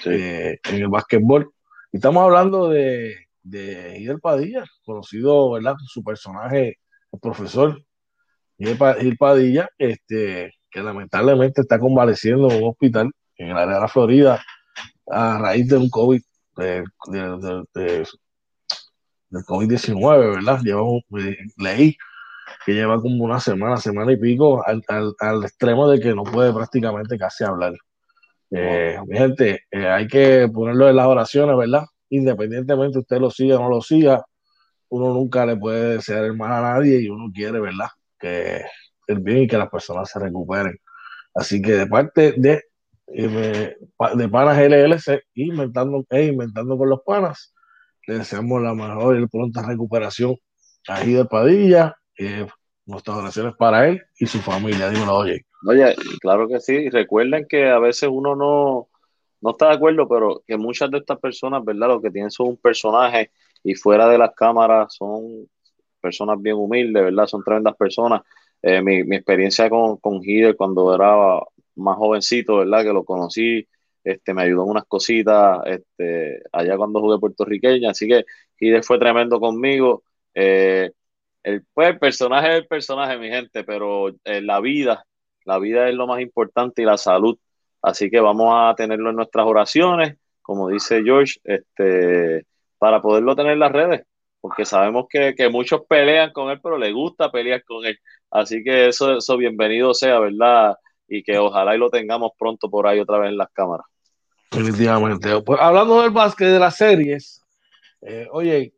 Eh, 0.05 0.59
en 0.63 0.77
el 0.77 0.89
básquetbol. 0.89 1.51
Y 1.91 1.97
estamos 1.97 2.23
hablando 2.23 2.69
de, 2.69 3.15
de 3.43 4.19
Padilla, 4.23 4.65
conocido, 4.85 5.53
¿verdad? 5.53 5.75
Su 5.87 6.05
personaje, 6.05 6.79
el 7.13 7.21
profesor 7.21 7.83
Hidel 8.59 9.17
Padilla, 9.17 9.71
este, 9.79 10.53
que 10.71 10.83
lamentablemente 10.83 11.63
está 11.63 11.79
convaleciendo 11.79 12.51
en 12.51 12.63
un 12.63 12.69
hospital 12.69 13.11
en 13.39 13.49
el 13.49 13.57
área 13.57 13.77
de 13.77 13.81
la 13.81 13.89
Florida 13.89 14.43
a 15.11 15.39
raíz 15.39 15.67
de 15.67 15.79
un 15.79 15.89
COVID, 15.89 16.21
de, 16.59 16.85
del 19.31 19.45
COVID-19, 19.47 20.35
¿verdad? 20.35 20.61
Llevo, 20.63 20.99
eh, 21.19 21.39
leí 21.57 21.97
que 22.65 22.73
lleva 22.73 23.01
como 23.01 23.25
una 23.25 23.41
semana, 23.41 23.77
semana 23.77 24.13
y 24.13 24.17
pico, 24.17 24.65
al, 24.67 24.83
al, 25.19 25.45
extremo 25.45 25.89
de 25.89 26.01
que 26.01 26.15
no 26.15 26.25
puede 26.25 26.53
prácticamente 26.53 27.19
casi 27.19 27.45
hablar. 27.45 27.75
Eh, 28.51 28.99
gente, 29.11 29.65
eh, 29.71 29.87
hay 29.87 30.07
que 30.09 30.49
ponerlo 30.53 30.89
en 30.89 30.97
las 30.97 31.07
oraciones, 31.07 31.57
¿verdad? 31.57 31.85
Independientemente 32.11 32.99
usted 32.99 33.19
lo 33.19 33.31
siga 33.31 33.59
o 33.59 33.63
no 33.63 33.69
lo 33.69 33.81
siga, 33.81 34.25
uno 34.89 35.15
nunca 35.15 35.47
le 35.47 35.57
puede 35.57 35.97
desear 35.97 36.25
el 36.25 36.37
mal 36.37 36.53
a 36.53 36.75
nadie 36.75 37.01
y 37.01 37.09
uno 37.09 37.31
quiere, 37.33 37.61
¿verdad? 37.61 37.89
Que 38.19 38.63
el 39.07 39.21
bien 39.21 39.39
y 39.39 39.49
que 39.49 39.59
las 39.59 39.71
personas 39.71 40.11
se 40.11 40.19
recuperen. 40.19 40.77
Así 41.35 41.63
que 41.63 41.73
de 41.73 41.87
parte 41.87 42.35
de, 42.37 42.65
de 43.07 44.29
Panas 44.29 44.59
LLC, 44.59 45.23
inventando, 45.35 46.05
e 46.11 46.27
inventando 46.27 46.77
con 46.77 46.89
los 46.89 47.03
panas, 47.03 47.55
le 48.07 48.19
deseamos 48.19 48.63
la 48.63 48.75
mejor 48.75 49.19
y 49.19 49.27
pronta 49.29 49.63
recuperación 49.63 50.37
a 50.89 51.01
de 51.01 51.25
Padilla. 51.25 51.97
Nuestras 52.87 53.17
oraciones 53.19 53.55
para 53.57 53.89
él 53.89 54.03
y 54.19 54.27
su 54.27 54.39
familia. 54.39 54.91
Dímelo, 54.91 55.17
oye. 55.17 55.45
Oye, 55.67 55.95
claro 56.21 56.49
que 56.49 56.61
sí. 56.61 56.89
Recuerden 56.89 57.47
que 57.49 57.69
a 57.69 57.79
veces 57.79 58.09
uno 58.11 58.35
no, 58.35 58.89
no 59.41 59.51
está 59.51 59.69
de 59.69 59.75
acuerdo, 59.75 60.09
pero 60.09 60.43
que 60.47 60.57
muchas 60.57 60.91
de 60.91 60.99
estas 60.99 61.19
personas, 61.19 61.65
¿verdad? 61.65 61.89
Lo 61.89 62.03
que 62.03 62.11
tienen 62.11 62.31
son 62.31 62.49
un 62.49 62.57
personaje 62.57 63.31
y 63.63 63.75
fuera 63.75 64.09
de 64.09 64.19
las 64.19 64.35
cámaras 64.35 64.95
son 64.95 65.49
personas 66.01 66.41
bien 66.41 66.57
humildes, 66.57 67.05
¿verdad? 67.05 67.27
Son 67.27 67.45
tremendas 67.45 67.77
personas. 67.77 68.23
Eh, 68.63 68.83
mi, 68.83 69.05
mi, 69.05 69.17
experiencia 69.17 69.71
con, 69.71 69.97
con 69.99 70.21
cuando 70.57 70.95
era 70.95 71.41
más 71.77 71.97
jovencito, 71.97 72.59
¿verdad? 72.59 72.83
Que 72.83 72.93
lo 72.93 73.05
conocí, 73.05 73.67
este, 74.05 74.35
me 74.35 74.43
ayudó 74.43 74.65
en 74.65 74.71
unas 74.71 74.85
cositas 74.87 75.61
este, 75.67 76.43
allá 76.53 76.77
cuando 76.77 77.01
jugué 77.01 77.19
puertorriqueña, 77.19 77.91
así 77.91 78.07
que 78.09 78.25
Hider 78.59 78.85
fue 78.85 78.99
tremendo 78.99 79.41
conmigo. 79.41 80.03
Eh, 80.35 80.91
el, 81.43 81.65
pues, 81.73 81.99
personaje 81.99 82.49
es 82.49 82.55
el 82.61 82.67
personaje, 82.67 83.19
mi 83.19 83.29
gente, 83.29 83.65
pero 83.65 84.09
en 84.25 84.47
la 84.47 84.61
vida, 84.61 85.05
la 85.45 85.59
vida 85.59 85.89
es 85.89 85.95
lo 85.95 86.07
más 86.07 86.21
importante 86.21 86.83
y 86.83 86.85
la 86.85 86.97
salud. 86.97 87.39
Así 87.83 88.11
que 88.11 88.21
vamos 88.21 88.53
a 88.55 88.75
tenerlo 88.75 89.11
en 89.11 89.17
nuestras 89.17 89.47
oraciones, 89.47 90.17
como 90.43 90.69
dice 90.69 91.03
George, 91.03 91.41
este, 91.45 92.45
para 92.79 93.01
poderlo 93.01 93.35
tener 93.35 93.53
en 93.53 93.59
las 93.61 93.73
redes, 93.73 94.03
porque 94.41 94.65
sabemos 94.65 95.07
que, 95.09 95.35
que 95.35 95.49
muchos 95.49 95.83
pelean 95.89 96.33
con 96.33 96.51
él, 96.51 96.61
pero 96.63 96.77
le 96.77 96.93
gusta 96.93 97.31
pelear 97.31 97.65
con 97.65 97.87
él. 97.87 97.99
Así 98.31 98.63
que 98.63 98.89
eso, 98.89 99.17
eso 99.17 99.37
bienvenido 99.37 99.95
sea, 99.95 100.19
¿verdad? 100.19 100.77
Y 101.09 101.23
que 101.23 101.39
ojalá 101.39 101.75
y 101.75 101.79
lo 101.79 101.91
tengamos 101.91 102.33
pronto 102.39 102.69
por 102.69 102.87
ahí 102.87 103.01
otra 103.01 103.19
vez 103.19 103.31
en 103.31 103.39
las 103.39 103.51
cámaras. 103.51 103.87
Definitivamente. 104.51 105.41
Pues 105.43 105.61
hablando 105.61 106.03
del 106.03 106.11
básquet, 106.11 106.49
de 106.49 106.59
las 106.59 106.77
series, 106.77 107.43
eh, 108.03 108.29
oye, 108.31 108.73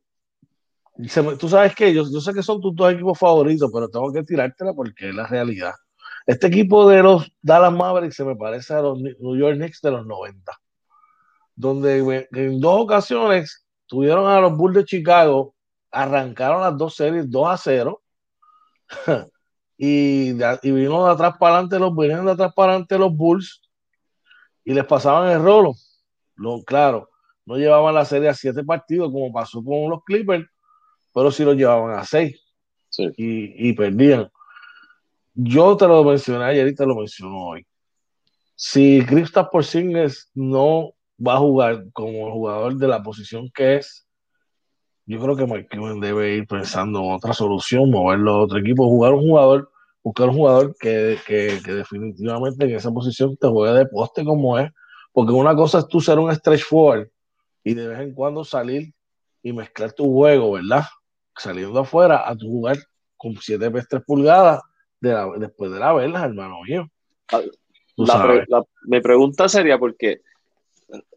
tú 1.38 1.48
sabes 1.48 1.74
que 1.74 1.92
yo, 1.92 2.04
yo 2.10 2.20
sé 2.20 2.32
que 2.32 2.42
son 2.42 2.60
tus 2.60 2.74
dos 2.74 2.92
equipos 2.92 3.18
favoritos, 3.18 3.70
pero 3.72 3.88
tengo 3.88 4.12
que 4.12 4.22
tirártela 4.22 4.74
porque 4.74 5.08
es 5.08 5.14
la 5.14 5.26
realidad. 5.26 5.72
Este 6.26 6.46
equipo 6.46 6.88
de 6.88 7.02
los 7.02 7.30
Dallas 7.40 7.72
Mavericks 7.72 8.16
se 8.16 8.24
me 8.24 8.36
parece 8.36 8.74
a 8.74 8.82
los 8.82 9.00
New 9.00 9.36
York 9.36 9.56
Knicks 9.56 9.80
de 9.80 9.90
los 9.90 10.06
90, 10.06 10.52
donde 11.56 12.28
en 12.32 12.60
dos 12.60 12.80
ocasiones 12.80 13.66
tuvieron 13.86 14.26
a 14.26 14.40
los 14.40 14.56
Bulls 14.56 14.76
de 14.76 14.84
Chicago, 14.84 15.54
arrancaron 15.90 16.62
las 16.62 16.76
dos 16.76 16.94
series 16.94 17.28
2 17.30 17.48
a 17.48 17.56
0, 17.56 18.02
y, 19.76 20.30
y 20.30 20.70
vino 20.70 21.06
de 21.06 21.12
atrás 21.12 21.34
para 21.38 21.56
adelante 21.56 21.78
los, 21.78 21.96
vinieron 21.96 22.26
de 22.26 22.32
atrás 22.32 22.52
para 22.54 22.72
adelante 22.72 22.98
los 22.98 23.16
Bulls, 23.16 23.62
y 24.64 24.74
les 24.74 24.84
pasaban 24.84 25.30
el 25.30 25.42
rolo. 25.42 25.74
Lo, 26.36 26.62
claro, 26.62 27.10
no 27.44 27.56
llevaban 27.56 27.94
la 27.94 28.04
serie 28.04 28.28
a 28.28 28.34
siete 28.34 28.64
partidos 28.64 29.10
como 29.10 29.32
pasó 29.32 29.62
con 29.62 29.90
los 29.90 30.04
Clippers, 30.04 30.46
pero 31.14 31.30
sí 31.30 31.44
lo 31.44 31.52
llevaban 31.52 31.98
a 31.98 32.04
seis 32.04 32.40
y, 33.16 33.72
perdían. 33.72 34.30
Yo 35.34 35.76
te 35.76 35.86
lo 35.86 36.04
mencioné 36.04 36.44
ayer 36.44 36.68
y 36.68 36.74
te 36.74 36.86
lo 36.86 36.94
menciono 36.94 37.48
hoy. 37.48 37.66
Si 38.54 39.04
Kristaps 39.06 39.48
Porzingis 39.50 40.30
no 40.34 40.92
va 41.24 41.34
a 41.34 41.38
jugar 41.38 41.84
como 41.92 42.30
jugador 42.32 42.76
de 42.76 42.88
la 42.88 43.02
posición 43.02 43.50
que 43.54 43.76
es, 43.76 44.06
yo 45.06 45.20
creo 45.20 45.36
que 45.36 45.46
Mike 45.46 45.78
debe 46.00 46.36
ir 46.36 46.46
pensando 46.46 47.00
en 47.00 47.12
otra 47.12 47.32
solución, 47.32 47.90
moverlo 47.90 48.32
a 48.32 48.42
otro 48.42 48.58
equipo, 48.58 48.88
jugar 48.88 49.14
un 49.14 49.22
jugador 49.22 49.72
buscar 50.02 50.28
un 50.28 50.34
jugador 50.34 50.76
que, 50.78 51.18
que, 51.26 51.60
que, 51.64 51.72
definitivamente 51.72 52.64
en 52.64 52.74
esa 52.74 52.90
posición 52.90 53.36
te 53.36 53.46
juegue 53.46 53.78
de 53.78 53.86
poste 53.86 54.24
como 54.24 54.58
es, 54.58 54.70
porque 55.12 55.32
una 55.32 55.54
cosa 55.54 55.78
es 55.78 55.88
tú 55.88 56.00
ser 56.00 56.18
un 56.18 56.34
stretch 56.34 56.64
forward 56.64 57.08
y 57.62 57.74
de 57.74 57.86
vez 57.86 58.00
en 58.00 58.14
cuando 58.14 58.44
salir 58.44 58.92
y 59.42 59.52
mezclar 59.52 59.92
tu 59.92 60.12
juego, 60.12 60.52
¿verdad? 60.52 60.84
Saliendo 61.36 61.80
afuera 61.80 62.28
a 62.28 62.36
tu 62.36 62.46
jugar 62.46 62.76
con 63.16 63.36
7 63.36 63.70
3 63.88 64.02
pulgadas 64.04 64.60
de 65.00 65.12
la, 65.12 65.28
después 65.38 65.72
de 65.72 65.80
la 65.80 65.92
verla, 65.92 66.24
hermano 66.24 66.62
mío. 66.62 66.88
Ah, 67.32 67.40
la, 67.96 68.64
mi 68.86 69.00
pregunta 69.00 69.48
sería 69.48 69.78
porque 69.78 70.20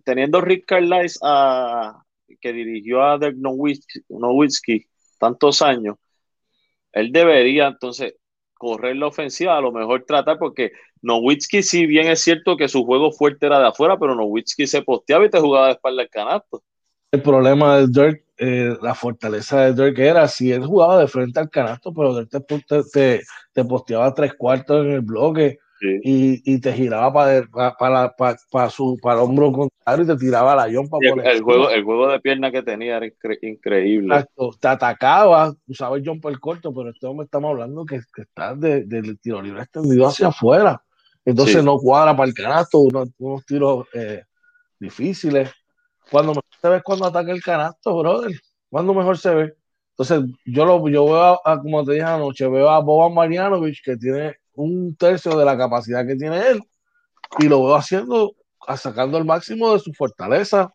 teniendo 0.04 0.42
Rick 0.42 0.66
Carlisle 0.66 1.20
a, 1.24 2.02
que 2.40 2.54
dirigió 2.54 3.04
a 3.04 3.18
Dirk 3.18 3.36
Nowitzki 3.38 4.86
tantos 5.20 5.62
años, 5.62 5.98
él 6.92 7.12
debería 7.12 7.68
entonces 7.68 8.16
correr 8.54 8.96
la 8.96 9.08
ofensiva, 9.08 9.58
a 9.58 9.62
lo 9.62 9.72
mejor 9.72 10.06
tratar, 10.06 10.40
porque 10.40 10.72
Nowitzki, 11.02 11.62
si 11.62 11.86
bien 11.86 12.08
es 12.08 12.22
cierto 12.22 12.56
que 12.56 12.68
su 12.68 12.86
juego 12.86 13.12
fuerte 13.12 13.46
era 13.46 13.60
de 13.60 13.68
afuera, 13.68 14.00
pero 14.00 14.16
Nowitzki 14.16 14.66
se 14.66 14.82
posteaba 14.82 15.26
y 15.26 15.30
te 15.30 15.40
jugaba 15.40 15.68
de 15.68 15.74
espalda 15.74 16.04
al 16.04 16.10
canasto. 16.10 16.64
El 17.16 17.22
problema 17.22 17.78
de 17.78 17.88
Dirk, 17.88 18.24
eh, 18.38 18.76
la 18.82 18.94
fortaleza 18.94 19.62
de 19.62 19.74
Dirk 19.74 19.98
era 20.00 20.28
si 20.28 20.52
él 20.52 20.66
jugaba 20.66 21.00
de 21.00 21.08
frente 21.08 21.40
al 21.40 21.50
canasto, 21.50 21.94
pero 21.94 22.16
Dirk 22.16 22.30
te, 22.30 22.84
te, 22.92 23.22
te 23.54 23.66
posteaba 23.66 24.14
tres 24.14 24.34
cuartos 24.34 24.86
en 24.86 24.92
el 24.92 25.02
bloque 25.02 25.60
y, 26.04 26.60
te 26.60 26.74
giraba 26.74 27.14
para 27.14 27.48
para, 27.78 28.16
para, 28.16 28.70
su 28.70 28.98
para 29.02 29.18
el 29.18 29.26
hombro 29.26 29.52
contrario 29.52 30.06
y 30.06 30.08
te 30.08 30.18
tiraba 30.18 30.56
la 30.56 30.68
yompa. 30.68 30.98
el, 31.02 31.42
juego, 31.42 31.70
el 31.70 31.84
juego 31.84 32.08
de 32.08 32.20
pierna 32.20 32.52
que 32.52 32.64
tenía 32.64 32.98
era 32.98 33.08
increíble. 33.42 34.26
te 34.60 34.68
atacaba, 34.68 35.54
usaba 35.68 35.98
el 35.98 36.06
jumper 36.06 36.40
corto, 36.40 36.74
pero 36.74 36.90
este 36.90 37.06
hombre 37.08 37.26
estamos 37.26 37.52
hablando 37.52 37.86
que, 37.86 38.00
que 38.14 38.24
está 38.24 38.56
del 38.56 39.20
tiro 39.20 39.42
libre 39.42 39.62
extendido 39.62 40.08
hacia 40.08 40.28
afuera. 40.28 40.82
Entonces 41.24 41.64
no 41.64 41.78
cuadra 41.78 42.16
para 42.16 42.30
el 42.30 42.36
canasto, 42.36 42.80
unos, 42.80 43.46
tiros 43.46 43.88
eh, 43.94 44.24
difíciles. 44.80 45.52
Cuando 46.12 46.32
mejor 46.32 46.44
se 46.62 46.70
ve 46.70 46.82
cuando 46.84 47.06
ataca 47.06 47.32
el 47.32 47.42
canasto, 47.42 47.98
brother. 47.98 48.32
Cuando 48.70 48.94
mejor 48.94 49.18
se 49.18 49.34
ve. 49.34 49.54
Entonces, 49.98 50.36
yo 50.46 50.66
lo 50.66 50.88
yo 50.90 51.06
veo, 51.06 51.40
a, 51.48 51.62
como 51.62 51.86
te 51.86 51.94
dije 51.94 52.04
anoche, 52.04 52.48
veo 52.48 52.70
a 52.70 52.80
Boban 52.80 53.14
Marianovich 53.14 53.82
que 53.84 53.96
tiene 53.96 54.36
un 54.54 54.96
tercio 54.96 55.38
de 55.38 55.46
la 55.46 55.58
capacidad 55.58 56.06
que 56.06 56.16
tiene 56.16 56.38
él 56.50 56.62
y 57.40 57.48
lo 57.48 57.64
veo 57.64 57.76
haciendo, 57.76 58.36
sacando 58.76 59.18
el 59.18 59.26
máximo 59.26 59.74
de 59.74 59.80
su 59.80 59.94
fortaleza. 59.94 60.74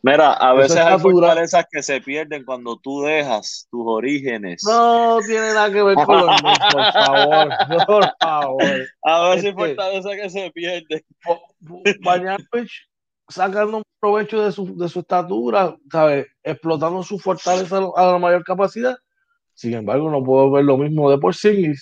Mira, 0.00 0.32
a 0.32 0.54
veces 0.54 0.76
hay 0.76 0.98
fortalezas 0.98 1.66
que 1.70 1.82
se 1.82 2.00
pierden 2.00 2.44
cuando 2.44 2.78
tú 2.78 3.02
dejas 3.02 3.66
tus 3.70 3.82
orígenes. 3.84 4.62
No 4.64 5.18
tiene 5.26 5.52
nada 5.52 5.72
que 5.72 5.82
ver 5.82 5.96
con 5.96 6.26
los 6.26 6.40
por 6.40 6.92
favor, 6.92 7.48
por 7.86 8.16
favor. 8.20 8.88
A 9.02 9.28
veces 9.30 9.44
hay 9.46 9.52
fortalezas 9.52 10.12
que 10.12 10.30
se 10.30 10.50
pierden. 10.52 11.04
Sacando 13.28 13.82
provecho 14.00 14.42
de 14.42 14.52
su, 14.52 14.76
de 14.76 14.88
su 14.88 15.00
estatura, 15.00 15.76
¿sabes? 15.90 16.26
Explotando 16.42 17.02
su 17.02 17.18
fortaleza 17.18 17.80
a 17.96 18.12
la 18.12 18.18
mayor 18.18 18.44
capacidad. 18.44 18.96
Sin 19.54 19.74
embargo, 19.74 20.10
no 20.10 20.22
puedo 20.22 20.50
ver 20.50 20.64
lo 20.64 20.78
mismo 20.78 21.10
de 21.10 21.18
por 21.18 21.34
sí 21.34 21.72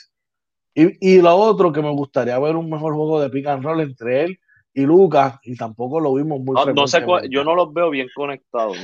y, 0.74 1.14
y, 1.14 1.22
lo 1.22 1.34
otro 1.34 1.72
que 1.72 1.80
me 1.80 1.90
gustaría 1.90 2.38
ver 2.38 2.54
un 2.56 2.68
mejor 2.68 2.94
juego 2.94 3.20
de 3.20 3.30
pick 3.30 3.46
and 3.46 3.64
roll 3.64 3.80
entre 3.80 4.24
él 4.24 4.38
y 4.74 4.82
Lucas, 4.82 5.38
y 5.42 5.56
tampoco 5.56 6.00
lo 6.00 6.12
vimos 6.12 6.38
muy 6.38 6.54
no, 6.54 6.66
no 6.66 6.86
sé 6.86 7.02
Yo 7.30 7.44
no 7.44 7.54
los 7.54 7.72
veo 7.72 7.88
bien 7.88 8.08
conectados. 8.14 8.76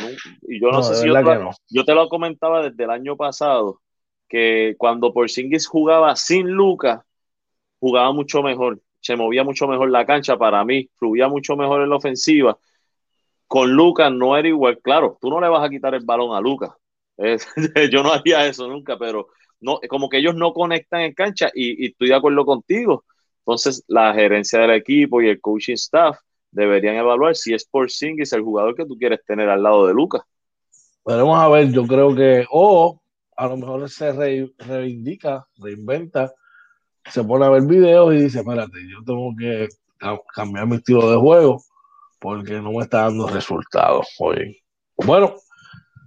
Y 0.48 0.58
yo 0.58 0.70
no, 0.70 0.82
sé 0.82 0.94
si 0.94 1.06
yo 1.06 1.12
te, 1.12 1.38
yo 1.68 1.84
te, 1.84 1.94
lo 1.94 2.08
comentaba 2.08 2.62
desde 2.62 2.84
el 2.84 2.90
año 2.90 3.14
pasado, 3.14 3.82
que 4.26 4.74
cuando 4.78 5.12
Porzingis 5.12 5.66
jugaba 5.66 6.16
sin 6.16 6.48
Lucas, 6.48 7.02
jugaba 7.78 8.10
mucho 8.10 8.42
mejor, 8.42 8.80
se 9.03 9.16
movía 9.16 9.44
mucho 9.44 9.66
mejor 9.66 9.90
la 9.90 10.07
cancha 10.07 10.38
para 10.38 10.64
mí, 10.64 10.88
fluía 10.96 11.28
mucho 11.28 11.57
mejor 11.57 11.82
en 11.82 11.90
la 11.90 11.96
ofensiva. 11.96 12.57
Con 13.46 13.72
Lucas 13.72 14.11
no 14.12 14.36
era 14.36 14.48
igual, 14.48 14.78
claro, 14.80 15.18
tú 15.20 15.28
no 15.28 15.40
le 15.40 15.48
vas 15.48 15.66
a 15.66 15.68
quitar 15.68 15.94
el 15.94 16.05
balón 16.05 16.34
a 16.34 16.40
Lucas. 16.40 16.70
yo 17.92 18.03
no 18.03 18.12
haría 18.12 18.46
eso 18.46 18.66
nunca, 18.68 18.96
pero 18.98 19.28
no, 19.61 19.80
como 19.88 20.09
que 20.09 20.18
ellos 20.18 20.34
no 20.34 20.53
conectan 20.53 21.03
en 21.03 21.14
cancha 21.14 21.50
y, 21.53 21.86
estoy 21.86 22.09
de 22.09 22.14
acuerdo 22.14 22.46
contigo. 22.46 23.05
Entonces, 23.40 23.84
la 23.88 24.14
gerencia 24.14 24.61
del 24.61 24.70
equipo 24.70 25.20
y 25.20 25.28
el 25.28 25.40
coaching 25.40 25.74
staff 25.74 26.18
deberían 26.53 26.96
evaluar 26.96 27.34
si 27.34 27.55
es 27.55 27.64
por 27.66 27.88
es 27.88 28.32
el 28.32 28.42
jugador 28.42 28.76
que 28.76 28.86
tú 28.86 28.96
quieres 28.96 29.24
tener 29.26 29.48
al 29.48 29.62
lado 29.62 29.86
de 29.86 29.94
Lucas. 29.94 30.22
Veremos 31.05 31.38
a 31.38 31.48
ver, 31.48 31.72
yo 31.72 31.84
creo 31.86 32.14
que, 32.14 32.46
o 32.50 33.03
a 33.36 33.48
lo 33.48 33.57
mejor 33.57 33.90
se 33.90 34.12
reivindica, 34.12 35.44
reinventa, 35.57 36.32
se 37.11 37.24
pone 37.24 37.44
a 37.44 37.50
ver 37.50 37.62
videos 37.62 38.14
y 38.14 38.18
dice, 38.18 38.40
espérate, 38.40 38.78
yo 38.88 39.03
tengo 39.05 39.34
que 39.38 39.68
cambiar 40.34 40.66
mi 40.66 40.76
estilo 40.76 41.11
de 41.11 41.16
juego, 41.16 41.62
porque 42.18 42.61
no 42.61 42.72
me 42.72 42.82
está 42.82 43.03
dando 43.03 43.28
resultados 43.28 44.09
hoy. 44.18 44.62
Bueno, 44.96 45.34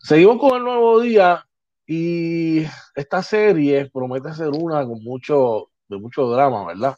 seguimos 0.01 0.39
con 0.39 0.57
el 0.57 0.63
nuevo 0.63 0.99
día 0.99 1.45
y 1.87 2.63
esta 2.95 3.21
serie 3.21 3.89
promete 3.91 4.33
ser 4.33 4.49
una 4.49 4.85
con 4.85 5.03
mucho, 5.03 5.69
de 5.87 5.97
mucho 5.97 6.27
drama, 6.29 6.65
¿verdad? 6.65 6.97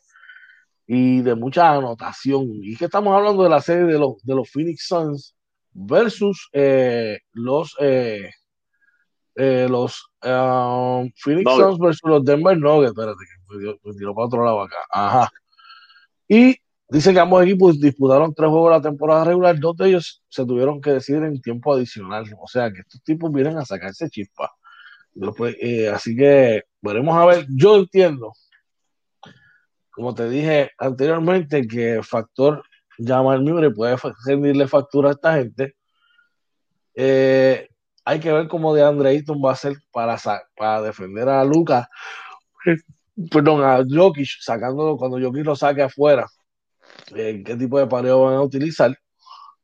Y 0.85 1.21
de 1.21 1.35
mucha 1.35 1.73
anotación. 1.73 2.45
Y 2.63 2.75
que 2.77 2.85
estamos 2.85 3.15
hablando 3.15 3.43
de 3.43 3.49
la 3.49 3.61
serie 3.61 3.85
de 3.85 3.99
los, 3.99 4.23
de 4.23 4.35
los 4.35 4.49
Phoenix 4.49 4.87
Suns 4.87 5.35
versus 5.73 6.49
eh, 6.53 7.19
los 7.33 7.75
eh, 7.79 8.31
eh, 9.39 9.67
los 9.69 10.09
um, 10.23 11.11
Phoenix 11.15 11.51
Suns 11.51 11.79
versus 11.79 12.01
los 12.03 12.23
Denver 12.23 12.57
Nuggets. 12.57 12.91
Espérate, 12.91 13.19
que 13.49 13.79
me 13.83 13.93
tiró 13.95 14.13
para 14.13 14.27
otro 14.27 14.43
lado 14.43 14.61
acá. 14.61 14.77
Ajá. 14.91 15.29
Y 16.27 16.55
dice 16.89 17.13
que 17.13 17.19
ambos 17.19 17.43
equipos 17.43 17.79
disputaron 17.79 18.33
tres 18.33 18.49
juegos 18.49 18.71
la 18.71 18.81
temporada 18.81 19.23
regular. 19.25 19.59
Dos 19.59 19.77
de 19.77 19.89
ellos 19.89 20.23
se 20.29 20.45
tuvieron 20.45 20.81
que 20.81 20.91
decidir 20.91 21.23
en 21.23 21.41
tiempo 21.41 21.73
adicional. 21.73 22.25
O 22.39 22.47
sea 22.47 22.71
que 22.71 22.81
estos 22.81 23.01
tipos 23.03 23.31
vienen 23.31 23.57
a 23.57 23.65
sacarse 23.65 24.09
chispa. 24.09 24.51
Eh, 25.61 25.89
así 25.89 26.15
que 26.15 26.63
veremos 26.81 27.15
a 27.17 27.25
ver. 27.25 27.45
Yo 27.49 27.77
entiendo, 27.77 28.33
como 29.91 30.13
te 30.13 30.29
dije 30.29 30.71
anteriormente, 30.77 31.67
que 31.67 31.95
el 31.95 32.03
factor 32.03 32.63
Jamal 32.99 33.41
Murray 33.41 33.73
puede 33.73 33.97
rendirle 34.25 34.67
factura 34.67 35.09
a 35.09 35.13
esta 35.13 35.35
gente. 35.35 35.75
Eh, 36.95 37.67
hay 38.07 38.21
que 38.21 38.31
ver 38.31 38.47
cómo 38.47 38.73
de 38.73 38.81
Andre 38.83 39.21
va 39.43 39.51
a 39.51 39.55
ser 39.55 39.75
para, 39.91 40.15
para 40.55 40.81
defender 40.81 41.27
a 41.27 41.43
Lucas, 41.43 41.89
perdón, 43.29 43.61
a 43.65 43.83
Jokic, 43.85 44.29
sacándolo 44.39 44.95
cuando 44.95 45.19
Jokic 45.19 45.45
lo 45.45 45.57
saque 45.57 45.81
afuera. 45.81 46.25
Eh, 47.13 47.43
qué 47.45 47.57
tipo 47.57 47.77
de 47.77 47.85
pareo 47.85 48.21
van 48.21 48.35
a 48.35 48.41
utilizar 48.41 48.97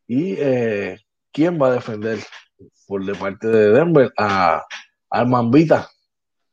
y 0.07 0.35
eh, 0.37 0.99
quién 1.31 1.57
va 1.59 1.67
a 1.67 1.75
defender 1.75 2.19
por 2.85 3.05
de 3.05 3.15
parte 3.15 3.47
de 3.47 3.71
Denver 3.71 4.11
a, 4.17 4.61
a 5.09 5.23
Mambita, 5.23 5.89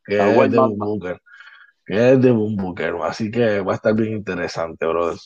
que 0.05 0.17
es 0.17 0.51
de 0.53 0.59
Boom 0.59 0.79
Booker, 0.79 1.21
que 1.85 2.13
es 2.13 2.21
de 2.21 2.31
Boom 2.31 2.55
Booker. 2.55 2.95
Así 3.03 3.33
que 3.33 3.63
va 3.63 3.73
a 3.73 3.77
estar 3.77 3.95
bien 3.95 4.13
interesante, 4.13 4.87
brother. 4.87 5.19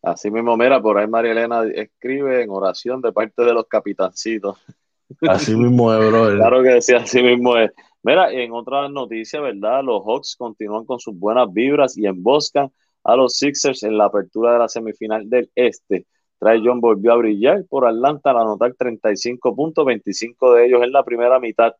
Así 0.00 0.30
mismo, 0.30 0.56
mira, 0.56 0.80
por 0.80 0.96
ahí 0.96 1.08
María 1.08 1.32
Elena 1.32 1.64
escribe 1.74 2.40
en 2.40 2.50
oración 2.50 3.02
de 3.02 3.12
parte 3.12 3.42
de 3.42 3.52
los 3.52 3.66
capitancitos. 3.66 4.56
Así 5.28 5.56
mismo 5.56 5.92
es, 5.92 6.10
brother. 6.10 6.36
Claro 6.36 6.62
que 6.62 6.80
sí, 6.80 6.94
así 6.94 7.22
mismo 7.22 7.56
es. 7.56 7.70
Mira, 8.02 8.32
en 8.32 8.52
otra 8.52 8.88
noticia, 8.88 9.40
¿verdad? 9.40 9.82
Los 9.84 10.02
Hawks 10.04 10.36
continúan 10.36 10.84
con 10.84 10.98
sus 10.98 11.18
buenas 11.18 11.52
vibras 11.52 11.98
y 11.98 12.06
emboscan 12.06 12.70
a 13.04 13.16
los 13.16 13.34
Sixers 13.34 13.82
en 13.82 13.98
la 13.98 14.06
apertura 14.06 14.52
de 14.52 14.58
la 14.58 14.68
semifinal 14.68 15.28
del 15.28 15.50
Este. 15.54 16.06
Trae 16.38 16.60
John 16.64 16.80
volvió 16.80 17.12
a 17.12 17.16
brillar 17.16 17.64
por 17.68 17.86
Atlanta 17.86 18.30
al 18.30 18.38
anotar 18.38 18.74
35 18.74 19.54
puntos, 19.54 19.84
25 19.84 20.54
de 20.54 20.66
ellos 20.66 20.82
en 20.82 20.92
la 20.92 21.04
primera 21.04 21.38
mitad. 21.38 21.74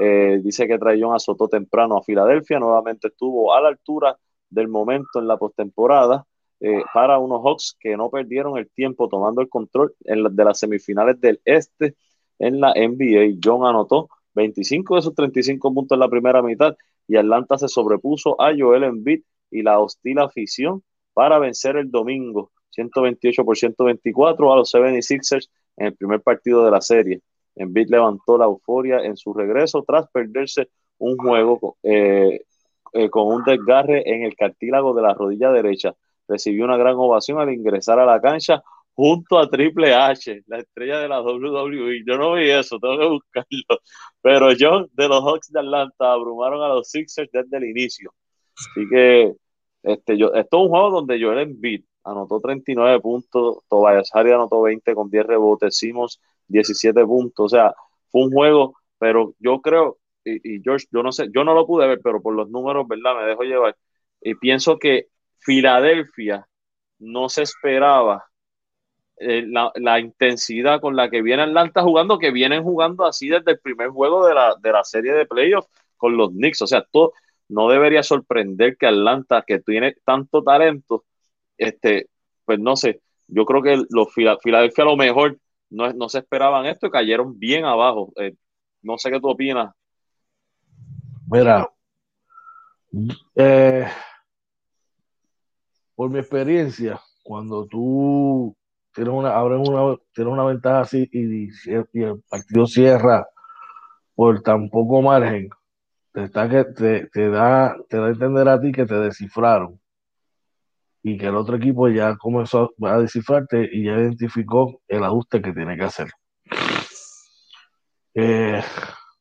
Eh, 0.00 0.40
dice 0.42 0.68
que 0.68 0.78
Trae 0.78 1.00
John 1.00 1.14
azotó 1.14 1.48
temprano 1.48 1.96
a 1.96 2.02
Filadelfia, 2.02 2.60
nuevamente 2.60 3.08
estuvo 3.08 3.52
a 3.52 3.60
la 3.60 3.68
altura 3.68 4.16
del 4.48 4.68
momento 4.68 5.18
en 5.18 5.26
la 5.26 5.36
postemporada 5.36 6.24
eh, 6.60 6.82
para 6.94 7.18
unos 7.18 7.42
Hawks 7.42 7.76
que 7.80 7.96
no 7.96 8.08
perdieron 8.08 8.56
el 8.56 8.70
tiempo 8.70 9.08
tomando 9.08 9.40
el 9.40 9.48
control 9.48 9.94
de 10.00 10.44
las 10.44 10.58
semifinales 10.58 11.20
del 11.20 11.40
Este 11.44 11.96
en 12.38 12.60
la 12.60 12.72
NBA. 12.74 13.38
John 13.42 13.66
anotó 13.66 14.08
25 14.34 14.94
de 14.94 15.00
esos 15.00 15.14
35 15.14 15.72
puntos 15.72 15.96
en 15.96 16.00
la 16.00 16.08
primera 16.08 16.42
mitad 16.42 16.76
y 17.08 17.16
Atlanta 17.16 17.58
se 17.58 17.68
sobrepuso 17.68 18.40
a 18.40 18.52
Joel 18.56 18.84
Embiid 18.84 19.22
y 19.50 19.62
la 19.62 19.78
hostil 19.78 20.18
afición 20.18 20.82
para 21.14 21.38
vencer 21.38 21.76
el 21.76 21.90
domingo 21.90 22.50
128 22.70 23.44
por 23.44 23.56
124 23.56 24.52
a 24.52 24.56
los 24.56 24.74
76ers 24.74 25.48
en 25.76 25.86
el 25.86 25.96
primer 25.96 26.20
partido 26.20 26.64
de 26.64 26.70
la 26.70 26.80
serie. 26.80 27.20
Embiid 27.54 27.88
levantó 27.88 28.36
la 28.36 28.44
euforia 28.44 28.98
en 28.98 29.16
su 29.16 29.32
regreso 29.32 29.82
tras 29.86 30.08
perderse 30.10 30.68
un 30.98 31.16
juego 31.16 31.76
eh, 31.82 32.42
eh, 32.92 33.10
con 33.10 33.28
un 33.28 33.44
desgarre 33.44 34.02
en 34.06 34.24
el 34.24 34.36
cartílago 34.36 34.94
de 34.94 35.02
la 35.02 35.14
rodilla 35.14 35.50
derecha 35.50 35.94
recibió 36.28 36.64
una 36.64 36.76
gran 36.76 36.94
ovación 36.96 37.38
al 37.38 37.52
ingresar 37.52 37.98
a 37.98 38.06
la 38.06 38.20
cancha 38.20 38.62
junto 38.96 39.38
a 39.38 39.48
Triple 39.48 39.94
H, 39.94 40.42
la 40.46 40.58
estrella 40.58 41.00
de 41.00 41.08
la 41.08 41.20
WWE. 41.20 42.02
Yo 42.06 42.16
no 42.16 42.34
vi 42.34 42.50
eso, 42.50 42.78
tengo 42.80 42.98
que 42.98 43.06
buscarlo. 43.06 43.80
Pero 44.22 44.52
yo, 44.52 44.86
de 44.92 45.08
los 45.08 45.22
Hawks 45.22 45.52
de 45.52 45.60
Atlanta, 45.60 46.12
abrumaron 46.12 46.62
a 46.62 46.68
los 46.68 46.90
Sixers 46.90 47.30
desde 47.30 47.58
el 47.58 47.64
inicio. 47.64 48.12
Así 48.56 48.88
que 48.88 49.34
este, 49.82 50.16
yo, 50.18 50.32
esto 50.34 50.56
es 50.58 50.62
un 50.64 50.68
juego 50.70 50.90
donde 50.90 51.22
Joel 51.22 51.40
Embiid 51.40 51.84
anotó 52.04 52.40
39 52.40 53.00
puntos, 53.00 53.58
Tobias 53.68 54.10
Harry 54.14 54.32
anotó 54.32 54.62
20 54.62 54.94
con 54.94 55.10
10 55.10 55.26
rebotes, 55.26 55.76
Simons 55.76 56.20
17 56.48 57.04
puntos. 57.04 57.46
O 57.46 57.48
sea, 57.56 57.74
fue 58.10 58.22
un 58.24 58.32
juego, 58.32 58.76
pero 58.98 59.34
yo 59.38 59.60
creo, 59.60 59.98
y, 60.24 60.56
y 60.56 60.62
George, 60.62 60.86
yo 60.90 61.02
no 61.02 61.12
sé, 61.12 61.28
yo 61.34 61.44
no 61.44 61.54
lo 61.54 61.66
pude 61.66 61.86
ver, 61.86 62.00
pero 62.02 62.22
por 62.22 62.34
los 62.34 62.48
números, 62.50 62.88
¿verdad? 62.88 63.20
Me 63.20 63.26
dejo 63.26 63.42
llevar. 63.42 63.76
Y 64.22 64.34
pienso 64.36 64.78
que 64.78 65.08
Filadelfia 65.40 66.48
no 66.98 67.28
se 67.28 67.42
esperaba 67.42 68.24
eh, 69.18 69.46
la, 69.46 70.00
intensidad 70.00 70.80
con 70.80 70.94
la 70.94 71.08
que 71.08 71.22
viene 71.22 71.42
Atlanta 71.42 71.82
jugando, 71.82 72.18
que 72.18 72.30
vienen 72.30 72.62
jugando 72.62 73.06
así 73.06 73.28
desde 73.28 73.52
el 73.52 73.60
primer 73.60 73.88
juego 73.88 74.26
de 74.26 74.34
la, 74.34 74.84
serie 74.84 75.12
de 75.12 75.26
playoffs 75.26 75.68
con 75.96 76.16
los 76.16 76.30
Knicks. 76.30 76.62
O 76.62 76.66
sea, 76.66 76.84
todo, 76.90 77.12
no 77.48 77.68
debería 77.68 78.02
sorprender 78.02 78.76
que 78.76 78.86
Atlanta, 78.86 79.44
que 79.46 79.60
tiene 79.60 79.94
tanto 80.04 80.42
talento, 80.42 81.04
este, 81.56 82.08
pues 82.44 82.58
no 82.58 82.76
sé, 82.76 83.00
yo 83.26 83.46
creo 83.46 83.62
que 83.62 83.82
los 83.88 84.12
Filadelfia 84.12 84.84
a 84.84 84.86
lo 84.86 84.96
mejor 84.96 85.38
no, 85.70 85.92
no 85.92 86.08
se 86.08 86.18
esperaban 86.18 86.66
esto 86.66 86.86
y 86.86 86.90
cayeron 86.90 87.38
bien 87.38 87.64
abajo. 87.64 88.12
Eh, 88.16 88.34
no 88.82 88.98
sé 88.98 89.10
qué 89.10 89.20
tú 89.20 89.30
opinas. 89.30 89.74
Mira, 91.28 91.68
eh, 93.34 93.86
por 95.94 96.10
mi 96.10 96.18
experiencia, 96.20 97.00
cuando 97.24 97.66
tú 97.66 98.56
tienes 98.96 99.12
una, 99.12 99.36
abres 99.36 99.60
una, 99.68 100.30
una 100.30 100.44
ventaja 100.44 100.80
así 100.80 101.08
y, 101.12 101.48
el 101.66 102.22
partido 102.30 102.66
cierra 102.66 103.28
por 104.14 104.40
tan 104.40 104.70
poco 104.70 105.02
margen, 105.02 105.50
te, 106.12 106.30
que, 106.30 106.64
te, 107.12 107.28
da, 107.28 107.76
te 107.90 107.98
da 107.98 108.06
a 108.06 108.08
entender 108.08 108.48
a 108.48 108.58
ti 108.58 108.72
que 108.72 108.86
te 108.86 108.94
descifraron 108.94 109.78
y 111.02 111.18
que 111.18 111.26
el 111.26 111.36
otro 111.36 111.56
equipo 111.56 111.88
ya 111.88 112.16
comenzó 112.16 112.72
a 112.82 112.98
descifrarte 112.98 113.68
y 113.70 113.84
ya 113.84 113.92
identificó 113.92 114.80
el 114.88 115.04
ajuste 115.04 115.42
que 115.42 115.52
tiene 115.52 115.76
que 115.76 115.84
hacer. 115.84 116.08
Eh, 118.14 118.62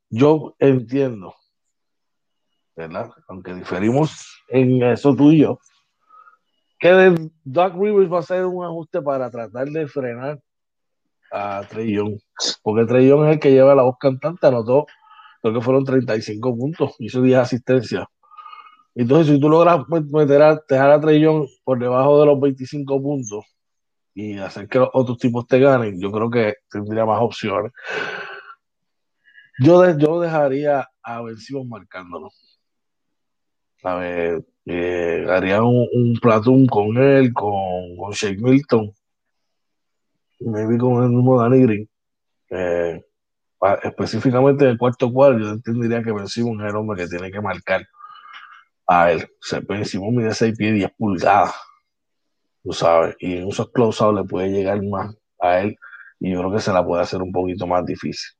yo 0.09 0.55
entiendo, 0.57 1.36
¿verdad? 2.78 3.11
Aunque 3.28 3.53
diferimos 3.53 4.41
en 4.47 4.82
eso 4.84 5.13
tú 5.13 5.32
y 5.32 5.39
yo, 5.39 5.59
que 6.86 7.31
Doug 7.43 7.81
Rivers 7.81 8.11
va 8.11 8.17
a 8.17 8.19
hacer 8.19 8.45
un 8.45 8.63
ajuste 8.63 9.01
para 9.01 9.31
tratar 9.31 9.67
de 9.67 9.88
frenar 9.88 10.39
a 11.31 11.63
Trey 11.67 11.95
Young, 11.95 12.19
porque 12.61 12.86
Trey 12.86 13.07
Young 13.07 13.25
es 13.25 13.33
el 13.33 13.39
que 13.39 13.51
lleva 13.51 13.73
la 13.73 13.81
voz 13.81 13.95
cantante, 13.99 14.45
anotó, 14.45 14.86
creo 15.41 15.55
que 15.55 15.61
fueron 15.61 15.83
35 15.83 16.55
puntos, 16.55 16.95
hizo 16.99 17.23
10 17.23 17.39
asistencias. 17.39 18.05
Entonces, 18.93 19.33
si 19.33 19.41
tú 19.41 19.49
logras 19.49 19.81
meter 19.89 20.41
a, 20.43 20.61
dejar 20.69 20.91
a 20.91 21.01
Trey 21.01 21.19
Young 21.21 21.47
por 21.63 21.79
debajo 21.79 22.19
de 22.19 22.27
los 22.27 22.39
25 22.39 23.01
puntos 23.01 23.45
y 24.13 24.38
hacer 24.38 24.67
que 24.67 24.77
los 24.77 24.89
otros 24.93 25.17
tipos 25.17 25.47
te 25.47 25.59
ganen, 25.59 25.99
yo 25.99 26.11
creo 26.11 26.29
que 26.29 26.53
tendría 26.69 27.03
más 27.03 27.19
opciones. 27.19 27.71
Yo, 29.59 29.97
yo 29.97 30.19
dejaría 30.19 30.88
a 31.01 31.21
Ben 31.23 31.38
marcándolo. 31.67 32.29
¿Sabes? 33.81 34.43
Eh, 34.66 35.26
haría 35.30 35.61
un, 35.63 35.88
un 35.93 36.13
platón 36.20 36.66
con 36.68 36.97
él, 36.97 37.34
con, 37.34 37.95
con 37.97 38.11
Shake 38.11 38.39
Milton, 38.39 38.93
vi 40.39 40.78
con 40.78 41.03
el 41.03 41.09
mismo 41.09 41.39
Danny 41.39 41.61
Green. 41.61 41.89
Eh, 42.49 43.03
específicamente 43.84 44.66
en 44.66 44.72
el 44.72 44.78
cuarto 44.78 45.11
cuadro, 45.11 45.39
yo 45.39 45.49
entendería 45.49 46.03
que 46.03 46.11
vencimos 46.11 46.51
un 46.51 46.76
hombre 46.76 47.03
que 47.03 47.09
tiene 47.09 47.32
que 47.32 47.41
marcar 47.41 47.86
a 48.88 49.11
él. 49.11 49.28
Se 49.41 49.59
vencimos 49.61 50.13
mide 50.13 50.34
6 50.34 50.55
pies 50.57 50.74
10 50.74 50.91
pulgadas, 50.97 51.55
tú 52.63 52.74
sabes, 52.74 53.16
y 53.20 53.38
en 53.38 53.49
esos 53.49 53.72
close 53.72 54.03
le 54.13 54.24
puede 54.24 54.49
llegar 54.49 54.82
más 54.84 55.16
a 55.39 55.61
él, 55.61 55.78
y 56.20 56.32
yo 56.32 56.39
creo 56.39 56.51
que 56.51 56.59
se 56.59 56.74
la 56.74 56.86
puede 56.86 57.01
hacer 57.01 57.22
un 57.22 57.32
poquito 57.32 57.66
más 57.66 57.86
difícil. 57.86 58.38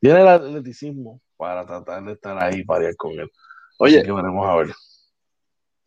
Tiene 0.00 0.20
el 0.20 0.28
atleticismo 0.28 1.20
para 1.36 1.64
tratar 1.66 2.04
de 2.04 2.12
estar 2.12 2.42
ahí 2.42 2.64
para 2.64 2.88
ir 2.88 2.96
con 2.96 3.12
él. 3.12 3.30
Oye, 3.78 4.02
que 4.02 4.12
veremos 4.12 4.46
a 4.46 4.56
ver 4.56 4.68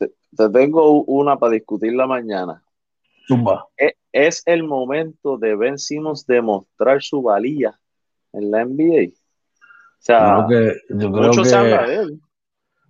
te 0.08 0.50
tengo 0.50 1.04
una 1.04 1.38
para 1.38 1.54
discutir 1.54 1.94
la 1.94 2.08
mañana. 2.08 2.64
E, 3.78 3.96
¿Es, 4.12 4.44
el 4.46 4.64
momento 4.64 5.38
de 5.38 5.56
Ben 5.56 5.78
Simmons 5.78 6.26
demostrar 6.26 7.02
su 7.02 7.22
valía 7.22 7.80
en 8.34 8.52
la 8.52 8.66
NBA. 8.66 9.14
O 9.14 10.04
sea, 10.04 10.46
que, 10.50 10.74
yo 10.90 11.12
creo 11.12 11.28
mucho 11.28 11.44
que 11.44 11.50
se 11.50 11.56
habla 11.56 11.88
de 11.88 11.96
él. 11.96 12.22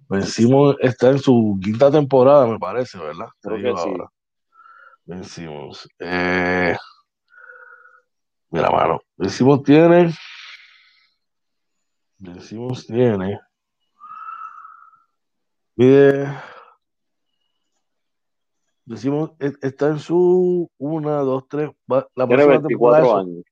Ben 0.09 0.23
Simmons 0.23 0.77
está 0.79 1.09
en 1.09 1.19
su 1.19 1.59
quinta 1.61 1.91
temporada, 1.91 2.47
me 2.47 2.57
parece, 2.57 2.97
¿verdad? 2.97 3.27
Creo 3.41 3.75
que 3.75 3.81
sí. 3.81 3.93
Ben 5.05 5.23
Simmons. 5.23 5.87
Eh, 5.99 6.75
Mira, 8.51 8.69
mano, 8.69 9.01
decimos 9.15 9.63
tiene. 9.63 10.13
Decimos 12.17 12.85
tiene. 12.85 13.39
Mide. 15.77 16.27
Decimos, 18.85 19.31
e, 19.39 19.53
está 19.61 19.87
en 19.87 19.99
su 19.99 20.69
una, 20.77 21.17
dos, 21.17 21.47
tres. 21.47 21.71
La 21.87 22.27
tiene 22.27 22.45
24 22.45 23.17
años. 23.17 23.43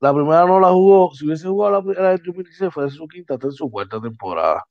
La 0.00 0.14
primera 0.14 0.46
no 0.46 0.60
la 0.60 0.70
jugó. 0.70 1.12
Si 1.12 1.26
hubiese 1.26 1.48
jugado 1.48 1.72
la 1.72 1.82
primera 1.82 2.10
del 2.10 2.22
2016, 2.22 2.72
fue 2.72 2.84
en 2.84 2.90
su 2.90 3.06
quinta, 3.08 3.34
está 3.34 3.48
en 3.48 3.52
su 3.52 3.70
cuarta 3.70 4.00
temporada. 4.00 4.64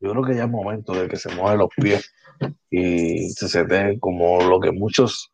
Yo 0.00 0.12
creo 0.12 0.24
que 0.24 0.36
ya 0.36 0.44
es 0.44 0.50
momento 0.50 0.92
de 0.92 1.08
que 1.08 1.16
se 1.16 1.34
muevan 1.34 1.58
los 1.58 1.70
pies 1.76 2.14
y 2.70 3.30
se 3.30 3.48
sete 3.48 3.98
como 3.98 4.40
lo 4.42 4.60
que 4.60 4.70
muchos 4.70 5.32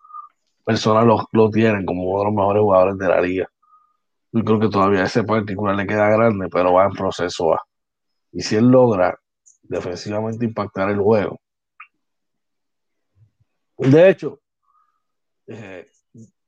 personas 0.65 1.07
lo, 1.33 1.51
tienen, 1.51 1.85
como 1.85 2.05
uno 2.05 2.21
de 2.21 2.25
los 2.25 2.35
mejores 2.35 2.63
jugadores 2.63 2.99
de 2.99 3.09
la 3.09 3.21
liga. 3.21 3.49
Yo 4.33 4.43
creo 4.43 4.61
que 4.61 4.69
todavía 4.69 5.05
ese 5.05 5.23
particular 5.23 5.77
le 5.77 5.87
queda 5.87 6.09
grande, 6.09 6.49
pero 6.51 6.73
va 6.73 6.87
en 6.87 6.93
proceso 6.93 7.55
Y 8.33 8.43
si 8.43 8.57
él 8.57 8.69
logra 8.69 9.19
defensivamente 9.63 10.47
impactar 10.47 10.91
el 10.91 10.99
juego. 10.99 11.39
De 13.79 14.09
hecho, 14.09 14.41
eh, 15.47 15.87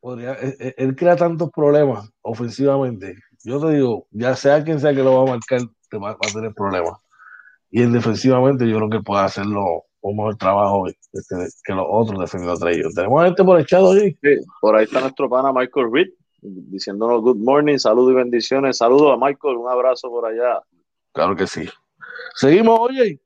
podría, 0.01 0.33
eh, 0.35 0.57
eh, 0.59 0.75
él, 0.79 0.95
crea 0.95 1.17
tantos 1.17 1.51
problemas 1.51 2.11
ofensivamente. 2.23 3.17
Yo 3.45 3.61
te 3.61 3.75
digo, 3.75 4.07
ya 4.11 4.35
sea 4.37 4.63
quien 4.65 4.81
sea 4.81 4.95
que 4.95 5.03
lo 5.03 5.15
va 5.15 5.23
a 5.23 5.35
marcar, 5.37 5.61
te 5.91 5.99
va, 5.99 6.11
a 6.11 6.33
tener 6.33 6.55
problemas. 6.55 6.99
Y 7.71 7.83
en 7.83 7.93
defensivamente 7.93 8.69
yo 8.69 8.77
creo 8.77 8.91
que 8.91 9.01
puede 9.01 9.23
hacerlo 9.23 9.85
un 10.01 10.17
mejor 10.17 10.37
trabajo 10.37 10.87
este, 10.87 11.37
que 11.65 11.73
los 11.73 11.87
otros 11.89 12.21
defendiendo 12.21 12.55
entre 12.55 12.79
ellos. 12.79 12.95
Tenemos 12.95 13.25
gente 13.25 13.45
por 13.45 13.61
echado 13.61 13.91
allí. 13.91 14.17
Sí, 14.23 14.37
por 14.61 14.77
ahí 14.77 14.85
está 14.85 15.01
nuestro 15.01 15.29
pana 15.29 15.53
Michael 15.53 15.91
Reed 15.93 16.09
diciéndonos 16.47 17.23
good 17.23 17.37
morning, 17.37 17.79
saludos 17.79 18.13
y 18.13 18.17
bendiciones. 18.17 18.79
Saludos 18.79 19.13
a 19.13 19.25
Michael, 19.25 19.57
un 19.57 19.69
abrazo 19.69 20.09
por 20.09 20.27
allá. 20.27 20.63
Claro 21.13 21.35
que 21.37 21.47
sí. 21.47 21.69
Seguimos, 22.35 22.79
oye. 22.81 23.21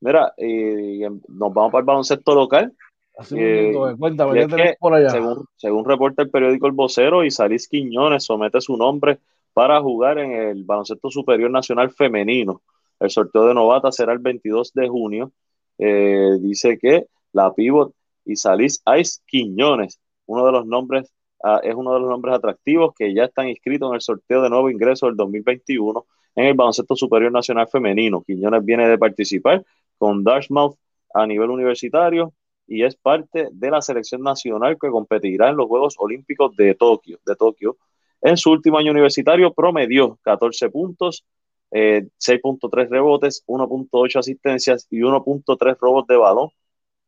Mira, 0.00 0.32
y 0.38 1.00
nos 1.00 1.52
vamos 1.52 1.72
para 1.72 1.80
el 1.80 1.86
baloncesto 1.86 2.34
local. 2.34 2.72
Así 3.18 3.34
eh, 3.38 3.72
cuéntame, 3.98 4.46
¿qué 4.46 4.76
por 4.78 4.94
allá? 4.94 5.10
Según, 5.10 5.44
según 5.56 5.84
reporta 5.84 6.22
el 6.22 6.30
periódico 6.30 6.66
El 6.66 6.72
Vocero, 6.72 7.24
Isalis 7.24 7.68
Quiñones 7.68 8.24
somete 8.24 8.60
su 8.60 8.76
nombre 8.76 9.18
para 9.52 9.80
jugar 9.80 10.18
en 10.18 10.32
el 10.32 10.64
baloncesto 10.64 11.10
superior 11.10 11.50
nacional 11.50 11.90
femenino. 11.90 12.62
El 13.00 13.10
sorteo 13.10 13.46
de 13.46 13.54
novata 13.54 13.90
será 13.92 14.12
el 14.12 14.20
22 14.20 14.72
de 14.72 14.88
junio. 14.88 15.32
Eh, 15.78 16.38
dice 16.40 16.78
que 16.78 17.06
la 17.32 17.52
pivot 17.52 17.92
Isalis 18.24 18.82
Ice 18.98 19.20
Quiñones, 19.26 20.00
uno 20.26 20.46
de 20.46 20.52
los 20.52 20.66
nombres 20.66 21.12
Ah, 21.42 21.60
es 21.62 21.74
uno 21.74 21.94
de 21.94 22.00
los 22.00 22.08
nombres 22.08 22.34
atractivos 22.34 22.94
que 22.96 23.14
ya 23.14 23.24
están 23.24 23.48
inscritos 23.48 23.88
en 23.88 23.94
el 23.94 24.00
sorteo 24.00 24.42
de 24.42 24.50
nuevo 24.50 24.70
ingreso 24.70 25.06
del 25.06 25.16
2021 25.16 26.04
en 26.34 26.46
el 26.46 26.54
baloncesto 26.54 26.96
superior 26.96 27.30
nacional 27.30 27.68
femenino. 27.68 28.22
Quiñones 28.22 28.64
viene 28.64 28.88
de 28.88 28.98
participar 28.98 29.64
con 29.98 30.24
Dartmouth 30.24 30.76
a 31.14 31.26
nivel 31.26 31.50
universitario 31.50 32.32
y 32.68 32.84
es 32.84 32.94
parte 32.96 33.48
de 33.50 33.70
la 33.70 33.80
selección 33.80 34.22
nacional 34.22 34.76
que 34.80 34.90
competirá 34.90 35.48
en 35.48 35.56
los 35.56 35.66
Juegos 35.66 35.96
Olímpicos 35.98 36.54
de 36.54 36.74
Tokio. 36.74 37.18
De 37.24 37.34
Tokio. 37.34 37.78
En 38.20 38.36
su 38.36 38.50
último 38.50 38.78
año 38.78 38.92
universitario 38.92 39.52
promedió 39.54 40.18
14 40.22 40.68
puntos, 40.70 41.24
6.3 41.70 42.82
eh, 42.82 42.88
rebotes, 42.90 43.42
1.8 43.46 44.18
asistencias 44.18 44.86
y 44.90 44.98
1.3 45.00 45.76
robos 45.80 46.06
de 46.06 46.16
balón 46.16 46.50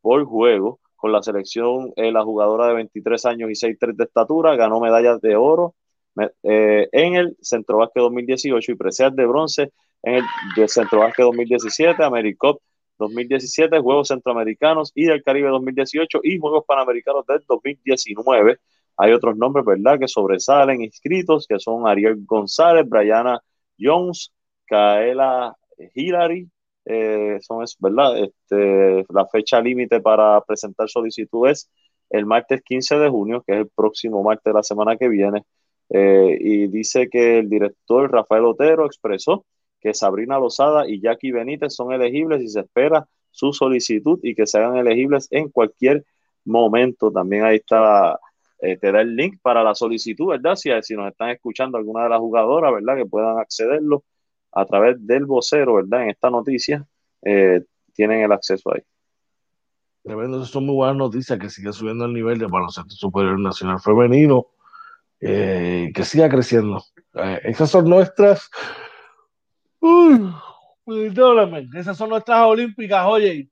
por 0.01 0.23
juego 0.25 0.79
con 0.95 1.11
la 1.11 1.21
selección, 1.21 1.91
eh, 1.95 2.11
la 2.11 2.23
jugadora 2.23 2.67
de 2.67 2.75
23 2.75 3.25
años 3.25 3.49
y 3.49 3.55
6'3 3.55 3.95
de 3.95 4.03
estatura, 4.03 4.55
ganó 4.55 4.79
medallas 4.79 5.19
de 5.21 5.35
oro 5.35 5.75
eh, 6.43 6.89
en 6.91 7.15
el 7.15 7.37
Centro 7.41 7.77
Básquet 7.77 8.03
2018 8.03 8.71
y 8.71 8.75
preseas 8.75 9.15
de 9.15 9.25
bronce 9.25 9.71
en 10.03 10.23
el 10.57 10.69
Centro 10.69 10.99
Básquet 10.99 11.25
2017, 11.25 12.03
AmeriCop 12.03 12.61
2017, 13.01 13.79
Juegos 13.79 14.09
Centroamericanos 14.09 14.91
y 14.95 15.05
del 15.05 15.23
Caribe 15.23 15.49
2018 15.49 16.21
y 16.23 16.39
Juegos 16.39 16.63
Panamericanos 16.65 17.25
del 17.25 17.43
2019. 17.47 18.59
Hay 18.97 19.11
otros 19.13 19.35
nombres, 19.37 19.65
¿verdad?, 19.65 19.99
que 19.99 20.07
sobresalen 20.07 20.81
inscritos, 20.81 21.47
que 21.47 21.59
son 21.59 21.87
Ariel 21.87 22.23
González, 22.25 22.87
Brianna 22.87 23.41
Jones, 23.79 24.31
Kaela 24.65 25.55
Hillary, 25.95 26.49
eh, 26.85 27.39
son 27.41 27.63
es, 27.63 27.75
¿verdad? 27.79 28.17
Este, 28.17 29.05
la 29.13 29.27
fecha 29.27 29.61
límite 29.61 29.99
para 30.01 30.41
presentar 30.41 30.89
solicitud 30.89 31.47
es 31.49 31.69
el 32.09 32.25
martes 32.25 32.61
15 32.63 32.97
de 32.99 33.09
junio, 33.09 33.43
que 33.45 33.53
es 33.53 33.59
el 33.59 33.69
próximo 33.69 34.23
martes 34.23 34.45
de 34.45 34.53
la 34.53 34.63
semana 34.63 34.97
que 34.97 35.07
viene. 35.07 35.43
Eh, 35.89 36.37
y 36.39 36.67
dice 36.67 37.09
que 37.09 37.39
el 37.39 37.49
director 37.49 38.11
Rafael 38.11 38.45
Otero 38.45 38.85
expresó 38.85 39.45
que 39.81 39.93
Sabrina 39.93 40.39
Lozada 40.39 40.87
y 40.87 41.01
Jackie 41.01 41.31
Benítez 41.31 41.75
son 41.75 41.91
elegibles 41.91 42.41
y 42.41 42.47
se 42.47 42.61
espera 42.61 43.07
su 43.31 43.51
solicitud 43.53 44.19
y 44.23 44.35
que 44.35 44.45
se 44.45 44.59
hagan 44.59 44.77
elegibles 44.77 45.27
en 45.31 45.49
cualquier 45.49 46.05
momento. 46.45 47.11
También 47.11 47.43
ahí 47.43 47.57
está, 47.57 48.19
eh, 48.59 48.77
te 48.77 48.91
da 48.91 49.01
el 49.01 49.15
link 49.15 49.39
para 49.41 49.63
la 49.63 49.73
solicitud, 49.75 50.27
¿verdad? 50.27 50.55
Si, 50.55 50.69
si 50.83 50.95
nos 50.95 51.09
están 51.11 51.29
escuchando 51.29 51.77
alguna 51.77 52.03
de 52.03 52.09
las 52.09 52.19
jugadoras, 52.19 52.73
¿verdad? 52.73 52.95
Que 52.95 53.05
puedan 53.05 53.39
accederlo 53.39 54.03
a 54.51 54.65
través 54.65 54.95
del 55.05 55.25
vocero, 55.25 55.75
¿verdad? 55.75 56.03
En 56.03 56.09
esta 56.09 56.29
noticia 56.29 56.85
eh, 57.23 57.63
tienen 57.93 58.21
el 58.21 58.31
acceso 58.31 58.73
ahí. 58.73 58.81
Tremendo, 60.03 60.43
son 60.45 60.65
muy 60.65 60.75
buenas 60.75 60.97
noticias 60.97 61.37
que 61.37 61.49
siga 61.49 61.71
subiendo 61.71 62.05
el 62.05 62.13
nivel 62.13 62.39
de 62.39 62.47
baloncesto 62.47 62.95
superior 62.95 63.39
nacional 63.39 63.79
femenino, 63.79 64.47
eh, 65.19 65.91
que 65.93 66.03
siga 66.03 66.27
creciendo. 66.27 66.83
Eh, 67.13 67.41
esas 67.43 67.69
son 67.69 67.87
nuestras, 67.87 68.49
uy, 69.81 70.33
esas 71.75 71.97
son 71.97 72.09
nuestras 72.09 72.45
olímpicas, 72.45 73.05
oye, 73.05 73.49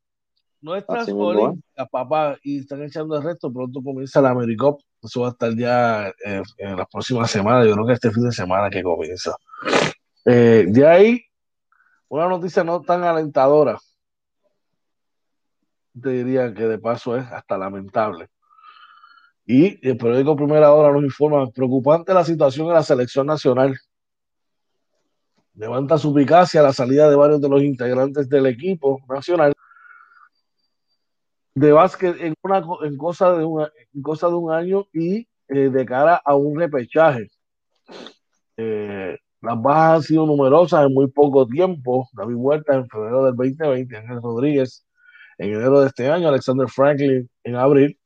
nuestras 0.61 1.09
olímpicas, 1.09 1.89
papá, 1.89 2.37
y 2.43 2.59
están 2.59 2.83
echando 2.83 3.17
el 3.17 3.23
resto, 3.23 3.51
pronto 3.51 3.81
comienza 3.81 4.21
la 4.21 4.29
AmeriCop, 4.29 4.81
eso 5.01 5.21
va 5.21 5.27
a 5.27 5.31
estar 5.31 5.55
ya 5.55 6.13
en 6.25 6.75
las 6.77 6.87
próximas 6.87 7.29
semanas, 7.31 7.65
yo 7.65 7.73
creo 7.73 7.87
que 7.87 7.93
este 7.93 8.11
fin 8.11 8.23
de 8.23 8.31
semana 8.31 8.69
que 8.69 8.83
comienza. 8.83 9.35
Eh, 10.25 10.65
de 10.67 10.87
ahí, 10.87 11.21
una 12.09 12.27
noticia 12.27 12.63
no 12.63 12.81
tan 12.81 13.03
alentadora, 13.03 13.77
te 15.99 16.09
diría 16.09 16.53
que 16.53 16.63
de 16.63 16.77
paso 16.77 17.15
es 17.17 17.25
hasta 17.31 17.57
lamentable. 17.57 18.29
Y 19.45 19.87
el 19.87 19.97
periódico 19.97 20.35
Primera 20.35 20.71
Hora 20.71 20.93
nos 20.93 21.03
informa, 21.03 21.49
preocupante 21.49 22.13
la 22.13 22.23
situación 22.23 22.67
en 22.67 22.73
la 22.73 22.83
selección 22.83 23.25
nacional. 23.25 23.75
Levanta 25.59 25.97
su 25.97 26.17
eficacia 26.17 26.61
la 26.61 26.71
salida 26.71 27.09
de 27.09 27.17
varios 27.17 27.41
de 27.41 27.49
los 27.49 27.61
integrantes 27.61 28.29
del 28.29 28.45
equipo 28.45 29.01
nacional 29.09 29.53
de 31.53 31.73
básquet 31.73 32.15
en, 32.21 32.33
una, 32.41 32.63
en, 32.83 32.95
cosa, 32.95 33.33
de 33.33 33.43
una, 33.43 33.69
cosa 34.01 34.29
de 34.29 34.35
un 34.35 34.53
año 34.53 34.85
y 34.93 35.27
eh, 35.49 35.69
de 35.69 35.85
cara 35.85 36.21
a 36.23 36.33
un 36.33 36.57
repechaje. 36.57 37.27
Eh, 38.55 39.17
las 39.41 39.61
bajas 39.61 39.95
han 39.97 40.03
sido 40.03 40.25
numerosas 40.25 40.85
en 40.85 40.93
muy 40.93 41.07
poco 41.07 41.45
tiempo. 41.45 42.07
David 42.13 42.35
Huerta 42.35 42.75
en 42.75 42.87
febrero 42.87 43.25
del 43.25 43.35
2020, 43.35 43.97
Ángel 43.97 44.21
Rodríguez 44.21 44.85
en 45.39 45.55
enero 45.55 45.81
de 45.81 45.87
este 45.87 46.09
año, 46.09 46.29
Alexander 46.29 46.69
Franklin 46.69 47.29
en 47.43 47.55
abril 47.57 47.99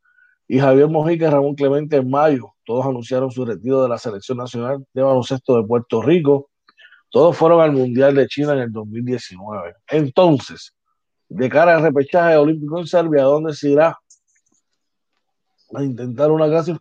y 0.47 0.57
Javier 0.57 0.87
Mojica 0.87 1.27
y 1.27 1.29
Ramón 1.29 1.53
Clemente 1.53 1.97
en 1.97 2.09
mayo. 2.09 2.55
Todos 2.65 2.87
anunciaron 2.87 3.29
su 3.29 3.45
retiro 3.45 3.83
de 3.83 3.89
la 3.89 3.99
selección 3.99 4.39
nacional 4.39 4.83
de 4.91 5.03
baloncesto 5.03 5.55
de 5.55 5.67
Puerto 5.67 6.01
Rico. 6.01 6.49
Todos 7.13 7.37
fueron 7.37 7.61
al 7.61 7.71
Mundial 7.71 8.15
de 8.15 8.25
China 8.25 8.53
en 8.53 8.59
el 8.59 8.71
2019. 8.71 9.75
Entonces, 9.87 10.73
de 11.29 11.47
cara 11.47 11.75
al 11.75 11.83
repechaje 11.83 12.35
olímpico 12.35 12.79
en 12.79 12.87
Serbia, 12.87 13.21
¿dónde 13.21 13.53
se 13.53 13.69
irá 13.69 13.95
a 15.75 15.83
intentar 15.83 16.31
una, 16.31 16.47
se 16.63 16.75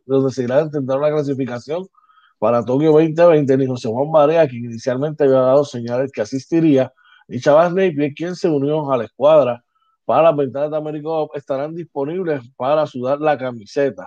clasificación 0.47 1.87
para 2.39 2.65
Tokio 2.65 2.93
2020, 2.93 3.59
ni 3.59 3.67
José 3.67 3.89
Juan 3.89 4.11
Barea, 4.11 4.49
quien 4.49 4.65
inicialmente 4.65 5.25
había 5.25 5.41
dado 5.41 5.67
señales 5.67 6.11
que 6.11 6.23
asistiría, 6.23 6.91
ni 7.29 7.39
Chavas 7.39 7.75
Napier, 7.75 8.15
quien 8.15 8.35
se 8.35 8.49
unió 8.49 8.91
a 8.91 8.97
la 8.97 9.05
escuadra 9.05 9.63
para 10.07 10.23
las 10.23 10.37
ventanas 10.37 10.71
de 10.71 10.77
América, 10.79 11.11
estarán 11.35 11.75
disponibles 11.75 12.41
para 12.57 12.87
sudar 12.87 13.21
la 13.21 13.37
camiseta. 13.37 14.07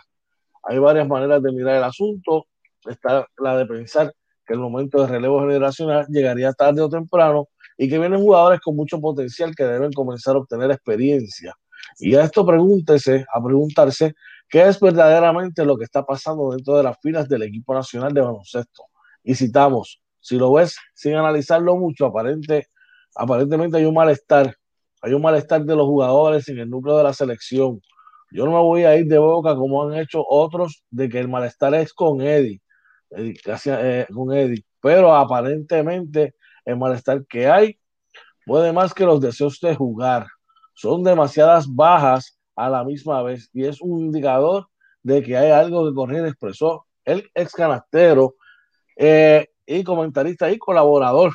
Hay 0.64 0.80
varias 0.80 1.08
maneras 1.08 1.44
de 1.44 1.52
mirar 1.52 1.76
el 1.76 1.84
asunto. 1.84 2.48
Está 2.84 3.28
la 3.38 3.58
de 3.58 3.68
pensar 3.68 4.12
que 4.46 4.54
el 4.54 4.60
momento 4.60 5.02
de 5.02 5.08
relevo 5.08 5.42
generacional 5.42 6.06
llegaría 6.10 6.54
tarde 6.54 6.82
o 6.82 6.90
temprano 6.90 7.48
y 7.78 7.90
que 7.90 8.00
vienen 8.00 8.22
jugadores 8.22 8.62
con 8.62 8.76
mucho 8.76 9.00
potencial 9.00 9.56
que 9.56 9.64
deben 9.64 9.92
comenzar 9.92 10.36
a 10.36 10.40
obtener 10.40 10.72
experiencia. 10.72 11.56
Y 12.00 12.16
a 12.16 12.24
esto 12.24 12.46
pregúntese, 12.46 13.26
a 13.34 13.44
preguntarse 13.44 14.16
qué 14.50 14.68
es 14.68 14.80
verdaderamente 14.80 15.66
lo 15.66 15.78
que 15.78 15.84
está 15.84 16.06
pasando 16.06 16.52
dentro 16.52 16.78
de 16.78 16.84
las 16.84 16.98
filas 17.02 17.28
del 17.28 17.44
equipo 17.44 17.74
nacional 17.74 18.14
de 18.14 18.22
baloncesto. 18.22 18.84
Y 19.24 19.36
citamos, 19.36 20.02
si 20.20 20.38
lo 20.38 20.54
ves 20.54 20.78
sin 20.94 21.16
analizarlo 21.16 21.76
mucho, 21.78 22.06
aparente, 22.06 22.68
aparentemente 23.16 23.78
hay 23.78 23.86
un 23.86 23.94
malestar, 23.94 24.56
hay 25.02 25.14
un 25.14 25.22
malestar 25.22 25.64
de 25.64 25.76
los 25.76 25.86
jugadores 25.86 26.48
en 26.50 26.60
el 26.60 26.70
núcleo 26.70 26.98
de 26.98 27.04
la 27.04 27.14
selección. 27.14 27.82
Yo 28.32 28.46
no 28.46 28.52
me 28.52 28.60
voy 28.60 28.84
a 28.84 28.96
ir 28.98 29.06
de 29.08 29.18
boca 29.18 29.56
como 29.56 29.84
han 29.84 29.98
hecho 30.00 30.24
otros 30.28 30.84
de 30.90 31.10
que 31.10 31.20
el 31.20 31.30
malestar 31.30 31.74
es 31.76 31.94
con 31.94 32.22
Eddie. 32.22 32.62
Casi 33.44 33.70
eh, 33.72 34.08
con 34.14 34.34
Eddie, 34.34 34.66
pero 34.82 35.16
aparentemente 35.16 36.36
el 36.66 36.78
malestar 36.78 37.26
que 37.26 37.48
hay 37.48 37.80
puede 38.46 38.72
más 38.74 38.94
que 38.94 39.06
los 39.06 39.22
deseos 39.22 39.60
de 39.60 39.76
jugar. 39.76 40.28
Son 40.74 41.04
demasiadas 41.04 41.74
bajas 41.74 42.38
a 42.56 42.70
la 42.70 42.84
misma 42.84 43.22
vez 43.24 43.50
y 43.54 43.66
es 43.66 43.82
un 43.82 44.00
indicador 44.02 44.68
de 45.04 45.24
que 45.24 45.38
hay 45.38 45.52
algo 45.52 45.88
que 45.88 45.96
correr, 45.96 46.26
expresó 46.26 46.86
el 47.04 47.30
ex 47.34 47.54
canastero 47.54 48.36
eh, 48.96 49.48
y 49.66 49.84
comentarista 49.84 50.52
y 50.52 50.58
colaborador 50.58 51.34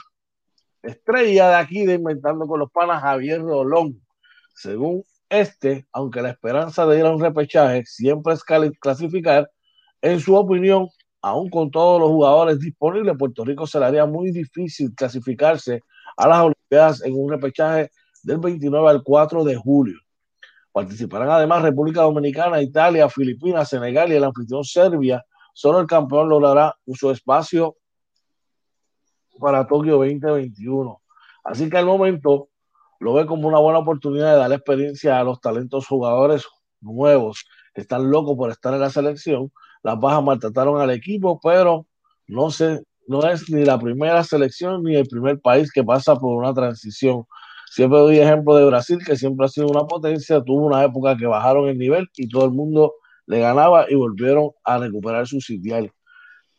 estrella 0.82 1.48
de 1.50 1.54
aquí 1.56 1.86
de 1.86 1.94
Inventando 1.94 2.46
con 2.46 2.60
los 2.60 2.70
Panas, 2.70 3.02
Javier 3.02 3.40
Rolón. 3.40 4.00
Según 4.54 5.04
este, 5.28 5.86
aunque 5.92 6.22
la 6.22 6.30
esperanza 6.30 6.86
de 6.86 6.98
ir 6.98 7.06
a 7.06 7.10
un 7.10 7.20
repechaje 7.20 7.84
siempre 7.86 8.34
es 8.34 8.42
clasificar, 8.44 9.50
en 10.02 10.20
su 10.20 10.34
opinión, 10.34 10.88
aún 11.22 11.50
con 11.50 11.70
todos 11.70 12.00
los 12.00 12.10
jugadores 12.10 12.58
disponibles, 12.58 13.16
Puerto 13.18 13.44
Rico 13.44 13.66
se 13.66 13.78
le 13.78 13.86
haría 13.86 14.06
muy 14.06 14.30
difícil 14.30 14.94
clasificarse 14.94 15.82
a 16.16 16.28
las 16.28 16.40
Olimpiadas 16.40 17.02
en 17.04 17.14
un 17.14 17.30
repechaje 17.30 17.90
del 18.22 18.38
29 18.38 18.88
al 18.88 19.02
4 19.02 19.44
de 19.44 19.56
julio. 19.56 19.98
Participarán 20.72 21.30
además 21.30 21.62
República 21.62 22.02
Dominicana, 22.02 22.62
Italia, 22.62 23.08
Filipinas, 23.08 23.68
Senegal 23.68 24.12
y 24.12 24.16
el 24.16 24.24
anfitrión 24.24 24.64
Serbia. 24.64 25.24
Solo 25.52 25.80
el 25.80 25.86
campeón 25.86 26.28
logrará 26.28 26.76
su 26.94 27.10
espacio 27.10 27.76
para 29.40 29.66
Tokio 29.66 29.96
2021. 29.96 31.00
Así 31.42 31.68
que 31.68 31.76
al 31.76 31.86
momento 31.86 32.50
lo 33.00 33.14
ve 33.14 33.26
como 33.26 33.48
una 33.48 33.58
buena 33.58 33.80
oportunidad 33.80 34.32
de 34.32 34.38
dar 34.38 34.52
experiencia 34.52 35.18
a 35.18 35.24
los 35.24 35.40
talentos 35.40 35.86
jugadores 35.86 36.46
nuevos 36.80 37.46
que 37.74 37.80
están 37.80 38.10
locos 38.10 38.36
por 38.36 38.50
estar 38.50 38.72
en 38.74 38.80
la 38.80 38.90
selección. 38.90 39.50
Las 39.82 39.98
bajas 39.98 40.22
maltrataron 40.22 40.80
al 40.80 40.90
equipo, 40.90 41.40
pero 41.42 41.86
no, 42.26 42.50
sé, 42.50 42.82
no 43.06 43.22
es 43.28 43.48
ni 43.50 43.64
la 43.64 43.78
primera 43.78 44.22
selección 44.24 44.82
ni 44.82 44.96
el 44.96 45.06
primer 45.06 45.40
país 45.40 45.72
que 45.72 45.82
pasa 45.82 46.16
por 46.16 46.36
una 46.36 46.54
transición. 46.54 47.24
Siempre 47.70 47.98
doy 48.00 48.18
ejemplo 48.18 48.56
de 48.56 48.66
Brasil, 48.66 48.98
que 49.04 49.16
siempre 49.16 49.46
ha 49.46 49.48
sido 49.48 49.68
una 49.68 49.84
potencia, 49.86 50.42
tuvo 50.42 50.66
una 50.66 50.84
época 50.84 51.16
que 51.16 51.26
bajaron 51.26 51.68
el 51.68 51.78
nivel 51.78 52.08
y 52.16 52.28
todo 52.28 52.44
el 52.44 52.50
mundo 52.50 52.94
le 53.26 53.40
ganaba 53.40 53.86
y 53.88 53.94
volvieron 53.94 54.50
a 54.64 54.78
recuperar 54.78 55.26
su 55.26 55.40
sitial. 55.40 55.92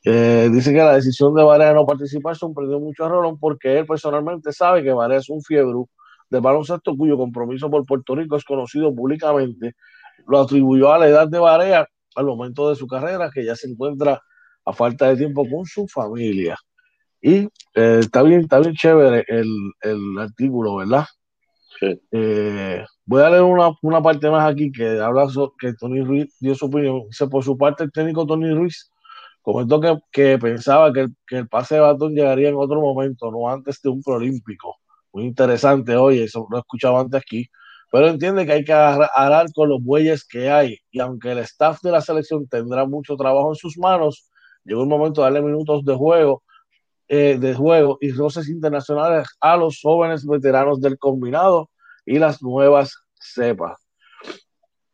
Eh, 0.03 0.49
dice 0.51 0.71
que 0.71 0.79
la 0.79 0.95
decisión 0.95 1.35
de 1.35 1.43
Varea 1.43 1.67
de 1.69 1.73
no 1.75 1.85
participar 1.85 2.35
sorprendió 2.35 2.79
mucho 2.79 3.05
a 3.05 3.09
Rolón 3.09 3.37
porque 3.37 3.77
él 3.77 3.85
personalmente 3.85 4.51
sabe 4.51 4.83
que 4.83 4.91
Varea 4.91 5.19
es 5.19 5.29
un 5.29 5.41
fiebre 5.43 5.73
de 6.29 6.39
baloncesto 6.39 6.95
cuyo 6.95 7.17
compromiso 7.17 7.69
por 7.69 7.85
Puerto 7.85 8.15
Rico 8.15 8.35
es 8.37 8.45
conocido 8.45 8.95
públicamente. 8.95 9.75
Lo 10.27 10.39
atribuyó 10.39 10.91
a 10.93 10.97
la 10.97 11.07
edad 11.07 11.27
de 11.27 11.39
Varea 11.39 11.87
al 12.15 12.25
momento 12.25 12.69
de 12.69 12.75
su 12.75 12.87
carrera, 12.87 13.29
que 13.33 13.45
ya 13.45 13.55
se 13.55 13.69
encuentra 13.69 14.21
a 14.65 14.73
falta 14.73 15.07
de 15.09 15.17
tiempo 15.17 15.47
con 15.49 15.65
su 15.65 15.87
familia. 15.87 16.57
Y 17.21 17.47
eh, 17.75 17.99
está 17.99 18.23
bien, 18.23 18.41
está 18.41 18.59
bien 18.59 18.73
chévere 18.73 19.23
el, 19.27 19.47
el 19.81 20.19
artículo, 20.19 20.77
¿verdad? 20.77 21.05
Sí. 21.79 21.99
Eh, 22.11 22.83
voy 23.05 23.21
a 23.23 23.29
leer 23.29 23.43
una, 23.43 23.71
una, 23.81 24.01
parte 24.01 24.29
más 24.29 24.51
aquí 24.51 24.71
que 24.71 24.99
habla 24.99 25.27
sobre, 25.29 25.51
que 25.59 25.73
Tony 25.73 26.01
Ruiz 26.01 26.35
dio 26.39 26.55
su 26.55 26.65
opinión. 26.65 27.03
Dice, 27.07 27.27
por 27.27 27.43
su 27.43 27.57
parte, 27.57 27.83
el 27.83 27.91
técnico 27.91 28.25
Tony 28.25 28.53
Ruiz 28.53 28.91
comentó 29.41 29.79
que, 29.79 29.97
que 30.11 30.37
pensaba 30.37 30.91
que 30.93 31.01
el, 31.01 31.15
que 31.27 31.37
el, 31.37 31.47
pase 31.47 31.75
de 31.75 31.81
batón 31.81 32.13
llegaría 32.13 32.49
en 32.49 32.55
otro 32.55 32.81
momento, 32.81 33.31
no 33.31 33.49
antes 33.49 33.81
de 33.81 33.89
un 33.89 34.01
proolímpico. 34.01 34.77
Muy 35.13 35.25
interesante, 35.25 35.95
oye, 35.95 36.23
eso 36.23 36.47
lo 36.49 36.57
he 36.57 36.59
escuchado 36.61 36.99
antes 36.99 37.21
aquí, 37.21 37.47
pero 37.91 38.07
entiende 38.07 38.45
que 38.45 38.53
hay 38.53 38.63
que 38.63 38.73
arar 38.73 39.47
con 39.53 39.69
los 39.69 39.83
bueyes 39.83 40.25
que 40.25 40.49
hay 40.49 40.77
y 40.91 40.99
aunque 41.01 41.33
el 41.33 41.39
staff 41.39 41.81
de 41.81 41.91
la 41.91 42.01
selección 42.01 42.47
tendrá 42.47 42.85
mucho 42.85 43.17
trabajo 43.17 43.49
en 43.49 43.55
sus 43.55 43.77
manos, 43.77 44.29
llegó 44.63 44.83
el 44.83 44.87
momento 44.87 45.21
de 45.21 45.25
darle 45.25 45.41
minutos 45.41 45.83
de 45.83 45.93
juego, 45.93 46.41
eh, 47.09 47.37
de 47.37 47.53
juego 47.53 47.97
y 47.99 48.13
roces 48.13 48.47
internacionales 48.47 49.27
a 49.41 49.57
los 49.57 49.81
jóvenes 49.81 50.25
veteranos 50.25 50.79
del 50.79 50.97
combinado 50.97 51.69
y 52.05 52.17
las 52.17 52.41
nuevas 52.41 52.95
cepas. 53.13 53.77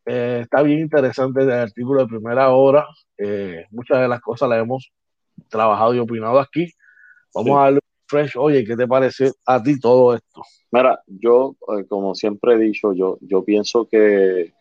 Eh, 0.03 0.39
está 0.41 0.63
bien 0.63 0.79
interesante 0.79 1.43
el 1.43 1.51
artículo 1.51 2.01
de 2.01 2.07
primera 2.07 2.49
hora. 2.49 2.87
Eh, 3.17 3.65
muchas 3.69 3.99
de 3.99 4.07
las 4.07 4.21
cosas 4.21 4.49
las 4.49 4.59
hemos 4.59 4.91
trabajado 5.49 5.93
y 5.93 5.99
opinado 5.99 6.39
aquí. 6.39 6.71
Vamos 7.33 7.59
a 7.59 7.63
darle 7.63 7.79
fresh. 8.07 8.37
Oye, 8.37 8.63
¿qué 8.65 8.75
te 8.75 8.87
parece 8.87 9.31
a 9.45 9.61
ti 9.61 9.79
todo 9.79 10.15
esto? 10.15 10.41
Mira, 10.71 11.01
yo, 11.07 11.55
eh, 11.77 11.85
como 11.87 12.15
siempre 12.15 12.53
he 12.53 12.57
dicho, 12.57 12.93
yo, 12.93 13.17
yo 13.21 13.43
pienso 13.43 13.87
que 13.87 14.53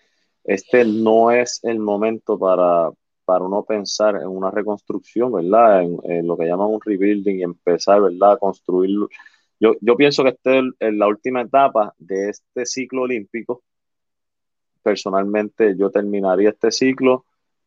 este 0.45 0.85
no 0.85 1.31
es 1.31 1.61
el 1.63 1.79
momento 1.79 2.39
para, 2.39 2.91
para 3.25 3.45
uno 3.45 3.65
pensar 3.65 4.17
en 4.17 4.29
una 4.29 4.51
reconstrucción, 4.51 5.33
¿verdad? 5.33 5.83
En, 5.83 6.27
lo 6.27 6.37
que 6.37 6.47
llaman 6.47 6.69
un 6.69 6.81
rebuilding 6.81 7.39
y 7.39 7.43
empezar, 7.43 8.01
¿verdad? 8.03 8.33
A 8.33 8.39
construir. 8.39 8.91
Yo, 9.59 9.75
yo 9.81 9.97
pienso 9.97 10.23
que 10.23 10.31
este 10.31 10.59
es 10.79 10.95
la 10.95 11.09
última 11.09 11.43
etapa 11.43 11.95
de 11.99 12.31
este 12.31 12.67
ciclo 12.67 13.03
olímpico 13.03 13.63
personalmente 14.87 15.75
yo 15.77 15.91
terminaría 15.91 16.51
este 16.51 16.71
ciclo 16.71 17.25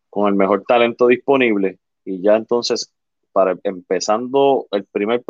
con 0.10 0.30
el 0.30 0.36
mejor 0.36 0.64
talento 0.66 1.08
disponible 1.08 1.78
y 2.06 2.22
ya 2.22 2.38
entonces 2.38 2.94
para 3.32 3.58
empezando 3.64 4.68
el 4.72 4.86
primer 4.86 5.24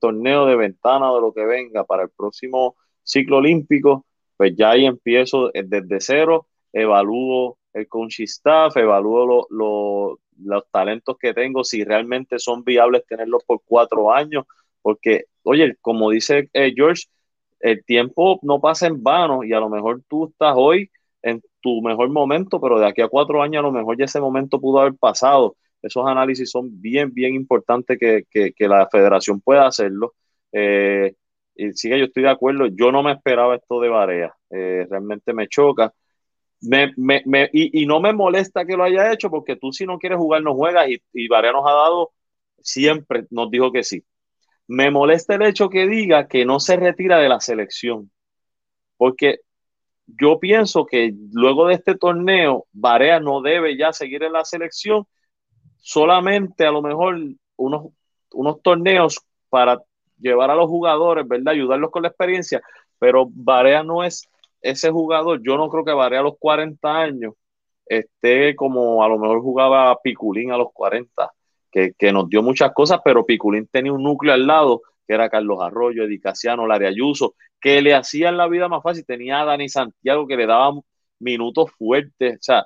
torneo 0.00 0.46
de 0.46 0.56
ventana 0.56 1.12
de 1.12 1.20
lo 1.20 1.32
que 1.32 1.44
venga 1.44 1.84
para 1.84 2.04
el 2.04 2.10
próximo 2.10 2.76
ciclo 3.02 3.38
olímpico, 3.38 4.06
pues 4.36 4.54
ya 4.56 4.70
ahí 4.70 4.86
empiezo 4.86 5.50
desde 5.52 6.00
cero, 6.00 6.46
evalúo 6.72 7.58
el 7.72 7.88
coaching 7.88 8.24
staff, 8.24 8.76
evalúo 8.76 9.46
los 9.50 10.64
talentos 10.70 11.16
que 11.18 11.34
tengo, 11.34 11.64
si 11.64 11.84
realmente 11.84 12.38
son 12.38 12.64
viables 12.64 13.04
tenerlos 13.06 13.44
por 13.44 13.60
cuatro 13.64 14.12
años, 14.12 14.44
porque, 14.82 15.26
oye, 15.42 15.76
como 15.80 16.10
dice 16.10 16.48
eh, 16.52 16.72
George, 16.74 17.04
el 17.60 17.84
tiempo 17.84 18.38
no 18.42 18.60
pasa 18.60 18.86
en 18.86 19.02
vano 19.02 19.44
y 19.44 19.52
a 19.52 19.60
lo 19.60 19.68
mejor 19.68 20.02
tú 20.08 20.28
estás 20.28 20.54
hoy 20.56 20.90
en 21.22 21.42
tu 21.60 21.82
mejor 21.82 22.08
momento, 22.08 22.60
pero 22.60 22.80
de 22.80 22.86
aquí 22.86 23.02
a 23.02 23.08
cuatro 23.08 23.42
años 23.42 23.60
a 23.60 23.62
lo 23.66 23.72
mejor 23.72 23.98
ya 23.98 24.06
ese 24.06 24.20
momento 24.20 24.58
pudo 24.60 24.80
haber 24.80 24.94
pasado. 24.94 25.56
Esos 25.82 26.06
análisis 26.06 26.50
son 26.50 26.80
bien, 26.80 27.12
bien 27.12 27.34
importantes 27.34 27.98
que, 27.98 28.24
que, 28.30 28.68
la 28.68 28.88
federación 28.88 29.40
pueda 29.40 29.66
hacerlo. 29.66 30.14
Eh, 30.52 31.14
y 31.54 31.72
sí 31.72 31.88
que 31.88 31.98
yo 31.98 32.06
estoy 32.06 32.24
de 32.24 32.30
acuerdo, 32.30 32.66
yo 32.66 32.92
no 32.92 33.02
me 33.02 33.12
esperaba 33.12 33.56
esto 33.56 33.80
de 33.80 33.88
Barea, 33.88 34.34
eh, 34.50 34.86
realmente 34.88 35.32
me 35.32 35.48
choca. 35.48 35.92
Me, 36.62 36.92
me, 36.96 37.22
me, 37.24 37.48
y, 37.52 37.82
y, 37.82 37.86
no 37.86 38.00
me 38.00 38.12
molesta 38.12 38.66
que 38.66 38.76
lo 38.76 38.84
haya 38.84 39.12
hecho 39.12 39.30
porque 39.30 39.56
tú 39.56 39.72
si 39.72 39.86
no 39.86 39.98
quieres 39.98 40.18
jugar 40.18 40.42
no 40.42 40.54
juegas 40.54 40.90
y, 40.90 41.02
y 41.14 41.28
Barea 41.28 41.52
nos 41.52 41.66
ha 41.66 41.72
dado, 41.72 42.12
siempre 42.62 43.26
nos 43.30 43.50
dijo 43.50 43.72
que 43.72 43.82
sí. 43.82 44.04
Me 44.68 44.90
molesta 44.90 45.34
el 45.34 45.42
hecho 45.42 45.70
que 45.70 45.88
diga 45.88 46.28
que 46.28 46.44
no 46.44 46.60
se 46.60 46.76
retira 46.76 47.18
de 47.18 47.28
la 47.28 47.40
selección, 47.40 48.10
porque 48.96 49.40
yo 50.06 50.38
pienso 50.38 50.86
que 50.86 51.14
luego 51.32 51.66
de 51.66 51.74
este 51.74 51.96
torneo, 51.96 52.66
Barea 52.72 53.20
no 53.20 53.42
debe 53.42 53.76
ya 53.76 53.92
seguir 53.92 54.22
en 54.22 54.32
la 54.32 54.44
selección, 54.44 55.06
solamente 55.80 56.66
a 56.66 56.70
lo 56.70 56.82
mejor 56.82 57.18
unos, 57.56 57.86
unos 58.32 58.62
torneos 58.62 59.20
para 59.48 59.82
llevar 60.18 60.50
a 60.50 60.54
los 60.54 60.68
jugadores, 60.68 61.26
¿verdad? 61.26 61.54
Ayudarlos 61.54 61.90
con 61.90 62.02
la 62.02 62.08
experiencia, 62.08 62.62
pero 62.98 63.26
Barea 63.30 63.82
no 63.82 64.04
es 64.04 64.28
ese 64.60 64.90
jugador, 64.90 65.40
yo 65.42 65.56
no 65.56 65.68
creo 65.68 65.84
que 65.84 65.92
Barea 65.92 66.20
a 66.20 66.24
los 66.24 66.38
40 66.38 66.94
años 66.94 67.34
esté 67.86 68.54
como 68.54 69.02
a 69.02 69.08
lo 69.08 69.18
mejor 69.18 69.40
jugaba 69.40 69.98
Piculín 70.02 70.52
a 70.52 70.56
los 70.56 70.68
40, 70.72 71.30
que, 71.70 71.92
que 71.98 72.12
nos 72.12 72.28
dio 72.28 72.42
muchas 72.42 72.72
cosas, 72.72 73.00
pero 73.04 73.24
Piculín 73.26 73.68
tenía 73.70 73.92
un 73.92 74.02
núcleo 74.02 74.34
al 74.34 74.46
lado 74.46 74.82
que 75.10 75.14
era 75.14 75.28
Carlos 75.28 75.58
Arroyo, 75.60 76.04
Edicaciano, 76.04 76.68
Larry 76.68 76.86
Ayuso, 76.86 77.34
que 77.60 77.82
le 77.82 77.94
hacían 77.94 78.36
la 78.36 78.46
vida 78.46 78.68
más 78.68 78.80
fácil. 78.80 79.04
Tenía 79.04 79.40
a 79.40 79.44
Dani 79.44 79.68
Santiago 79.68 80.24
que 80.24 80.36
le 80.36 80.46
daban 80.46 80.82
minutos 81.18 81.72
fuertes. 81.72 82.34
O 82.36 82.42
sea, 82.42 82.64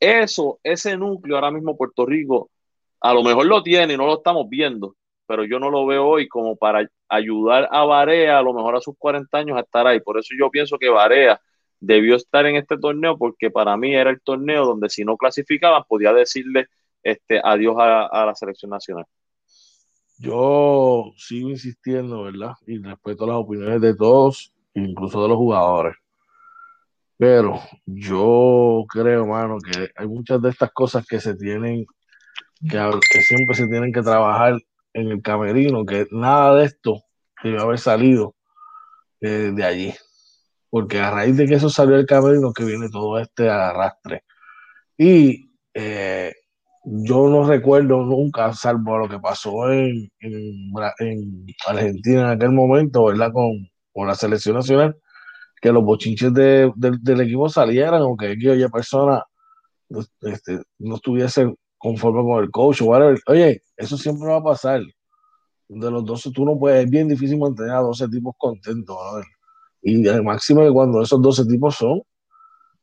eso, 0.00 0.58
ese 0.62 0.96
núcleo 0.96 1.36
ahora 1.36 1.50
mismo 1.50 1.76
Puerto 1.76 2.06
Rico, 2.06 2.50
a 3.00 3.14
lo 3.14 3.22
mejor 3.22 3.46
lo 3.46 3.62
tiene 3.62 3.94
y 3.94 3.96
no 3.96 4.06
lo 4.06 4.14
estamos 4.14 4.48
viendo, 4.48 4.96
pero 5.26 5.44
yo 5.44 5.58
no 5.58 5.70
lo 5.70 5.86
veo 5.86 6.06
hoy 6.06 6.26
como 6.26 6.56
para 6.56 6.88
ayudar 7.08 7.68
a 7.70 7.84
Barea, 7.84 8.38
a 8.38 8.42
lo 8.42 8.52
mejor 8.52 8.76
a 8.76 8.80
sus 8.80 8.96
40 8.98 9.38
años, 9.38 9.56
a 9.56 9.60
estar 9.60 9.86
ahí. 9.86 10.00
Por 10.00 10.18
eso 10.18 10.34
yo 10.38 10.50
pienso 10.50 10.78
que 10.78 10.88
Barea 10.88 11.40
debió 11.78 12.16
estar 12.16 12.46
en 12.46 12.56
este 12.56 12.78
torneo, 12.78 13.16
porque 13.16 13.50
para 13.50 13.76
mí 13.76 13.94
era 13.94 14.10
el 14.10 14.20
torneo 14.20 14.64
donde 14.64 14.88
si 14.90 15.04
no 15.04 15.16
clasificaban 15.16 15.84
podía 15.88 16.12
decirle 16.12 16.66
este, 17.02 17.40
adiós 17.42 17.76
a 17.78 18.24
la 18.26 18.34
selección 18.34 18.70
nacional. 18.70 19.06
Yo 20.18 21.12
sigo 21.16 21.48
insistiendo, 21.48 22.24
¿verdad? 22.24 22.52
Y 22.66 22.78
respeto 22.78 23.26
las 23.26 23.36
opiniones 23.36 23.80
de 23.80 23.96
todos, 23.96 24.52
incluso 24.74 25.22
de 25.22 25.28
los 25.28 25.38
jugadores. 25.38 25.96
Pero 27.20 27.60
yo 27.84 28.86
creo, 28.88 29.26
mano, 29.26 29.58
que 29.58 29.90
hay 29.94 30.08
muchas 30.08 30.40
de 30.40 30.48
estas 30.48 30.70
cosas 30.72 31.04
que 31.06 31.20
se 31.20 31.34
tienen, 31.34 31.84
que, 32.62 33.20
siempre 33.20 33.54
se 33.54 33.66
tienen 33.66 33.92
que 33.92 34.00
trabajar 34.00 34.58
en 34.94 35.08
el 35.08 35.20
camerino, 35.20 35.84
que 35.84 36.06
nada 36.12 36.54
de 36.54 36.64
esto 36.64 37.02
debe 37.44 37.60
haber 37.60 37.78
salido 37.78 38.36
eh, 39.20 39.52
de 39.54 39.64
allí. 39.64 39.94
Porque 40.70 40.98
a 40.98 41.10
raíz 41.10 41.36
de 41.36 41.46
que 41.46 41.56
eso 41.56 41.68
salió 41.68 41.96
del 41.96 42.06
camerino, 42.06 42.54
que 42.54 42.64
viene 42.64 42.88
todo 42.88 43.18
este 43.18 43.50
arrastre. 43.50 44.24
Y 44.96 45.52
eh, 45.74 46.32
yo 46.84 47.28
no 47.28 47.46
recuerdo 47.46 48.02
nunca, 48.02 48.50
salvo 48.54 48.96
lo 48.96 49.10
que 49.10 49.18
pasó 49.18 49.70
en, 49.70 50.10
en, 50.20 50.72
Argentina 51.66 52.22
en 52.22 52.28
aquel 52.28 52.52
momento, 52.52 53.04
¿verdad? 53.04 53.30
Con, 53.30 53.68
con 53.92 54.06
la 54.08 54.14
selección 54.14 54.56
nacional, 54.56 54.96
que 55.60 55.72
los 55.72 55.84
bochinches 55.84 56.32
de, 56.32 56.72
del 56.76 57.20
equipo 57.20 57.48
salieran, 57.48 58.02
o 58.02 58.16
que 58.16 58.32
aquella 58.32 58.68
persona 58.68 59.24
este, 60.20 60.60
no 60.78 60.96
estuviese 60.96 61.54
conforme 61.76 62.22
con 62.22 62.44
el 62.44 62.50
coach 62.50 62.82
o 62.82 62.90
Oye, 63.26 63.62
eso 63.76 63.96
siempre 63.96 64.28
va 64.28 64.36
a 64.36 64.42
pasar. 64.42 64.82
De 65.68 65.90
los 65.90 66.04
12, 66.04 66.32
tú 66.32 66.44
no 66.44 66.58
puedes, 66.58 66.84
es 66.84 66.90
bien 66.90 67.08
difícil 67.08 67.38
mantener 67.38 67.72
a 67.72 67.80
12 67.80 68.08
tipos 68.08 68.34
contentos. 68.36 68.96
Y 69.82 70.06
el 70.06 70.22
máximo 70.22 70.62
que 70.62 70.72
cuando 70.72 71.00
esos 71.00 71.22
12 71.22 71.46
tipos 71.46 71.76
son 71.76 72.02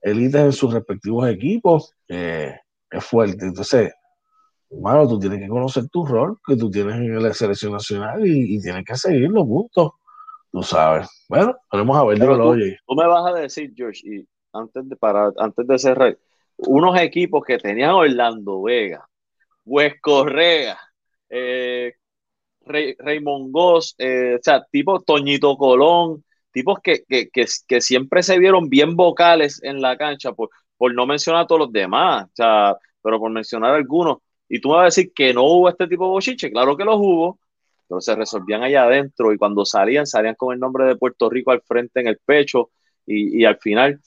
élites 0.01 0.41
en 0.41 0.51
sus 0.51 0.73
respectivos 0.73 1.27
equipos, 1.29 1.93
eh, 2.07 2.55
es 2.89 3.03
fuerte. 3.03 3.45
Entonces, 3.45 3.91
hermano, 4.69 5.07
tú 5.07 5.19
tienes 5.19 5.39
que 5.39 5.47
conocer 5.47 5.87
tu 5.89 6.05
rol 6.05 6.37
que 6.45 6.55
tú 6.55 6.69
tienes 6.69 6.95
en 6.95 7.21
la 7.21 7.33
selección 7.33 7.73
nacional 7.73 8.25
y, 8.25 8.59
tienes 8.61 8.85
que 8.85 8.95
seguirlo, 8.95 9.45
punto. 9.45 9.95
Tú 10.51 10.63
sabes. 10.63 11.07
Bueno, 11.27 11.55
vamos 11.71 11.97
a 11.97 12.05
ver. 12.05 12.19
Tú, 12.19 12.95
me 12.95 13.07
vas 13.07 13.25
a 13.25 13.33
decir, 13.33 13.73
George, 13.75 14.01
y 14.03 14.27
antes 14.53 14.87
de, 14.87 14.95
para, 14.95 15.31
antes 15.37 15.67
de 15.67 15.77
cerrar, 15.77 16.17
unos 16.57 16.99
equipos 16.99 17.43
que 17.45 17.57
tenían 17.57 17.91
Orlando 17.91 18.63
Vega, 18.63 19.07
Wes 19.65 19.95
Correa, 20.01 20.77
eh, 21.29 21.93
Raymond 22.65 23.51
Goss, 23.51 23.95
eh, 23.97 24.35
o 24.35 24.39
sea, 24.41 24.65
tipo 24.71 25.01
Toñito 25.01 25.55
Colón, 25.57 26.23
tipos 26.51 26.79
que, 26.81 27.03
que, 27.05 27.81
siempre 27.81 28.23
se 28.23 28.39
vieron 28.39 28.69
bien 28.69 28.95
vocales 28.95 29.61
en 29.63 29.81
la 29.81 29.97
cancha, 29.97 30.33
por, 30.33 30.49
por 30.77 30.93
no 30.93 31.05
mencionar 31.05 31.43
a 31.43 31.47
todos 31.47 31.61
los 31.61 31.71
demás, 31.71 32.25
o 32.25 32.31
sea, 32.33 32.77
pero 33.01 33.19
por 33.19 33.31
mencionar 33.31 33.75
algunos. 33.75 34.17
Y 34.49 34.59
tú 34.59 34.69
me 34.69 34.75
vas 34.75 34.81
a 34.81 34.85
decir 34.85 35.11
que 35.13 35.33
no 35.33 35.43
hubo 35.43 35.69
este 35.69 35.87
tipo 35.87 36.05
de 36.05 36.11
bochiche, 36.11 36.51
claro 36.51 36.75
que 36.77 36.85
los 36.85 36.97
hubo, 36.97 37.39
pero 37.87 38.01
se 38.01 38.15
resolvían 38.15 38.63
allá 38.63 38.83
adentro 38.83 39.33
y 39.33 39.37
cuando 39.37 39.65
salían, 39.65 40.05
salían 40.05 40.35
con 40.35 40.53
el 40.53 40.59
nombre 40.59 40.85
de 40.85 40.95
Puerto 40.95 41.29
Rico 41.29 41.51
al 41.51 41.61
frente 41.61 41.99
en 42.01 42.07
el 42.07 42.17
pecho 42.23 42.71
y, 43.05 43.41
y 43.41 43.45
al 43.45 43.57
final 43.57 43.99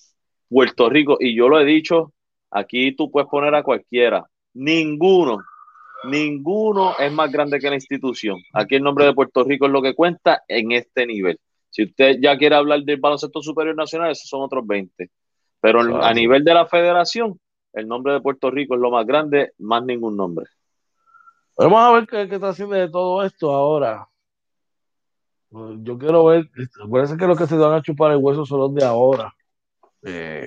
Puerto 0.49 0.91
Rico, 0.91 1.17
y 1.21 1.35
yo 1.35 1.49
lo 1.49 1.61
he 1.61 1.65
dicho 1.65 2.13
Aquí 2.51 2.93
tú 2.93 3.11
puedes 3.11 3.29
poner 3.29 3.55
a 3.55 3.63
cualquiera. 3.63 4.29
Ninguno, 4.55 5.39
ninguno 6.05 6.95
es 6.99 7.13
más 7.13 7.31
grande 7.31 7.61
que 7.61 7.69
la 7.69 7.77
institución. 7.77 8.39
Aquí 8.53 8.75
el 8.75 8.83
nombre 8.83 9.05
de 9.05 9.15
Puerto 9.15 9.45
Rico 9.45 9.67
es 9.67 9.73
lo 9.73 9.83
que 9.83 9.95
cuenta 9.95 10.43
en 10.49 10.73
este 10.73 11.07
nivel. 11.07 11.39
Si 11.71 11.85
usted 11.85 12.17
ya 12.21 12.37
quiere 12.37 12.57
hablar 12.57 12.83
del 12.83 12.99
baloncesto 12.99 13.41
superior 13.41 13.77
nacional, 13.77 14.11
esos 14.11 14.29
son 14.29 14.43
otros 14.43 14.67
20. 14.67 15.09
Pero 15.61 16.03
a 16.03 16.13
nivel 16.13 16.43
de 16.43 16.55
la 16.55 16.67
federación, 16.67 17.39
el 17.73 17.87
nombre 17.87 18.15
de 18.15 18.21
Puerto 18.21 18.51
Rico 18.51 18.75
es 18.75 18.81
lo 18.81 18.91
más 18.91 19.07
grande, 19.07 19.53
más 19.59 19.85
ningún 19.85 20.17
nombre. 20.17 20.47
Vamos 21.63 21.79
a 21.79 21.93
ver 21.93 22.07
qué, 22.07 22.35
está 22.35 22.49
haciendo 22.49 22.75
de 22.75 22.89
todo 22.89 23.23
esto 23.23 23.53
ahora. 23.53 24.09
Yo 25.51 25.99
quiero 25.99 26.25
ver, 26.25 26.49
parece 26.91 27.19
que 27.19 27.27
los 27.27 27.37
que 27.37 27.47
se 27.47 27.57
van 27.57 27.75
a 27.75 27.83
chupar 27.83 28.13
el 28.13 28.17
hueso 28.17 28.47
son 28.47 28.61
los 28.61 28.75
de 28.75 28.83
ahora. 28.83 29.31
Eh, 30.03 30.47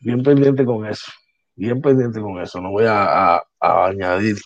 bien 0.00 0.22
pendiente 0.22 0.64
con 0.64 0.86
eso, 0.86 1.12
bien 1.54 1.82
pendiente 1.82 2.18
con 2.18 2.40
eso, 2.40 2.62
no 2.62 2.70
voy 2.70 2.86
a, 2.88 3.42
añadir 3.60 4.36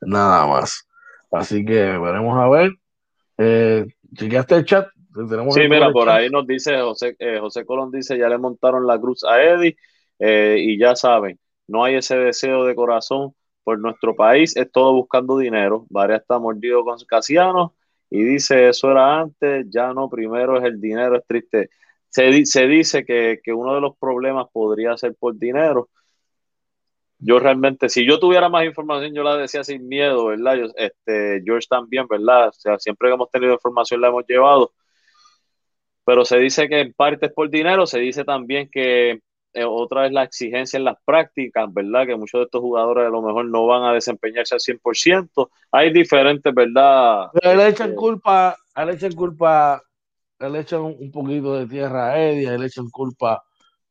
nada 0.00 0.48
más. 0.48 0.88
Así 1.30 1.64
que 1.64 1.96
veremos 1.96 2.36
a 2.36 2.48
ver. 2.48 2.72
Eh, 3.38 3.86
¿Chequeaste 4.16 4.56
el 4.56 4.64
chat? 4.64 4.88
sí, 5.50 5.68
mira, 5.68 5.92
por 5.92 6.08
ahí 6.08 6.28
nos 6.30 6.48
dice 6.48 6.80
José, 6.80 7.14
eh, 7.20 7.38
José 7.38 7.64
Colón 7.64 7.92
dice, 7.92 8.18
ya 8.18 8.28
le 8.28 8.38
montaron 8.38 8.88
la 8.88 8.98
cruz 8.98 9.22
a 9.22 9.40
Eddie 9.40 9.76
eh, 10.18 10.56
y 10.58 10.80
ya 10.80 10.96
saben, 10.96 11.38
no 11.68 11.84
hay 11.84 11.94
ese 11.94 12.16
deseo 12.16 12.64
de 12.64 12.74
corazón 12.74 13.34
por 13.64 13.78
nuestro 13.80 14.14
país, 14.14 14.56
es 14.56 14.70
todo 14.70 14.92
buscando 14.94 15.38
dinero. 15.38 15.86
Varias 15.90 16.22
está 16.22 16.38
mordido 16.38 16.84
con 16.84 16.98
Casiano 17.06 17.74
y 18.10 18.22
dice, 18.22 18.68
eso 18.68 18.90
era 18.90 19.20
antes, 19.20 19.66
ya 19.70 19.92
no, 19.92 20.08
primero 20.08 20.58
es 20.58 20.64
el 20.64 20.80
dinero, 20.80 21.16
es 21.16 21.26
triste 21.26 21.70
se, 22.14 22.66
dice 22.68 23.04
que, 23.04 23.40
uno 23.52 23.74
de 23.74 23.80
los 23.80 23.96
problemas 23.98 24.46
podría 24.52 24.96
ser 24.96 25.14
por 25.16 25.36
dinero. 25.36 25.88
Yo 27.18 27.38
realmente, 27.38 27.88
si 27.88 28.06
yo 28.06 28.18
tuviera 28.20 28.48
más 28.48 28.64
información, 28.66 29.14
yo 29.14 29.22
la 29.22 29.36
decía 29.36 29.64
sin 29.64 29.88
miedo, 29.88 30.26
¿verdad? 30.26 30.70
este, 30.76 31.42
George 31.44 31.66
también, 31.68 32.06
¿verdad? 32.08 32.48
O 32.48 32.52
sea, 32.52 32.78
siempre 32.78 33.08
que 33.08 33.14
hemos 33.14 33.30
tenido 33.30 33.54
información 33.54 34.00
la 34.00 34.08
hemos 34.08 34.24
llevado. 34.28 34.72
Pero 36.04 36.24
se 36.24 36.38
dice 36.38 36.68
que 36.68 36.80
en 36.80 36.92
parte 36.92 37.26
es 37.26 37.32
por 37.32 37.50
dinero, 37.50 37.86
se 37.86 37.98
dice 37.98 38.24
también 38.24 38.68
que 38.70 39.20
otra 39.62 40.06
es 40.06 40.12
la 40.12 40.24
exigencia 40.24 40.76
en 40.78 40.84
las 40.84 40.96
prácticas, 41.04 41.72
¿verdad? 41.72 42.06
Que 42.06 42.16
muchos 42.16 42.40
de 42.40 42.44
estos 42.46 42.60
jugadores 42.60 43.06
a 43.06 43.10
lo 43.10 43.22
mejor 43.22 43.44
no 43.44 43.66
van 43.66 43.84
a 43.84 43.92
desempeñarse 43.92 44.54
al 44.54 44.60
100%. 44.60 45.48
Hay 45.70 45.92
diferentes, 45.92 46.52
¿verdad? 46.52 47.26
Pero 47.32 47.54
le 47.54 47.68
echan 47.68 47.90
este, 47.90 47.96
culpa, 47.96 48.56
le 48.76 48.92
echan 48.92 49.12
culpa 49.12 49.80
le 50.40 50.60
echan 50.60 50.82
un 50.82 51.10
poquito 51.10 51.54
de 51.54 51.66
tierra 51.66 52.10
a 52.10 52.20
Eddie, 52.20 52.58
le 52.58 52.66
echan 52.66 52.90
culpa 52.90 53.42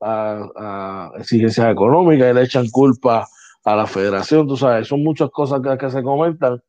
a, 0.01 1.11
exigencias 1.17 1.71
económicas, 1.71 2.33
le 2.33 2.43
echan 2.43 2.69
culpa 2.69 3.25
a 3.63 3.75
la 3.75 3.87
federación, 3.87 4.47
tú 4.47 4.57
sabes, 4.57 4.87
son 4.87 5.01
muchas 5.03 5.29
cosas 5.29 5.61
que, 5.79 5.89
se 5.89 6.03
comentan. 6.03 6.61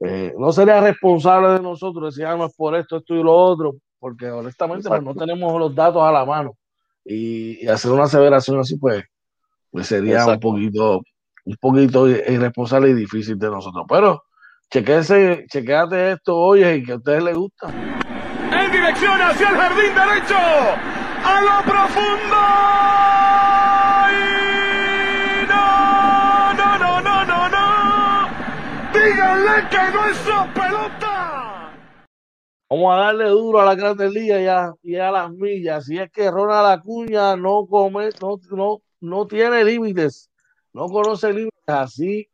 Eh, 0.00 0.34
no 0.38 0.52
sería 0.52 0.80
responsable 0.80 1.48
de 1.48 1.60
nosotros 1.60 2.14
decir, 2.14 2.26
ah, 2.26 2.36
no 2.36 2.46
es 2.46 2.54
por 2.54 2.76
esto, 2.76 2.98
esto 2.98 3.14
y 3.14 3.22
lo 3.22 3.32
otro, 3.32 3.76
porque 3.98 4.30
honestamente 4.30 4.88
pues, 4.88 5.02
no 5.02 5.14
tenemos 5.14 5.58
los 5.58 5.74
datos 5.74 6.02
a 6.02 6.12
la 6.12 6.24
mano. 6.24 6.54
Y, 7.06 7.66
hacer 7.68 7.92
una 7.92 8.04
aseveración 8.04 8.58
así, 8.58 8.76
pues, 8.76 9.04
pues 9.70 9.86
sería 9.86 10.26
un 10.26 10.40
poquito, 10.40 11.02
un 11.44 11.56
poquito 11.60 12.08
irresponsable 12.08 12.90
y 12.90 12.94
difícil 12.94 13.38
de 13.38 13.50
nosotros. 13.50 13.86
Pero 13.88 14.24
chequéate, 14.70 15.46
chequéate 15.48 16.12
esto, 16.12 16.36
oye, 16.36 16.76
y 16.76 16.82
que 16.82 16.92
a 16.92 16.96
ustedes 16.96 17.22
les 17.22 17.36
gusta 17.36 17.72
en 18.52 18.72
dirección 18.72 19.20
hacia 19.20 19.48
el 19.48 19.56
jardín 19.56 19.94
derecho, 19.94 20.36
a 21.24 21.40
lo 21.42 21.62
profundo. 21.64 22.36
no, 25.48 26.54
no, 26.54 26.78
no, 26.78 27.00
no, 27.00 27.24
no, 27.24 27.48
no. 27.48 28.28
Díganle 28.92 29.68
que 29.68 29.90
no 29.92 30.06
es 30.06 30.16
su 30.18 30.52
pelota. 30.52 31.45
Vamos 32.68 32.94
a 32.94 32.98
darle 32.98 33.28
duro 33.28 33.60
a 33.60 33.64
la 33.64 33.74
Grandes 33.74 34.12
Ligas 34.12 34.42
ya, 34.42 34.74
y 34.82 34.96
a 34.96 35.10
las 35.10 35.30
millas. 35.30 35.84
Si 35.84 35.98
es 35.98 36.10
que 36.10 36.30
Ronald 36.30 36.80
Acuña 36.80 37.36
no 37.36 37.66
come, 37.66 38.10
no, 38.20 38.40
no, 38.50 38.82
no 39.00 39.26
tiene 39.26 39.64
límites, 39.64 40.30
no 40.72 40.88
conoce 40.88 41.32
límites. 41.32 41.52
Así 41.66 42.28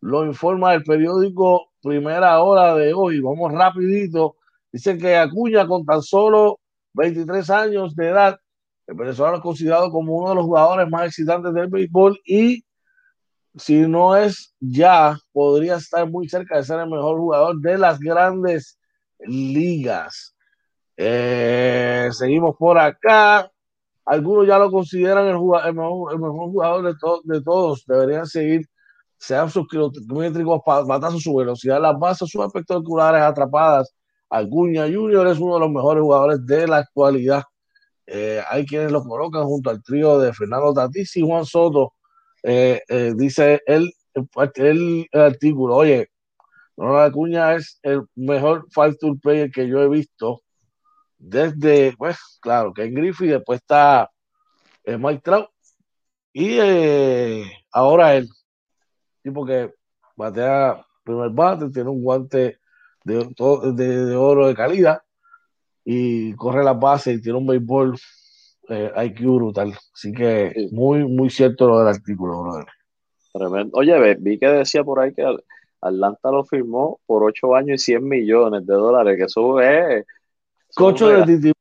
lo 0.00 0.24
informa 0.26 0.74
el 0.74 0.84
periódico 0.84 1.70
Primera 1.82 2.42
Hora 2.42 2.74
de 2.74 2.92
hoy. 2.92 3.20
Vamos 3.20 3.52
rapidito 3.52 4.36
Dice 4.72 4.98
que 4.98 5.16
Acuña, 5.16 5.66
con 5.66 5.84
tan 5.84 6.02
solo 6.02 6.60
23 6.94 7.48
años 7.50 7.96
de 7.96 8.08
edad, 8.08 8.38
el 8.86 8.96
venezolano 8.96 9.36
es 9.36 9.42
considerado 9.42 9.90
como 9.90 10.16
uno 10.16 10.30
de 10.30 10.34
los 10.36 10.44
jugadores 10.44 10.88
más 10.90 11.06
excitantes 11.06 11.54
del 11.54 11.68
béisbol 11.68 12.18
y 12.24 12.64
si 13.56 13.80
no 13.80 14.14
es 14.16 14.54
ya, 14.60 15.18
podría 15.32 15.76
estar 15.76 16.08
muy 16.08 16.28
cerca 16.28 16.56
de 16.56 16.64
ser 16.64 16.80
el 16.80 16.90
mejor 16.90 17.18
jugador 17.18 17.60
de 17.60 17.78
las 17.78 17.98
grandes 17.98 18.77
ligas. 19.20 20.34
Eh, 20.96 22.08
seguimos 22.12 22.56
por 22.56 22.78
acá. 22.78 23.50
Algunos 24.04 24.46
ya 24.46 24.58
lo 24.58 24.70
consideran 24.70 25.26
el, 25.26 25.34
mejor, 25.34 26.18
jugador 26.50 26.84
de, 26.84 26.94
de, 27.24 27.42
todos. 27.42 27.84
Deberían 27.86 28.26
seguir, 28.26 28.66
sean 29.18 29.50
sus 29.50 29.68
kilométricos, 29.68 30.62
batazos, 30.64 31.22
su 31.22 31.34
velocidad, 31.34 31.80
las 31.80 31.98
bases, 31.98 32.30
sus 32.30 32.44
espectaculares 32.44 33.20
atrapadas, 33.20 33.94
Acuña 34.30 34.86
Junior 34.86 35.26
es 35.26 35.38
uno 35.38 35.54
de 35.54 35.60
los 35.60 35.70
mejores 35.70 36.02
jugadores 36.02 36.46
de 36.46 36.66
la 36.66 36.78
actualidad. 36.78 37.42
Eh, 38.06 38.42
hay 38.48 38.66
quienes 38.66 38.92
lo 38.92 39.02
colocan 39.02 39.44
junto 39.44 39.70
al 39.70 39.82
trío 39.82 40.18
de 40.18 40.32
Fernando 40.32 40.72
Tatís 40.72 41.16
y 41.16 41.22
Juan 41.22 41.44
Soto. 41.44 41.94
Eh, 42.42 42.80
eh, 42.88 43.12
dice 43.16 43.60
el, 43.66 43.90
el, 44.54 45.06
artículo, 45.12 45.76
oye, 45.76 46.08
Ronald 46.78 47.10
Acuña 47.10 47.54
es 47.54 47.80
el 47.82 48.02
mejor 48.14 48.66
five 48.70 48.96
tool 49.00 49.18
player 49.18 49.50
que 49.50 49.66
yo 49.66 49.80
he 49.80 49.88
visto 49.88 50.42
desde, 51.18 51.94
pues, 51.98 52.16
claro, 52.40 52.72
que 52.72 52.84
en 52.84 52.94
Griffith, 52.94 53.30
después 53.30 53.60
está 53.60 54.08
Mike 54.86 55.22
Trout 55.22 55.48
y 56.32 56.58
ahora 57.72 58.14
él, 58.14 58.28
tipo 59.22 59.44
que 59.44 59.74
batea 60.16 60.86
primer 61.02 61.30
bate, 61.30 61.70
tiene 61.70 61.90
un 61.90 62.02
guante 62.02 62.58
de, 63.04 63.28
de, 63.74 64.16
oro 64.16 64.46
de 64.46 64.54
calidad 64.54 65.00
y 65.84 66.34
corre 66.34 66.62
la 66.62 66.74
base 66.74 67.14
y 67.14 67.20
tiene 67.20 67.38
un 67.38 67.46
béisbol 67.46 67.98
eh, 68.68 68.92
IQ 69.06 69.20
brutal. 69.36 69.74
Así 69.94 70.12
que 70.12 70.68
muy, 70.70 71.04
muy 71.08 71.30
cierto 71.30 71.66
lo 71.66 71.78
del 71.80 71.88
artículo, 71.88 72.64
Oye, 73.72 74.16
vi 74.20 74.38
que 74.38 74.48
decía 74.48 74.84
por 74.84 75.00
ahí 75.00 75.14
que 75.14 75.24
Atlanta 75.80 76.30
lo 76.30 76.44
firmó 76.44 77.00
por 77.06 77.24
8 77.24 77.54
años 77.54 77.82
y 77.82 77.84
100 77.84 78.08
millones 78.08 78.66
de 78.66 78.74
dólares, 78.74 79.16
que 79.16 79.24
eso 79.24 79.60
es... 79.60 80.04
Cocho 80.74 81.08
de 81.08 81.24
Titi. 81.24 81.52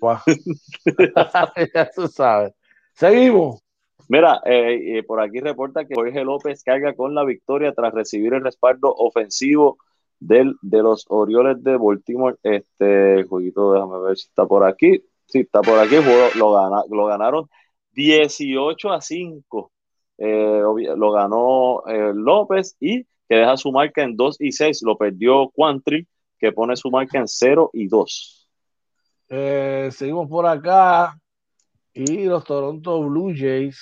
ya 1.74 1.90
tú 1.94 2.08
sabes. 2.08 2.52
Seguimos. 2.94 3.60
Mira, 4.08 4.40
eh, 4.44 5.02
por 5.06 5.20
aquí 5.20 5.40
reporta 5.40 5.84
que 5.86 5.94
Jorge 5.94 6.24
López 6.24 6.62
carga 6.62 6.94
con 6.94 7.14
la 7.14 7.24
victoria 7.24 7.72
tras 7.72 7.94
recibir 7.94 8.34
el 8.34 8.44
respaldo 8.44 8.94
ofensivo 8.94 9.78
del, 10.20 10.56
de 10.60 10.82
los 10.82 11.06
Orioles 11.08 11.62
de 11.62 11.76
Baltimore. 11.76 12.36
Este 12.42 13.24
jueguito, 13.24 13.72
déjame 13.72 13.98
ver 14.00 14.16
si 14.16 14.26
está 14.28 14.46
por 14.46 14.64
aquí. 14.64 15.02
Sí, 15.26 15.40
está 15.40 15.62
por 15.62 15.78
aquí. 15.78 15.96
lo, 16.36 16.84
lo 16.88 17.06
ganaron 17.06 17.48
18 17.92 18.92
a 18.92 19.00
5. 19.00 19.72
Eh, 20.18 20.62
lo 20.96 21.10
ganó 21.10 21.82
eh, 21.86 22.12
López 22.14 22.76
y 22.78 23.06
que 23.28 23.36
deja 23.36 23.56
su 23.56 23.72
marca 23.72 24.02
en 24.02 24.16
2 24.16 24.36
y 24.40 24.52
6. 24.52 24.82
Lo 24.82 24.96
perdió 24.96 25.50
Quantry, 25.54 26.06
que 26.38 26.52
pone 26.52 26.76
su 26.76 26.90
marca 26.90 27.18
en 27.18 27.28
0 27.28 27.70
y 27.72 27.88
2. 27.88 28.48
Eh, 29.28 29.88
seguimos 29.92 30.28
por 30.28 30.46
acá. 30.46 31.18
Y 31.92 32.24
los 32.24 32.44
Toronto 32.44 33.02
Blue 33.04 33.32
Jays 33.36 33.80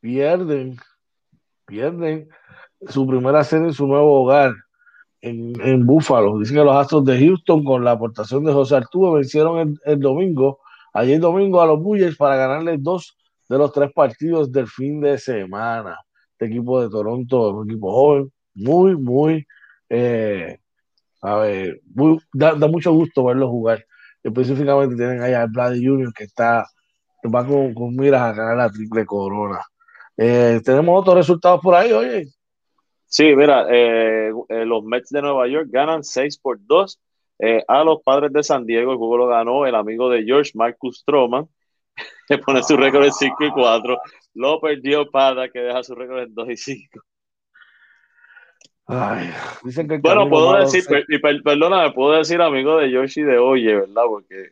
pierden, 0.00 0.78
pierden 1.66 2.28
su 2.88 3.06
primera 3.06 3.44
serie 3.44 3.68
en 3.68 3.74
su 3.74 3.86
nuevo 3.86 4.22
hogar 4.22 4.54
en, 5.20 5.52
en 5.60 5.86
Buffalo. 5.86 6.38
Dicen 6.38 6.56
que 6.56 6.64
los 6.64 6.74
Astros 6.74 7.04
de 7.04 7.18
Houston, 7.18 7.64
con 7.64 7.84
la 7.84 7.92
aportación 7.92 8.44
de 8.44 8.52
José 8.52 8.76
Arturo, 8.76 9.12
vencieron 9.12 9.78
el, 9.84 10.00
domingo, 10.00 10.60
ayer 10.94 11.20
domingo 11.20 11.60
a 11.60 11.66
los 11.66 11.78
Blue 11.78 11.98
Jays 11.98 12.16
para 12.16 12.36
ganarle 12.36 12.76
dos 12.78 13.16
de 13.48 13.58
los 13.58 13.72
tres 13.72 13.92
partidos 13.92 14.50
del 14.50 14.66
fin 14.66 15.00
de 15.00 15.18
semana. 15.18 15.98
Este 16.32 16.46
equipo 16.46 16.80
de 16.80 16.88
Toronto 16.88 17.48
es 17.48 17.54
un 17.54 17.70
equipo 17.70 17.92
joven, 17.92 18.32
muy, 18.60 18.96
muy, 18.96 19.46
eh, 19.88 20.58
a 21.22 21.36
ver, 21.36 21.80
da, 22.32 22.54
mucho 22.68 22.92
gusto 22.92 23.24
verlo 23.24 23.48
jugar. 23.48 23.84
Específicamente 24.22 24.96
tienen 24.96 25.22
ahí 25.22 25.32
a 25.32 25.46
Brady 25.46 25.84
Jr. 25.84 26.12
que 26.12 26.24
está, 26.24 26.66
va 27.24 27.46
con, 27.46 27.74
con 27.74 27.96
miras 27.96 28.22
a 28.22 28.32
ganar 28.32 28.56
la 28.56 28.70
triple 28.70 29.06
corona. 29.06 29.60
Eh, 30.16 30.60
tenemos 30.64 31.00
otros 31.00 31.16
resultados 31.16 31.60
por 31.60 31.74
ahí, 31.74 31.92
oye. 31.92 32.26
Sí, 33.06 33.34
mira, 33.34 33.66
eh, 33.70 34.30
los 34.48 34.84
Mets 34.84 35.10
de 35.10 35.22
Nueva 35.22 35.48
York 35.48 35.68
ganan 35.70 36.04
6 36.04 36.38
por 36.38 36.58
2 36.60 37.00
a 37.66 37.84
los 37.84 38.02
padres 38.02 38.32
de 38.32 38.42
San 38.42 38.66
Diego. 38.66 38.92
El 38.92 38.98
juego 38.98 39.16
lo 39.16 39.26
ganó 39.26 39.66
el 39.66 39.74
amigo 39.74 40.10
de 40.10 40.24
George, 40.24 40.52
Marcus 40.54 40.98
Stroman 40.98 41.48
que 42.28 42.38
pone 42.38 42.62
su 42.62 42.76
récord 42.76 43.04
en 43.04 43.12
5 43.12 43.44
y 43.44 43.50
4. 43.50 43.98
Lo 44.34 44.60
perdió 44.60 45.10
Pada, 45.10 45.48
que 45.48 45.60
deja 45.60 45.82
su 45.82 45.94
récord 45.94 46.20
en 46.20 46.34
2 46.34 46.50
y 46.50 46.56
5. 46.56 47.00
Ay, 48.92 49.30
dicen 49.62 49.86
que 49.86 49.98
bueno, 49.98 50.28
puedo 50.28 50.56
decir, 50.58 50.84
y 51.08 51.18
perdóname, 51.18 51.92
puedo 51.92 52.18
decir 52.18 52.42
amigo 52.42 52.76
de 52.76 52.90
Yoshi 52.90 53.22
de 53.22 53.38
Oye, 53.38 53.76
¿verdad? 53.76 54.02
Porque 54.08 54.50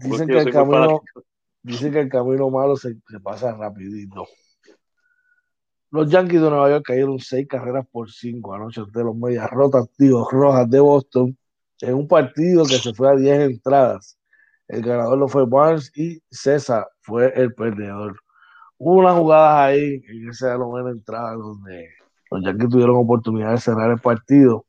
dicen 0.00 0.26
que, 0.26 0.38
el 0.38 0.52
camino, 0.52 1.02
dicen 1.62 1.92
que 1.92 2.00
el 2.00 2.08
camino 2.08 2.50
malo 2.50 2.74
se, 2.76 2.96
se, 3.08 3.20
pasa 3.20 3.56
rapidito. 3.56 4.26
Los 5.92 6.10
Yankees 6.10 6.42
de 6.42 6.50
Nueva 6.50 6.68
York 6.70 6.84
cayeron 6.84 7.20
6 7.20 7.46
carreras 7.46 7.86
por 7.90 8.10
5 8.10 8.54
anoche 8.54 8.80
ante 8.80 9.04
los 9.04 9.14
Medias 9.14 9.48
Rotas, 9.50 9.88
tíos 9.96 10.26
rojas 10.32 10.68
de 10.68 10.80
Boston, 10.80 11.38
en 11.80 11.94
un 11.94 12.08
partido 12.08 12.64
que 12.64 12.78
se 12.78 12.92
fue 12.92 13.08
a 13.08 13.14
10 13.14 13.50
entradas. 13.50 14.18
El 14.66 14.82
ganador 14.82 15.16
lo 15.16 15.28
fue 15.28 15.46
Barnes 15.46 15.92
y 15.94 16.20
César 16.28 16.88
fue 17.02 17.32
el 17.36 17.54
perdedor. 17.54 18.18
Hubo 18.78 18.94
unas 18.94 19.16
jugadas 19.16 19.68
ahí 19.68 20.02
en 20.08 20.28
esa 20.28 20.58
novena 20.58 20.90
entrada 20.90 21.34
donde 21.34 21.88
los 22.30 22.44
Yankees 22.44 22.70
tuvieron 22.70 22.96
oportunidad 22.96 23.52
de 23.52 23.58
cerrar 23.58 23.90
el 23.90 23.98
partido, 23.98 24.66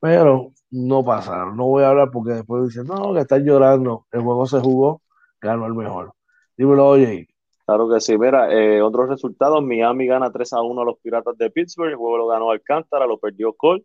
pero 0.00 0.52
no 0.70 1.04
pasaron. 1.04 1.56
No 1.56 1.66
voy 1.66 1.84
a 1.84 1.90
hablar 1.90 2.10
porque 2.10 2.32
después 2.32 2.64
dicen, 2.64 2.86
no, 2.86 3.14
que 3.14 3.20
están 3.20 3.44
llorando. 3.44 4.06
El 4.12 4.22
juego 4.22 4.46
se 4.46 4.60
jugó, 4.60 5.02
ganó 5.40 5.66
el 5.66 5.74
mejor. 5.74 6.12
Dímelo, 6.56 6.88
oye. 6.88 7.28
Claro 7.64 7.88
que 7.88 8.00
sí. 8.00 8.16
Mira, 8.16 8.52
eh, 8.52 8.80
otros 8.80 9.08
resultados: 9.08 9.62
Miami 9.62 10.06
gana 10.06 10.32
3 10.32 10.54
a 10.54 10.62
1 10.62 10.80
a 10.80 10.84
los 10.84 10.98
Piratas 10.98 11.36
de 11.36 11.50
Pittsburgh. 11.50 11.90
El 11.90 11.96
juego 11.96 12.16
lo 12.16 12.26
ganó 12.26 12.50
Alcántara, 12.50 13.06
lo 13.06 13.18
perdió 13.18 13.52
Cole 13.52 13.84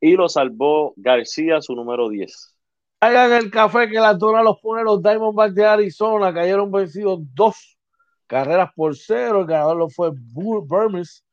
y 0.00 0.14
lo 0.14 0.28
salvó 0.28 0.94
García, 0.96 1.60
su 1.60 1.74
número 1.74 2.08
10. 2.08 2.56
Hagan 3.00 3.32
el 3.32 3.50
café 3.50 3.88
que 3.88 3.98
la 3.98 4.14
dona 4.14 4.42
los 4.42 4.60
pone 4.60 4.84
los 4.84 5.02
Diamondbacks 5.02 5.54
de 5.54 5.66
Arizona. 5.66 6.32
Cayeron 6.32 6.70
vencidos 6.70 7.18
dos 7.34 7.78
carreras 8.26 8.70
por 8.74 8.96
cero. 8.96 9.40
El 9.40 9.46
ganador 9.46 9.76
lo 9.76 9.88
fue 9.88 10.12
Burmes 10.14 11.25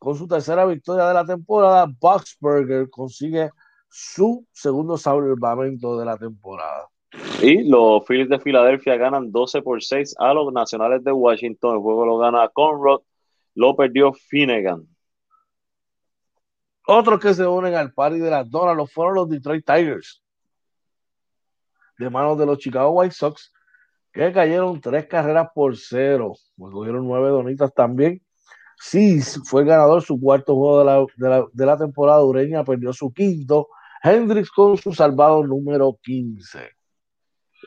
con 0.00 0.16
su 0.16 0.26
tercera 0.26 0.64
victoria 0.64 1.06
de 1.06 1.14
la 1.14 1.24
temporada. 1.24 1.86
Boxberger 2.00 2.90
consigue 2.90 3.50
su 3.88 4.44
segundo 4.50 4.96
salvamento 4.96 5.96
de 5.98 6.04
la 6.04 6.16
temporada. 6.16 6.88
Y 7.42 7.68
los 7.68 8.04
Phillies 8.06 8.28
de 8.28 8.40
Filadelfia 8.40 8.96
ganan 8.96 9.30
12 9.30 9.62
por 9.62 9.82
6 9.82 10.16
a 10.18 10.32
los 10.32 10.52
Nacionales 10.52 11.04
de 11.04 11.12
Washington. 11.12 11.76
El 11.76 11.82
juego 11.82 12.06
lo 12.06 12.18
gana 12.18 12.48
Conrad, 12.48 13.00
lo 13.54 13.76
perdió 13.76 14.12
Finnegan. 14.12 14.86
Otros 16.86 17.20
que 17.20 17.34
se 17.34 17.46
unen 17.46 17.74
al 17.74 17.92
party 17.92 18.18
de 18.18 18.30
las 18.30 18.50
donas 18.50 18.76
los 18.76 18.92
fueron 18.92 19.14
los 19.14 19.28
Detroit 19.28 19.64
Tigers 19.64 20.22
de 22.00 22.08
manos 22.08 22.38
de 22.38 22.46
los 22.46 22.58
Chicago 22.58 22.90
White 22.92 23.14
Sox, 23.14 23.52
que 24.10 24.32
cayeron 24.32 24.80
tres 24.80 25.06
carreras 25.06 25.48
por 25.54 25.76
cero. 25.76 26.32
Pues 26.56 26.72
cogieron 26.72 27.06
nueve 27.06 27.28
donitas 27.28 27.74
también. 27.74 28.22
Sí, 28.82 29.20
fue 29.44 29.60
el 29.60 29.68
ganador 29.68 30.00
su 30.00 30.18
cuarto 30.18 30.56
juego 30.56 30.78
de 30.78 30.84
la, 30.86 31.06
de 31.16 31.28
la, 31.28 31.46
de 31.52 31.66
la 31.66 31.76
temporada. 31.76 32.24
Ureña 32.24 32.64
perdió 32.64 32.94
su 32.94 33.12
quinto. 33.12 33.68
Hendrix 34.02 34.50
con 34.50 34.78
su 34.78 34.94
salvado 34.94 35.44
número 35.46 35.98
15. 36.02 36.60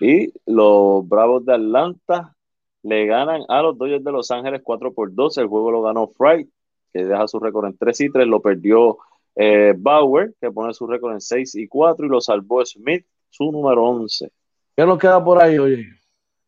Y 0.01 0.33
los 0.47 1.07
Bravos 1.07 1.45
de 1.45 1.53
Atlanta 1.53 2.35
le 2.81 3.05
ganan 3.05 3.43
a 3.47 3.61
los 3.61 3.77
Dodgers 3.77 4.03
de 4.03 4.11
Los 4.11 4.31
Ángeles 4.31 4.61
4 4.63 4.91
por 4.91 5.13
2. 5.13 5.37
El 5.37 5.47
juego 5.47 5.69
lo 5.69 5.83
ganó 5.83 6.07
Fry, 6.07 6.49
que 6.91 7.05
deja 7.05 7.27
su 7.27 7.39
récord 7.39 7.67
en 7.67 7.77
3 7.77 8.01
y 8.01 8.11
3. 8.11 8.27
Lo 8.27 8.41
perdió 8.41 8.97
eh, 9.35 9.75
Bauer, 9.77 10.33
que 10.41 10.51
pone 10.51 10.73
su 10.73 10.87
récord 10.87 11.13
en 11.13 11.21
6 11.21 11.53
y 11.55 11.67
4. 11.67 12.07
Y 12.07 12.09
lo 12.09 12.21
salvó 12.21 12.65
Smith, 12.65 13.05
su 13.29 13.51
número 13.51 13.83
11. 13.83 14.31
¿Qué 14.75 14.83
nos 14.83 14.97
queda 14.97 15.23
por 15.23 15.39
ahí, 15.39 15.59
oye? 15.59 15.85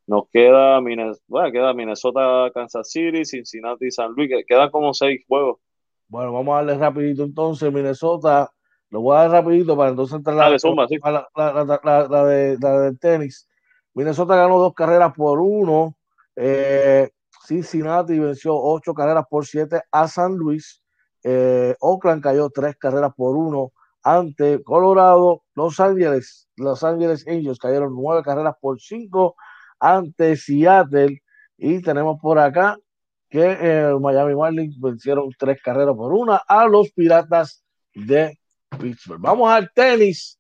Nos 0.08 0.30
queda, 0.30 0.80
bueno, 1.28 1.52
queda 1.52 1.74
Minnesota, 1.74 2.52
Kansas 2.54 2.90
City, 2.92 3.26
Cincinnati, 3.26 3.90
San 3.90 4.12
Luis, 4.12 4.30
quedan 4.48 4.70
como 4.70 4.94
seis 4.94 5.22
juegos. 5.28 5.58
Bueno, 6.08 6.32
vamos 6.32 6.54
a 6.54 6.58
darle 6.58 6.78
rapidito 6.78 7.24
entonces, 7.24 7.74
Minnesota, 7.74 8.52
lo 8.92 9.02
voy 9.02 9.18
a 9.18 9.22
dar 9.22 9.32
rapidito 9.32 9.76
para 9.76 9.90
entonces 9.90 10.16
entrar 10.18 10.36
la, 10.36 10.50
la, 12.08 12.26
de, 12.26 12.58
la 12.62 12.80
del 12.82 13.00
tenis. 13.00 13.50
Minnesota 13.96 14.36
ganó 14.36 14.60
dos 14.60 14.74
carreras 14.74 15.14
por 15.14 15.40
uno. 15.40 15.96
Eh, 16.36 17.10
Cincinnati 17.48 18.20
venció 18.20 18.56
ocho 18.56 18.94
carreras 18.94 19.26
por 19.30 19.46
siete 19.46 19.82
a 19.92 20.08
San 20.08 20.36
Luis. 20.36 20.84
Eh, 21.24 21.76
Oakland 21.80 22.22
cayó 22.22 22.50
tres 22.50 22.76
carreras 22.78 23.14
por 23.16 23.36
uno 23.36 23.72
ante 24.04 24.62
Colorado. 24.64 25.44
Los 25.56 25.80
Ángeles, 25.80 26.48
Los 26.56 26.84
Ángeles 26.84 27.26
Angels 27.28 27.58
cayeron 27.58 27.96
nueve 27.96 28.22
carreras 28.22 28.56
por 28.62 28.80
cinco 28.80 29.36
ante 29.86 30.36
Seattle. 30.36 31.22
Y 31.58 31.82
tenemos 31.82 32.20
por 32.22 32.40
acá 32.40 32.78
que 33.30 33.44
el 33.44 34.00
Miami 34.00 34.36
Marlins 34.36 34.80
vencieron 34.80 35.30
tres 35.38 35.62
carreras 35.62 35.96
por 35.96 36.14
una 36.14 36.42
a 36.48 36.68
los 36.68 36.92
Piratas 36.92 37.64
de 37.94 38.38
Pittsburgh. 38.80 39.22
Vamos 39.22 39.50
al 39.50 39.70
tenis. 39.74 40.40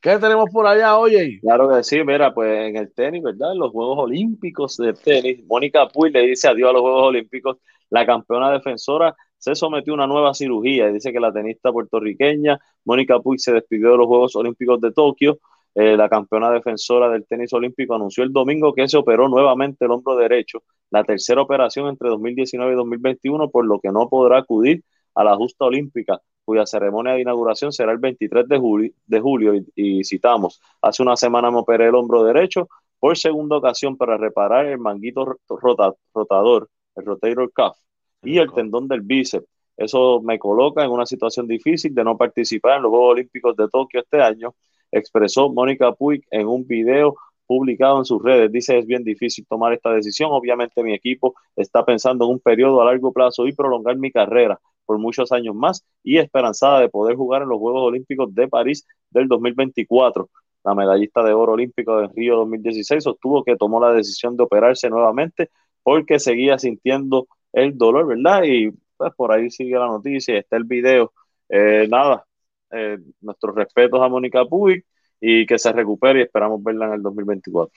¿Qué 0.00 0.18
tenemos 0.18 0.48
por 0.52 0.66
allá, 0.66 0.96
oye? 0.98 1.40
Claro 1.40 1.68
que 1.68 1.82
sí, 1.82 2.04
mira, 2.04 2.32
pues 2.32 2.68
en 2.68 2.76
el 2.76 2.92
tenis, 2.92 3.22
¿verdad? 3.22 3.52
En 3.52 3.58
los 3.58 3.72
Juegos 3.72 3.98
Olímpicos 3.98 4.76
de 4.76 4.92
tenis, 4.92 5.44
Mónica 5.46 5.88
Puig 5.88 6.12
le 6.12 6.22
dice 6.22 6.48
adiós 6.48 6.70
a 6.70 6.72
los 6.72 6.82
Juegos 6.82 7.02
Olímpicos, 7.08 7.56
la 7.90 8.06
campeona 8.06 8.52
defensora 8.52 9.14
se 9.38 9.54
sometió 9.54 9.92
a 9.92 9.96
una 9.96 10.06
nueva 10.06 10.34
cirugía 10.34 10.88
y 10.88 10.94
dice 10.94 11.12
que 11.12 11.20
la 11.20 11.32
tenista 11.32 11.72
puertorriqueña 11.72 12.58
Mónica 12.84 13.18
Puig 13.20 13.40
se 13.40 13.52
despidió 13.52 13.92
de 13.92 13.98
los 13.98 14.06
Juegos 14.06 14.36
Olímpicos 14.36 14.80
de 14.80 14.92
Tokio. 14.92 15.38
Eh, 15.78 15.94
la 15.94 16.08
campeona 16.08 16.50
defensora 16.50 17.10
del 17.10 17.26
tenis 17.26 17.52
olímpico 17.52 17.94
anunció 17.94 18.24
el 18.24 18.32
domingo 18.32 18.72
que 18.72 18.88
se 18.88 18.96
operó 18.96 19.28
nuevamente 19.28 19.84
el 19.84 19.90
hombro 19.90 20.16
derecho, 20.16 20.62
la 20.88 21.04
tercera 21.04 21.42
operación 21.42 21.88
entre 21.88 22.08
2019 22.08 22.72
y 22.72 22.76
2021, 22.76 23.50
por 23.50 23.66
lo 23.66 23.78
que 23.78 23.90
no 23.90 24.08
podrá 24.08 24.38
acudir 24.38 24.82
a 25.14 25.22
la 25.22 25.36
justa 25.36 25.66
olímpica, 25.66 26.18
cuya 26.46 26.64
ceremonia 26.64 27.12
de 27.12 27.20
inauguración 27.20 27.72
será 27.72 27.92
el 27.92 27.98
23 27.98 28.48
de 28.48 28.58
julio, 28.58 28.92
de 29.06 29.20
julio 29.20 29.52
y, 29.74 30.02
citamos, 30.02 30.62
hace 30.80 31.02
una 31.02 31.14
semana 31.14 31.50
me 31.50 31.58
operé 31.58 31.88
el 31.88 31.94
hombro 31.94 32.24
derecho 32.24 32.68
por 32.98 33.18
segunda 33.18 33.58
ocasión 33.58 33.98
para 33.98 34.16
reparar 34.16 34.64
el 34.64 34.78
manguito 34.78 35.36
rotador, 35.46 36.70
el 36.94 37.04
rotator 37.04 37.52
cuff, 37.52 37.76
y 38.22 38.38
el 38.38 38.50
tendón 38.50 38.88
del 38.88 39.02
bíceps. 39.02 39.46
Eso 39.76 40.22
me 40.22 40.38
coloca 40.38 40.82
en 40.82 40.90
una 40.90 41.04
situación 41.04 41.46
difícil 41.46 41.94
de 41.94 42.02
no 42.02 42.16
participar 42.16 42.78
en 42.78 42.84
los 42.84 42.90
Juegos 42.90 43.12
Olímpicos 43.12 43.54
de 43.56 43.68
Tokio 43.68 44.00
este 44.00 44.22
año, 44.22 44.54
expresó 44.98 45.52
Mónica 45.52 45.92
Puig 45.92 46.22
en 46.30 46.46
un 46.46 46.66
video 46.66 47.16
publicado 47.46 47.98
en 47.98 48.04
sus 48.04 48.22
redes. 48.22 48.50
Dice, 48.50 48.78
es 48.78 48.86
bien 48.86 49.04
difícil 49.04 49.46
tomar 49.48 49.72
esta 49.72 49.90
decisión. 49.92 50.30
Obviamente 50.32 50.82
mi 50.82 50.94
equipo 50.94 51.34
está 51.54 51.84
pensando 51.84 52.24
en 52.24 52.32
un 52.32 52.40
periodo 52.40 52.82
a 52.82 52.86
largo 52.86 53.12
plazo 53.12 53.46
y 53.46 53.52
prolongar 53.52 53.96
mi 53.96 54.10
carrera 54.10 54.60
por 54.84 54.98
muchos 54.98 55.32
años 55.32 55.54
más 55.54 55.84
y 56.02 56.18
esperanzada 56.18 56.80
de 56.80 56.88
poder 56.88 57.16
jugar 57.16 57.42
en 57.42 57.48
los 57.48 57.58
Juegos 57.58 57.82
Olímpicos 57.82 58.34
de 58.34 58.48
París 58.48 58.86
del 59.10 59.28
2024. 59.28 60.28
La 60.64 60.74
medallista 60.74 61.22
de 61.22 61.32
oro 61.32 61.52
olímpico 61.52 61.96
de 62.00 62.08
Río 62.08 62.36
2016 62.38 63.04
sostuvo 63.04 63.44
que 63.44 63.56
tomó 63.56 63.80
la 63.80 63.92
decisión 63.92 64.36
de 64.36 64.44
operarse 64.44 64.90
nuevamente 64.90 65.50
porque 65.82 66.18
seguía 66.18 66.58
sintiendo 66.58 67.28
el 67.52 67.78
dolor, 67.78 68.08
¿verdad? 68.08 68.42
Y 68.44 68.72
pues 68.96 69.12
por 69.14 69.32
ahí 69.32 69.50
sigue 69.50 69.78
la 69.78 69.86
noticia, 69.86 70.38
está 70.38 70.56
el 70.56 70.64
video. 70.64 71.12
Eh, 71.48 71.86
nada, 71.88 72.25
eh, 72.70 72.98
nuestros 73.20 73.54
respetos 73.54 74.00
a 74.00 74.08
Mónica 74.08 74.44
Puig 74.44 74.84
y 75.20 75.46
que 75.46 75.58
se 75.58 75.72
recupere 75.72 76.20
y 76.20 76.22
esperamos 76.22 76.62
verla 76.62 76.86
en 76.86 76.92
el 76.94 77.02
2024. 77.02 77.72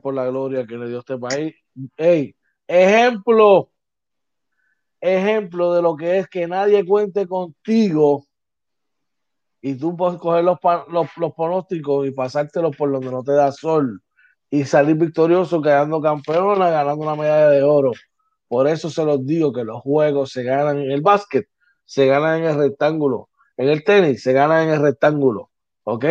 Por 0.00 0.14
la 0.14 0.26
gloria 0.26 0.66
que 0.66 0.76
le 0.76 0.88
dio 0.88 1.00
este 1.00 1.18
país. 1.18 1.54
Hey, 1.96 2.34
ejemplo, 2.66 3.70
ejemplo 5.00 5.74
de 5.74 5.82
lo 5.82 5.96
que 5.96 6.18
es 6.18 6.28
que 6.28 6.46
nadie 6.46 6.84
cuente 6.84 7.26
contigo 7.26 8.24
y 9.60 9.76
tú 9.76 9.96
puedes 9.96 10.18
coger 10.18 10.44
los, 10.44 10.58
los, 10.88 11.08
los 11.16 11.34
pronósticos 11.34 12.06
y 12.06 12.10
pasártelos 12.10 12.76
por 12.76 12.90
donde 12.90 13.10
no 13.10 13.22
te 13.22 13.32
da 13.32 13.52
sol 13.52 14.02
y 14.50 14.64
salir 14.64 14.96
victorioso 14.96 15.62
quedando 15.62 16.00
campeona, 16.00 16.68
ganando 16.68 17.02
una 17.02 17.16
medalla 17.16 17.48
de 17.48 17.62
oro. 17.62 17.92
Por 18.48 18.68
eso 18.68 18.90
se 18.90 19.04
los 19.04 19.24
digo 19.24 19.52
que 19.52 19.64
los 19.64 19.80
juegos 19.80 20.30
se 20.30 20.42
ganan 20.42 20.78
en 20.78 20.90
el 20.90 21.00
básquet, 21.00 21.48
se 21.86 22.06
ganan 22.06 22.42
en 22.42 22.50
el 22.50 22.56
rectángulo, 22.58 23.30
en 23.56 23.68
el 23.68 23.84
tenis 23.84 24.22
se 24.22 24.32
ganan 24.32 24.68
en 24.68 24.74
el 24.74 24.82
rectángulo, 24.82 25.50
¿ok? 25.84 26.04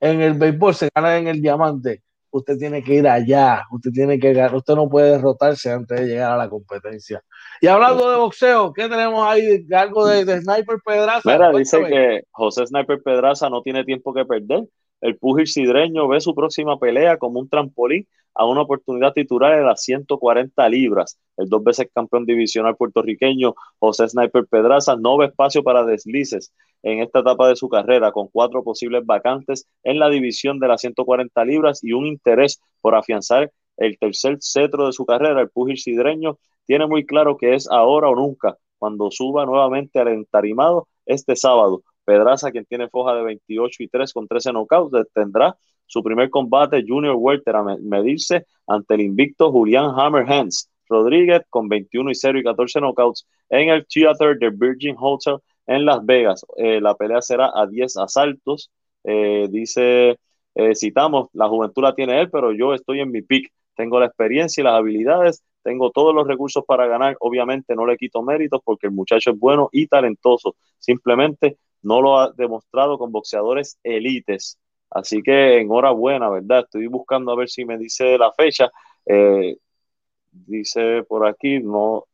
En 0.00 0.20
el 0.20 0.34
béisbol 0.34 0.74
se 0.74 0.88
gana 0.94 1.16
en 1.16 1.28
el 1.28 1.40
diamante. 1.40 2.02
Usted 2.30 2.58
tiene 2.58 2.82
que 2.82 2.94
ir 2.94 3.08
allá, 3.08 3.64
usted 3.70 3.90
tiene 3.90 4.18
que 4.18 4.34
ganar, 4.34 4.54
usted 4.54 4.74
no 4.74 4.88
puede 4.88 5.12
derrotarse 5.12 5.72
antes 5.72 5.98
de 5.98 6.06
llegar 6.06 6.32
a 6.32 6.36
la 6.36 6.48
competencia. 6.48 7.22
Y 7.60 7.66
hablando 7.66 8.10
de 8.10 8.18
boxeo, 8.18 8.72
¿qué 8.74 8.82
tenemos 8.88 9.26
ahí? 9.26 9.66
Algo 9.72 10.06
de, 10.06 10.40
Sniper 10.40 10.78
Pedraza. 10.84 11.22
Mira, 11.24 11.50
dice 11.52 11.82
que 11.84 12.22
José 12.30 12.66
Sniper 12.66 13.02
Pedraza 13.02 13.48
no 13.48 13.62
tiene 13.62 13.84
tiempo 13.84 14.12
que 14.12 14.26
perder. 14.26 14.64
El 15.00 15.16
pugil 15.16 15.46
sidreño 15.46 16.08
ve 16.08 16.20
su 16.20 16.34
próxima 16.34 16.78
pelea 16.78 17.18
como 17.18 17.40
un 17.40 17.48
trampolín 17.48 18.06
a 18.34 18.46
una 18.46 18.62
oportunidad 18.62 19.12
titular 19.12 19.56
de 19.56 19.64
las 19.64 19.82
140 19.82 20.68
libras. 20.68 21.18
El 21.36 21.48
dos 21.48 21.62
veces 21.64 21.88
campeón 21.92 22.24
divisional 22.24 22.76
puertorriqueño 22.76 23.54
José 23.78 24.08
Sniper 24.08 24.46
Pedraza 24.46 24.96
no 24.96 25.16
ve 25.16 25.26
espacio 25.26 25.62
para 25.62 25.84
deslices 25.84 26.52
en 26.82 27.00
esta 27.00 27.20
etapa 27.20 27.48
de 27.48 27.56
su 27.56 27.68
carrera, 27.68 28.12
con 28.12 28.28
cuatro 28.28 28.62
posibles 28.62 29.04
vacantes 29.04 29.66
en 29.82 29.98
la 29.98 30.08
división 30.08 30.60
de 30.60 30.68
las 30.68 30.80
140 30.80 31.44
libras 31.44 31.82
y 31.82 31.92
un 31.92 32.06
interés 32.06 32.60
por 32.80 32.94
afianzar 32.94 33.52
el 33.76 33.98
tercer 33.98 34.38
cetro 34.40 34.86
de 34.86 34.92
su 34.92 35.04
carrera. 35.04 35.40
El 35.40 35.50
pugil 35.50 35.78
sidreño 35.78 36.38
tiene 36.66 36.86
muy 36.86 37.06
claro 37.06 37.36
que 37.36 37.54
es 37.54 37.68
ahora 37.68 38.08
o 38.08 38.14
nunca 38.14 38.56
cuando 38.78 39.10
suba 39.10 39.44
nuevamente 39.44 39.98
al 39.98 40.08
entarimado 40.08 40.86
este 41.06 41.34
sábado. 41.34 41.82
Pedraza, 42.08 42.50
quien 42.50 42.64
tiene 42.64 42.88
foja 42.88 43.14
de 43.14 43.22
28 43.22 43.82
y 43.82 43.88
3 43.88 44.14
con 44.14 44.26
13 44.26 44.52
knockouts, 44.52 45.12
tendrá 45.12 45.54
su 45.84 46.02
primer 46.02 46.30
combate 46.30 46.82
Junior 46.88 47.14
Welter 47.18 47.54
a 47.54 47.62
medirse 47.82 48.46
ante 48.66 48.94
el 48.94 49.02
invicto 49.02 49.52
Julián 49.52 49.90
Hammerhands 49.94 50.70
Rodríguez 50.88 51.42
con 51.50 51.68
21 51.68 52.10
y 52.10 52.14
0 52.14 52.38
y 52.38 52.42
14 52.44 52.80
knockouts 52.80 53.26
en 53.50 53.68
el 53.68 53.86
Theater 53.86 54.38
de 54.38 54.48
Virgin 54.48 54.96
Hotel 54.98 55.36
en 55.66 55.84
Las 55.84 56.02
Vegas. 56.06 56.46
Eh, 56.56 56.80
la 56.80 56.94
pelea 56.94 57.20
será 57.20 57.52
a 57.54 57.66
10 57.66 57.98
asaltos. 57.98 58.70
Eh, 59.04 59.46
dice, 59.50 60.16
eh, 60.54 60.74
citamos, 60.74 61.28
la 61.34 61.46
juventud 61.46 61.82
la 61.82 61.94
tiene 61.94 62.18
él, 62.22 62.30
pero 62.30 62.52
yo 62.52 62.72
estoy 62.72 63.00
en 63.00 63.10
mi 63.10 63.20
pick. 63.20 63.52
Tengo 63.76 64.00
la 64.00 64.06
experiencia 64.06 64.62
y 64.62 64.64
las 64.64 64.78
habilidades, 64.78 65.44
tengo 65.62 65.90
todos 65.90 66.14
los 66.14 66.26
recursos 66.26 66.64
para 66.66 66.86
ganar. 66.86 67.18
Obviamente 67.20 67.74
no 67.74 67.84
le 67.84 67.98
quito 67.98 68.22
méritos 68.22 68.62
porque 68.64 68.86
el 68.86 68.94
muchacho 68.94 69.32
es 69.32 69.38
bueno 69.38 69.68
y 69.72 69.86
talentoso. 69.88 70.56
Simplemente 70.78 71.58
no 71.82 72.00
lo 72.02 72.18
ha 72.18 72.32
demostrado 72.32 72.98
con 72.98 73.12
boxeadores 73.12 73.78
élites. 73.82 74.58
Así 74.90 75.22
que 75.22 75.60
enhorabuena, 75.60 76.30
¿verdad? 76.30 76.60
Estoy 76.60 76.86
buscando 76.86 77.32
a 77.32 77.36
ver 77.36 77.48
si 77.48 77.64
me 77.64 77.76
dice 77.76 78.16
la 78.16 78.32
fecha. 78.32 78.70
Eh, 79.04 79.56
dice 80.30 81.02
por 81.04 81.26
aquí, 81.26 81.60
no, 81.60 82.04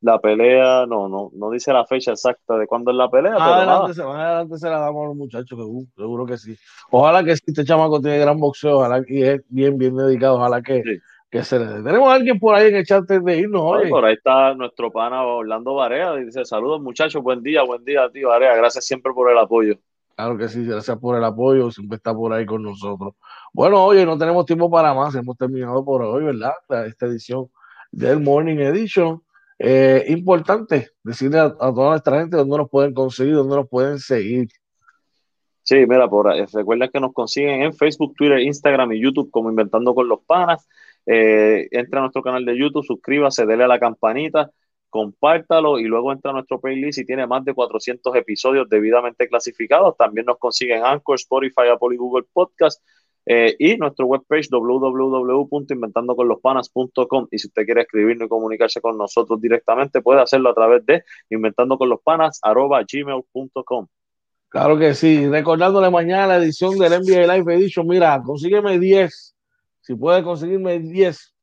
la 0.00 0.18
pelea, 0.20 0.86
no, 0.86 1.08
no, 1.08 1.30
no 1.34 1.50
dice 1.50 1.72
la 1.72 1.84
fecha 1.84 2.12
exacta 2.12 2.56
de 2.56 2.66
cuándo 2.66 2.90
es 2.90 2.96
la 2.96 3.10
pelea. 3.10 3.32
Más, 3.32 3.42
adelante, 3.42 3.94
se, 3.94 4.02
adelante 4.02 4.58
se 4.58 4.70
la 4.70 4.78
damos 4.78 5.04
a 5.04 5.08
los 5.08 5.16
muchachos, 5.16 5.58
seguro 5.96 6.26
que 6.26 6.38
sí. 6.38 6.56
Ojalá 6.90 7.24
que 7.24 7.32
este 7.32 7.64
chamaco 7.64 8.00
tiene 8.00 8.18
gran 8.18 8.38
boxeo, 8.38 8.78
ojalá 8.78 9.02
que 9.02 9.32
es 9.32 9.42
bien, 9.48 9.76
bien 9.76 9.96
dedicado, 9.96 10.36
ojalá 10.36 10.62
que, 10.62 10.82
que 11.30 11.44
se 11.44 11.58
le 11.58 11.66
Tenemos 11.82 12.08
a 12.08 12.14
alguien 12.14 12.38
por 12.38 12.54
ahí 12.54 12.68
en 12.68 12.76
el 12.76 12.86
chat 12.86 13.04
de 13.04 13.38
irnos, 13.38 13.62
hoy. 13.62 13.90
Por 13.90 14.04
ahí 14.04 14.14
está 14.14 14.54
nuestro 14.54 14.90
pana 14.90 15.22
Orlando 15.24 15.74
Varea, 15.74 16.14
dice 16.14 16.44
saludos 16.44 16.80
muchachos, 16.80 17.22
buen 17.22 17.42
día, 17.42 17.62
buen 17.62 17.84
día, 17.84 18.08
tío 18.10 18.28
Varea, 18.28 18.56
gracias 18.56 18.86
siempre 18.86 19.12
por 19.12 19.30
el 19.30 19.38
apoyo. 19.38 19.78
Claro 20.16 20.36
que 20.36 20.48
sí, 20.48 20.64
gracias 20.64 20.98
por 20.98 21.16
el 21.16 21.24
apoyo, 21.24 21.70
siempre 21.70 21.96
está 21.96 22.12
por 22.12 22.32
ahí 22.32 22.44
con 22.44 22.62
nosotros. 22.62 23.14
Bueno, 23.52 23.84
oye, 23.84 24.04
no 24.04 24.18
tenemos 24.18 24.46
tiempo 24.46 24.70
para 24.70 24.94
más, 24.94 25.14
hemos 25.14 25.36
terminado 25.36 25.84
por 25.84 26.02
hoy, 26.02 26.24
¿verdad? 26.24 26.52
Esta 26.86 27.06
edición 27.06 27.48
del 27.92 28.20
Morning 28.20 28.56
Edition. 28.56 29.22
Eh, 29.60 30.04
importante 30.08 30.90
decirle 31.02 31.38
a, 31.38 31.50
toda 31.50 31.90
nuestra 31.90 32.20
gente 32.20 32.36
dónde 32.36 32.56
nos 32.56 32.70
pueden 32.70 32.94
conseguir, 32.94 33.34
dónde 33.34 33.56
nos 33.56 33.68
pueden 33.68 33.98
seguir. 33.98 34.48
Sí, 35.62 35.84
mira, 35.86 36.08
por 36.08 36.28
ahí, 36.28 36.44
recuerda 36.52 36.88
que 36.88 36.98
nos 36.98 37.12
consiguen 37.12 37.62
en 37.62 37.74
Facebook, 37.74 38.14
Twitter, 38.16 38.40
Instagram 38.40 38.92
y 38.92 39.02
YouTube 39.02 39.30
como 39.30 39.50
Inventando 39.50 39.94
con 39.94 40.08
los 40.08 40.20
Panas. 40.24 40.66
Eh, 41.10 41.68
entra 41.70 42.00
a 42.00 42.02
nuestro 42.02 42.22
canal 42.22 42.44
de 42.44 42.58
YouTube, 42.58 42.84
suscríbase, 42.84 43.46
dele 43.46 43.64
a 43.64 43.68
la 43.68 43.78
campanita 43.78 44.50
compártalo 44.90 45.78
y 45.78 45.84
luego 45.84 46.12
entra 46.12 46.30
a 46.30 46.34
nuestro 46.34 46.60
playlist 46.60 46.98
y 46.98 47.06
tiene 47.06 47.26
más 47.26 47.42
de 47.44 47.54
400 47.54 48.14
episodios 48.16 48.68
debidamente 48.68 49.26
clasificados. 49.28 49.96
También 49.96 50.26
nos 50.26 50.36
consiguen 50.38 50.84
Anchor, 50.84 51.14
Spotify, 51.16 51.68
Apple 51.72 51.94
y 51.94 51.98
Google 51.98 52.26
Podcast. 52.32 52.82
Eh, 53.30 53.54
y 53.58 53.76
nuestro 53.76 54.06
webpage 54.06 54.48
www.inventandoconlospanas.com 54.50 57.28
y 57.30 57.38
si 57.38 57.48
usted 57.48 57.66
quiere 57.66 57.82
escribirnos 57.82 58.24
y 58.24 58.28
comunicarse 58.30 58.80
con 58.80 58.96
nosotros 58.96 59.38
directamente 59.38 60.00
puede 60.00 60.22
hacerlo 60.22 60.48
a 60.48 60.54
través 60.54 60.86
de 60.86 61.04
inventandoconlospanas.gmail.com 61.28 63.86
Claro 64.48 64.78
que 64.78 64.94
sí, 64.94 65.28
recordándole 65.28 65.90
mañana 65.90 66.26
la 66.26 66.38
edición 66.38 66.78
del 66.78 67.02
NBA 67.02 67.34
Live 67.34 67.54
Edition, 67.54 67.86
mira, 67.86 68.18
consígueme 68.24 68.78
10, 68.78 69.36
si 69.88 69.94
puede 69.94 70.22
conseguirme 70.22 70.80
10, 70.80 71.34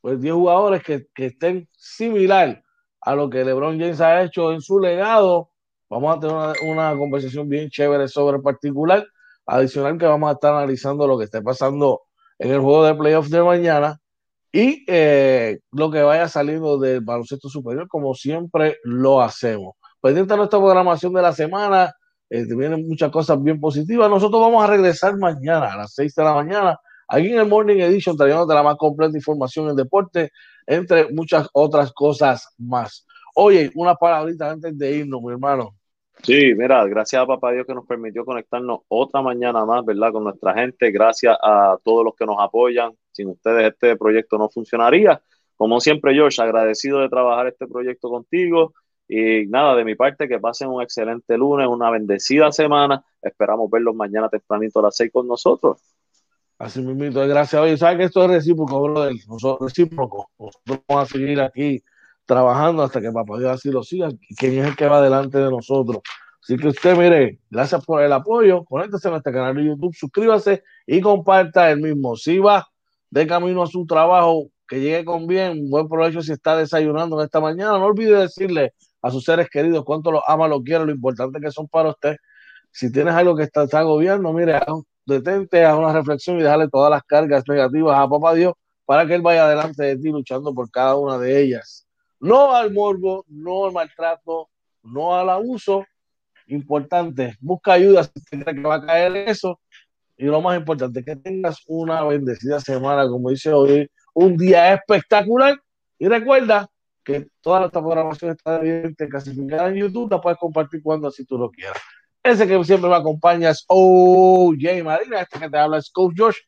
pues 0.00 0.18
10 0.18 0.34
jugadores 0.34 0.82
que, 0.82 1.08
que 1.14 1.26
estén 1.26 1.68
similar 1.76 2.64
a 3.02 3.14
lo 3.14 3.28
que 3.28 3.44
LeBron 3.44 3.78
James 3.78 4.00
ha 4.00 4.22
hecho 4.22 4.50
en 4.50 4.62
su 4.62 4.80
legado. 4.80 5.50
Vamos 5.90 6.16
a 6.16 6.20
tener 6.20 6.36
una, 6.66 6.96
conversación 6.96 7.46
bien 7.50 7.68
chévere 7.68 8.08
sobre 8.08 8.38
el 8.38 8.42
particular. 8.42 9.06
Adicional 9.44 9.98
que 9.98 10.06
vamos 10.06 10.30
a 10.30 10.32
estar 10.32 10.54
analizando 10.54 11.06
lo 11.06 11.18
que 11.18 11.24
esté 11.24 11.42
pasando 11.42 12.00
en 12.38 12.50
el 12.50 12.60
juego 12.60 12.86
de 12.86 12.94
playoffs 12.94 13.30
de 13.30 13.42
mañana 13.42 14.00
y 14.50 14.82
eh, 14.88 15.58
lo 15.72 15.90
que 15.90 16.00
vaya 16.00 16.28
saliendo 16.28 16.78
del 16.78 17.02
baloncesto 17.02 17.50
superior, 17.50 17.88
como 17.88 18.14
siempre 18.14 18.78
lo 18.84 19.20
hacemos. 19.20 19.74
Pendiente 20.00 20.32
de 20.32 20.38
nuestra 20.38 20.58
programación 20.58 21.12
de 21.12 21.20
la 21.20 21.34
semana, 21.34 21.92
eh, 22.30 22.46
vienen 22.56 22.88
muchas 22.88 23.10
cosas 23.10 23.42
bien 23.42 23.60
positivas. 23.60 24.08
Nosotros 24.08 24.40
vamos 24.40 24.64
a 24.64 24.66
regresar 24.66 25.18
mañana 25.18 25.74
a 25.74 25.76
las 25.76 25.92
6 25.92 26.14
de 26.14 26.24
la 26.24 26.32
mañana, 26.32 26.78
aquí 27.08 27.32
en 27.32 27.38
el 27.38 27.48
Morning 27.48 27.78
Edition, 27.78 28.16
trayéndote 28.16 28.54
la 28.54 28.62
más 28.62 28.76
completa 28.76 29.16
información 29.16 29.68
en 29.68 29.76
deporte 29.76 30.30
entre 30.66 31.12
muchas 31.12 31.48
otras 31.52 31.92
cosas 31.92 32.54
más. 32.58 33.06
Oye, 33.34 33.70
una 33.74 33.94
palabrita 33.94 34.50
antes 34.50 34.76
de 34.76 34.96
irnos, 34.96 35.22
mi 35.22 35.32
hermano. 35.32 35.74
Sí, 36.22 36.54
mira, 36.56 36.84
gracias 36.86 37.22
a 37.22 37.26
Papá 37.26 37.52
Dios 37.52 37.66
que 37.66 37.74
nos 37.74 37.86
permitió 37.86 38.24
conectarnos 38.24 38.80
otra 38.88 39.20
mañana 39.20 39.64
más, 39.64 39.84
¿verdad? 39.84 40.12
Con 40.12 40.24
nuestra 40.24 40.54
gente. 40.54 40.90
Gracias 40.90 41.36
a 41.42 41.76
todos 41.84 42.04
los 42.04 42.14
que 42.16 42.26
nos 42.26 42.36
apoyan. 42.40 42.92
Sin 43.12 43.28
ustedes 43.28 43.72
este 43.72 43.96
proyecto 43.96 44.38
no 44.38 44.48
funcionaría. 44.48 45.20
Como 45.54 45.78
siempre, 45.80 46.14
George, 46.14 46.40
agradecido 46.42 47.00
de 47.00 47.08
trabajar 47.08 47.46
este 47.46 47.66
proyecto 47.66 48.08
contigo. 48.08 48.72
Y 49.08 49.46
nada, 49.46 49.76
de 49.76 49.84
mi 49.84 49.94
parte, 49.94 50.26
que 50.26 50.40
pasen 50.40 50.68
un 50.68 50.82
excelente 50.82 51.36
lunes, 51.38 51.68
una 51.68 51.90
bendecida 51.90 52.50
semana. 52.50 53.04
Esperamos 53.22 53.70
verlos 53.70 53.94
mañana 53.94 54.28
tempranito 54.28 54.80
a 54.80 54.84
las 54.84 54.96
seis 54.96 55.10
con 55.12 55.28
nosotros. 55.28 55.80
Así 56.58 56.80
mismo, 56.80 57.20
gracias. 57.26 57.60
Oye, 57.60 57.76
¿sabes 57.76 57.98
que 57.98 58.04
esto 58.04 58.24
es 58.24 58.30
recíproco, 58.30 58.82
brother? 58.82 59.12
Nosotros, 59.28 59.70
recíproco. 59.70 60.30
Nosotros 60.38 60.80
vamos 60.88 61.04
a 61.04 61.12
seguir 61.12 61.40
aquí 61.40 61.82
trabajando 62.24 62.82
hasta 62.82 63.00
que 63.00 63.12
papá 63.12 63.38
Dios 63.38 63.50
así 63.50 63.70
lo 63.70 63.82
siga. 63.82 64.08
¿Quién 64.38 64.58
es 64.58 64.68
el 64.68 64.76
que 64.76 64.88
va 64.88 65.02
delante 65.02 65.38
de 65.38 65.50
nosotros? 65.50 65.98
Así 66.42 66.56
que 66.56 66.68
usted, 66.68 66.96
mire, 66.96 67.40
gracias 67.50 67.84
por 67.84 68.02
el 68.02 68.12
apoyo. 68.12 68.64
Conéctese 68.64 69.08
a 69.08 69.10
nuestro 69.10 69.32
canal 69.32 69.54
de 69.56 69.64
YouTube, 69.64 69.94
suscríbase 69.94 70.62
y 70.86 71.00
comparta 71.00 71.70
el 71.70 71.80
mismo. 71.80 72.16
Si 72.16 72.38
va 72.38 72.66
de 73.10 73.26
camino 73.26 73.62
a 73.62 73.66
su 73.66 73.84
trabajo, 73.84 74.50
que 74.66 74.80
llegue 74.80 75.04
con 75.04 75.26
bien, 75.26 75.68
buen 75.70 75.88
provecho 75.88 76.22
si 76.22 76.32
está 76.32 76.56
desayunando 76.56 77.18
en 77.20 77.26
esta 77.26 77.40
mañana. 77.40 77.78
No 77.78 77.86
olvide 77.86 78.18
decirle 78.18 78.74
a 79.02 79.10
sus 79.10 79.24
seres 79.24 79.48
queridos 79.50 79.84
cuánto 79.84 80.10
los 80.10 80.22
ama, 80.26 80.48
lo 80.48 80.62
quiere, 80.62 80.86
lo 80.86 80.92
importante 80.92 81.38
que 81.40 81.50
son 81.50 81.68
para 81.68 81.90
usted. 81.90 82.16
Si 82.72 82.90
tienes 82.90 83.14
algo 83.14 83.36
que 83.36 83.44
está, 83.44 83.64
está 83.64 83.82
gobierno, 83.82 84.32
mire, 84.32 84.60
detente 85.06 85.64
a 85.64 85.76
una 85.76 85.92
reflexión 85.92 86.38
y 86.38 86.42
dejarle 86.42 86.68
todas 86.68 86.90
las 86.90 87.02
cargas 87.04 87.44
negativas 87.48 87.98
a 87.98 88.08
papá 88.08 88.34
Dios 88.34 88.54
para 88.84 89.06
que 89.06 89.14
él 89.14 89.22
vaya 89.22 89.46
adelante 89.46 89.82
de 89.82 89.96
ti 89.96 90.10
luchando 90.10 90.54
por 90.54 90.70
cada 90.70 90.96
una 90.96 91.18
de 91.18 91.40
ellas. 91.40 91.86
No 92.20 92.54
al 92.54 92.72
morbo, 92.72 93.24
no 93.28 93.66
al 93.66 93.72
maltrato, 93.72 94.48
no 94.82 95.16
al 95.16 95.30
abuso. 95.30 95.84
Importante, 96.48 97.36
busca 97.40 97.72
ayuda 97.72 98.04
si 98.04 98.20
te 98.20 98.44
que 98.44 98.60
va 98.60 98.76
a 98.76 98.86
caer 98.86 99.16
eso. 99.28 99.60
Y 100.16 100.24
lo 100.24 100.40
más 100.40 100.56
importante, 100.56 101.04
que 101.04 101.16
tengas 101.16 101.62
una 101.66 102.02
bendecida 102.04 102.60
semana, 102.60 103.08
como 103.08 103.30
dice 103.30 103.52
hoy, 103.52 103.90
un 104.14 104.36
día 104.36 104.72
espectacular. 104.72 105.60
Y 105.98 106.08
recuerda 106.08 106.68
que 107.04 107.28
toda 107.40 107.66
esta 107.66 107.80
programación 107.80 108.30
está 108.32 108.60
clasificada 109.08 109.68
en 109.68 109.76
YouTube, 109.76 110.10
la 110.10 110.20
puedes 110.20 110.38
compartir 110.38 110.82
cuando 110.82 111.08
así 111.08 111.24
tú 111.24 111.36
lo 111.36 111.50
quieras. 111.50 111.80
Ese 112.26 112.48
que 112.48 112.64
siempre 112.64 112.90
me 112.90 112.96
acompaña 112.96 113.50
es 113.50 113.64
OJ 113.68 114.82
Marina, 114.82 115.20
este 115.20 115.38
que 115.38 115.48
te 115.48 115.58
habla 115.58 115.78
es 115.78 115.88
Coach 115.92 116.14
Josh. 116.18 116.38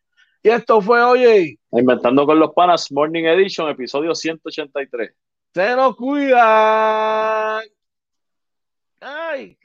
Y 0.43 0.49
esto 0.49 0.81
fue, 0.81 1.01
oye. 1.01 1.57
Inventando 1.71 2.27
con 2.27 2.37
los 2.41 2.53
panas, 2.53 2.91
Morning 2.91 3.25
Edition, 3.25 3.69
episodio 3.69 4.13
183. 4.13 5.15
Se 5.55 5.77
nos 5.77 5.95
cuidan. 5.95 7.63
Ay. 9.01 9.57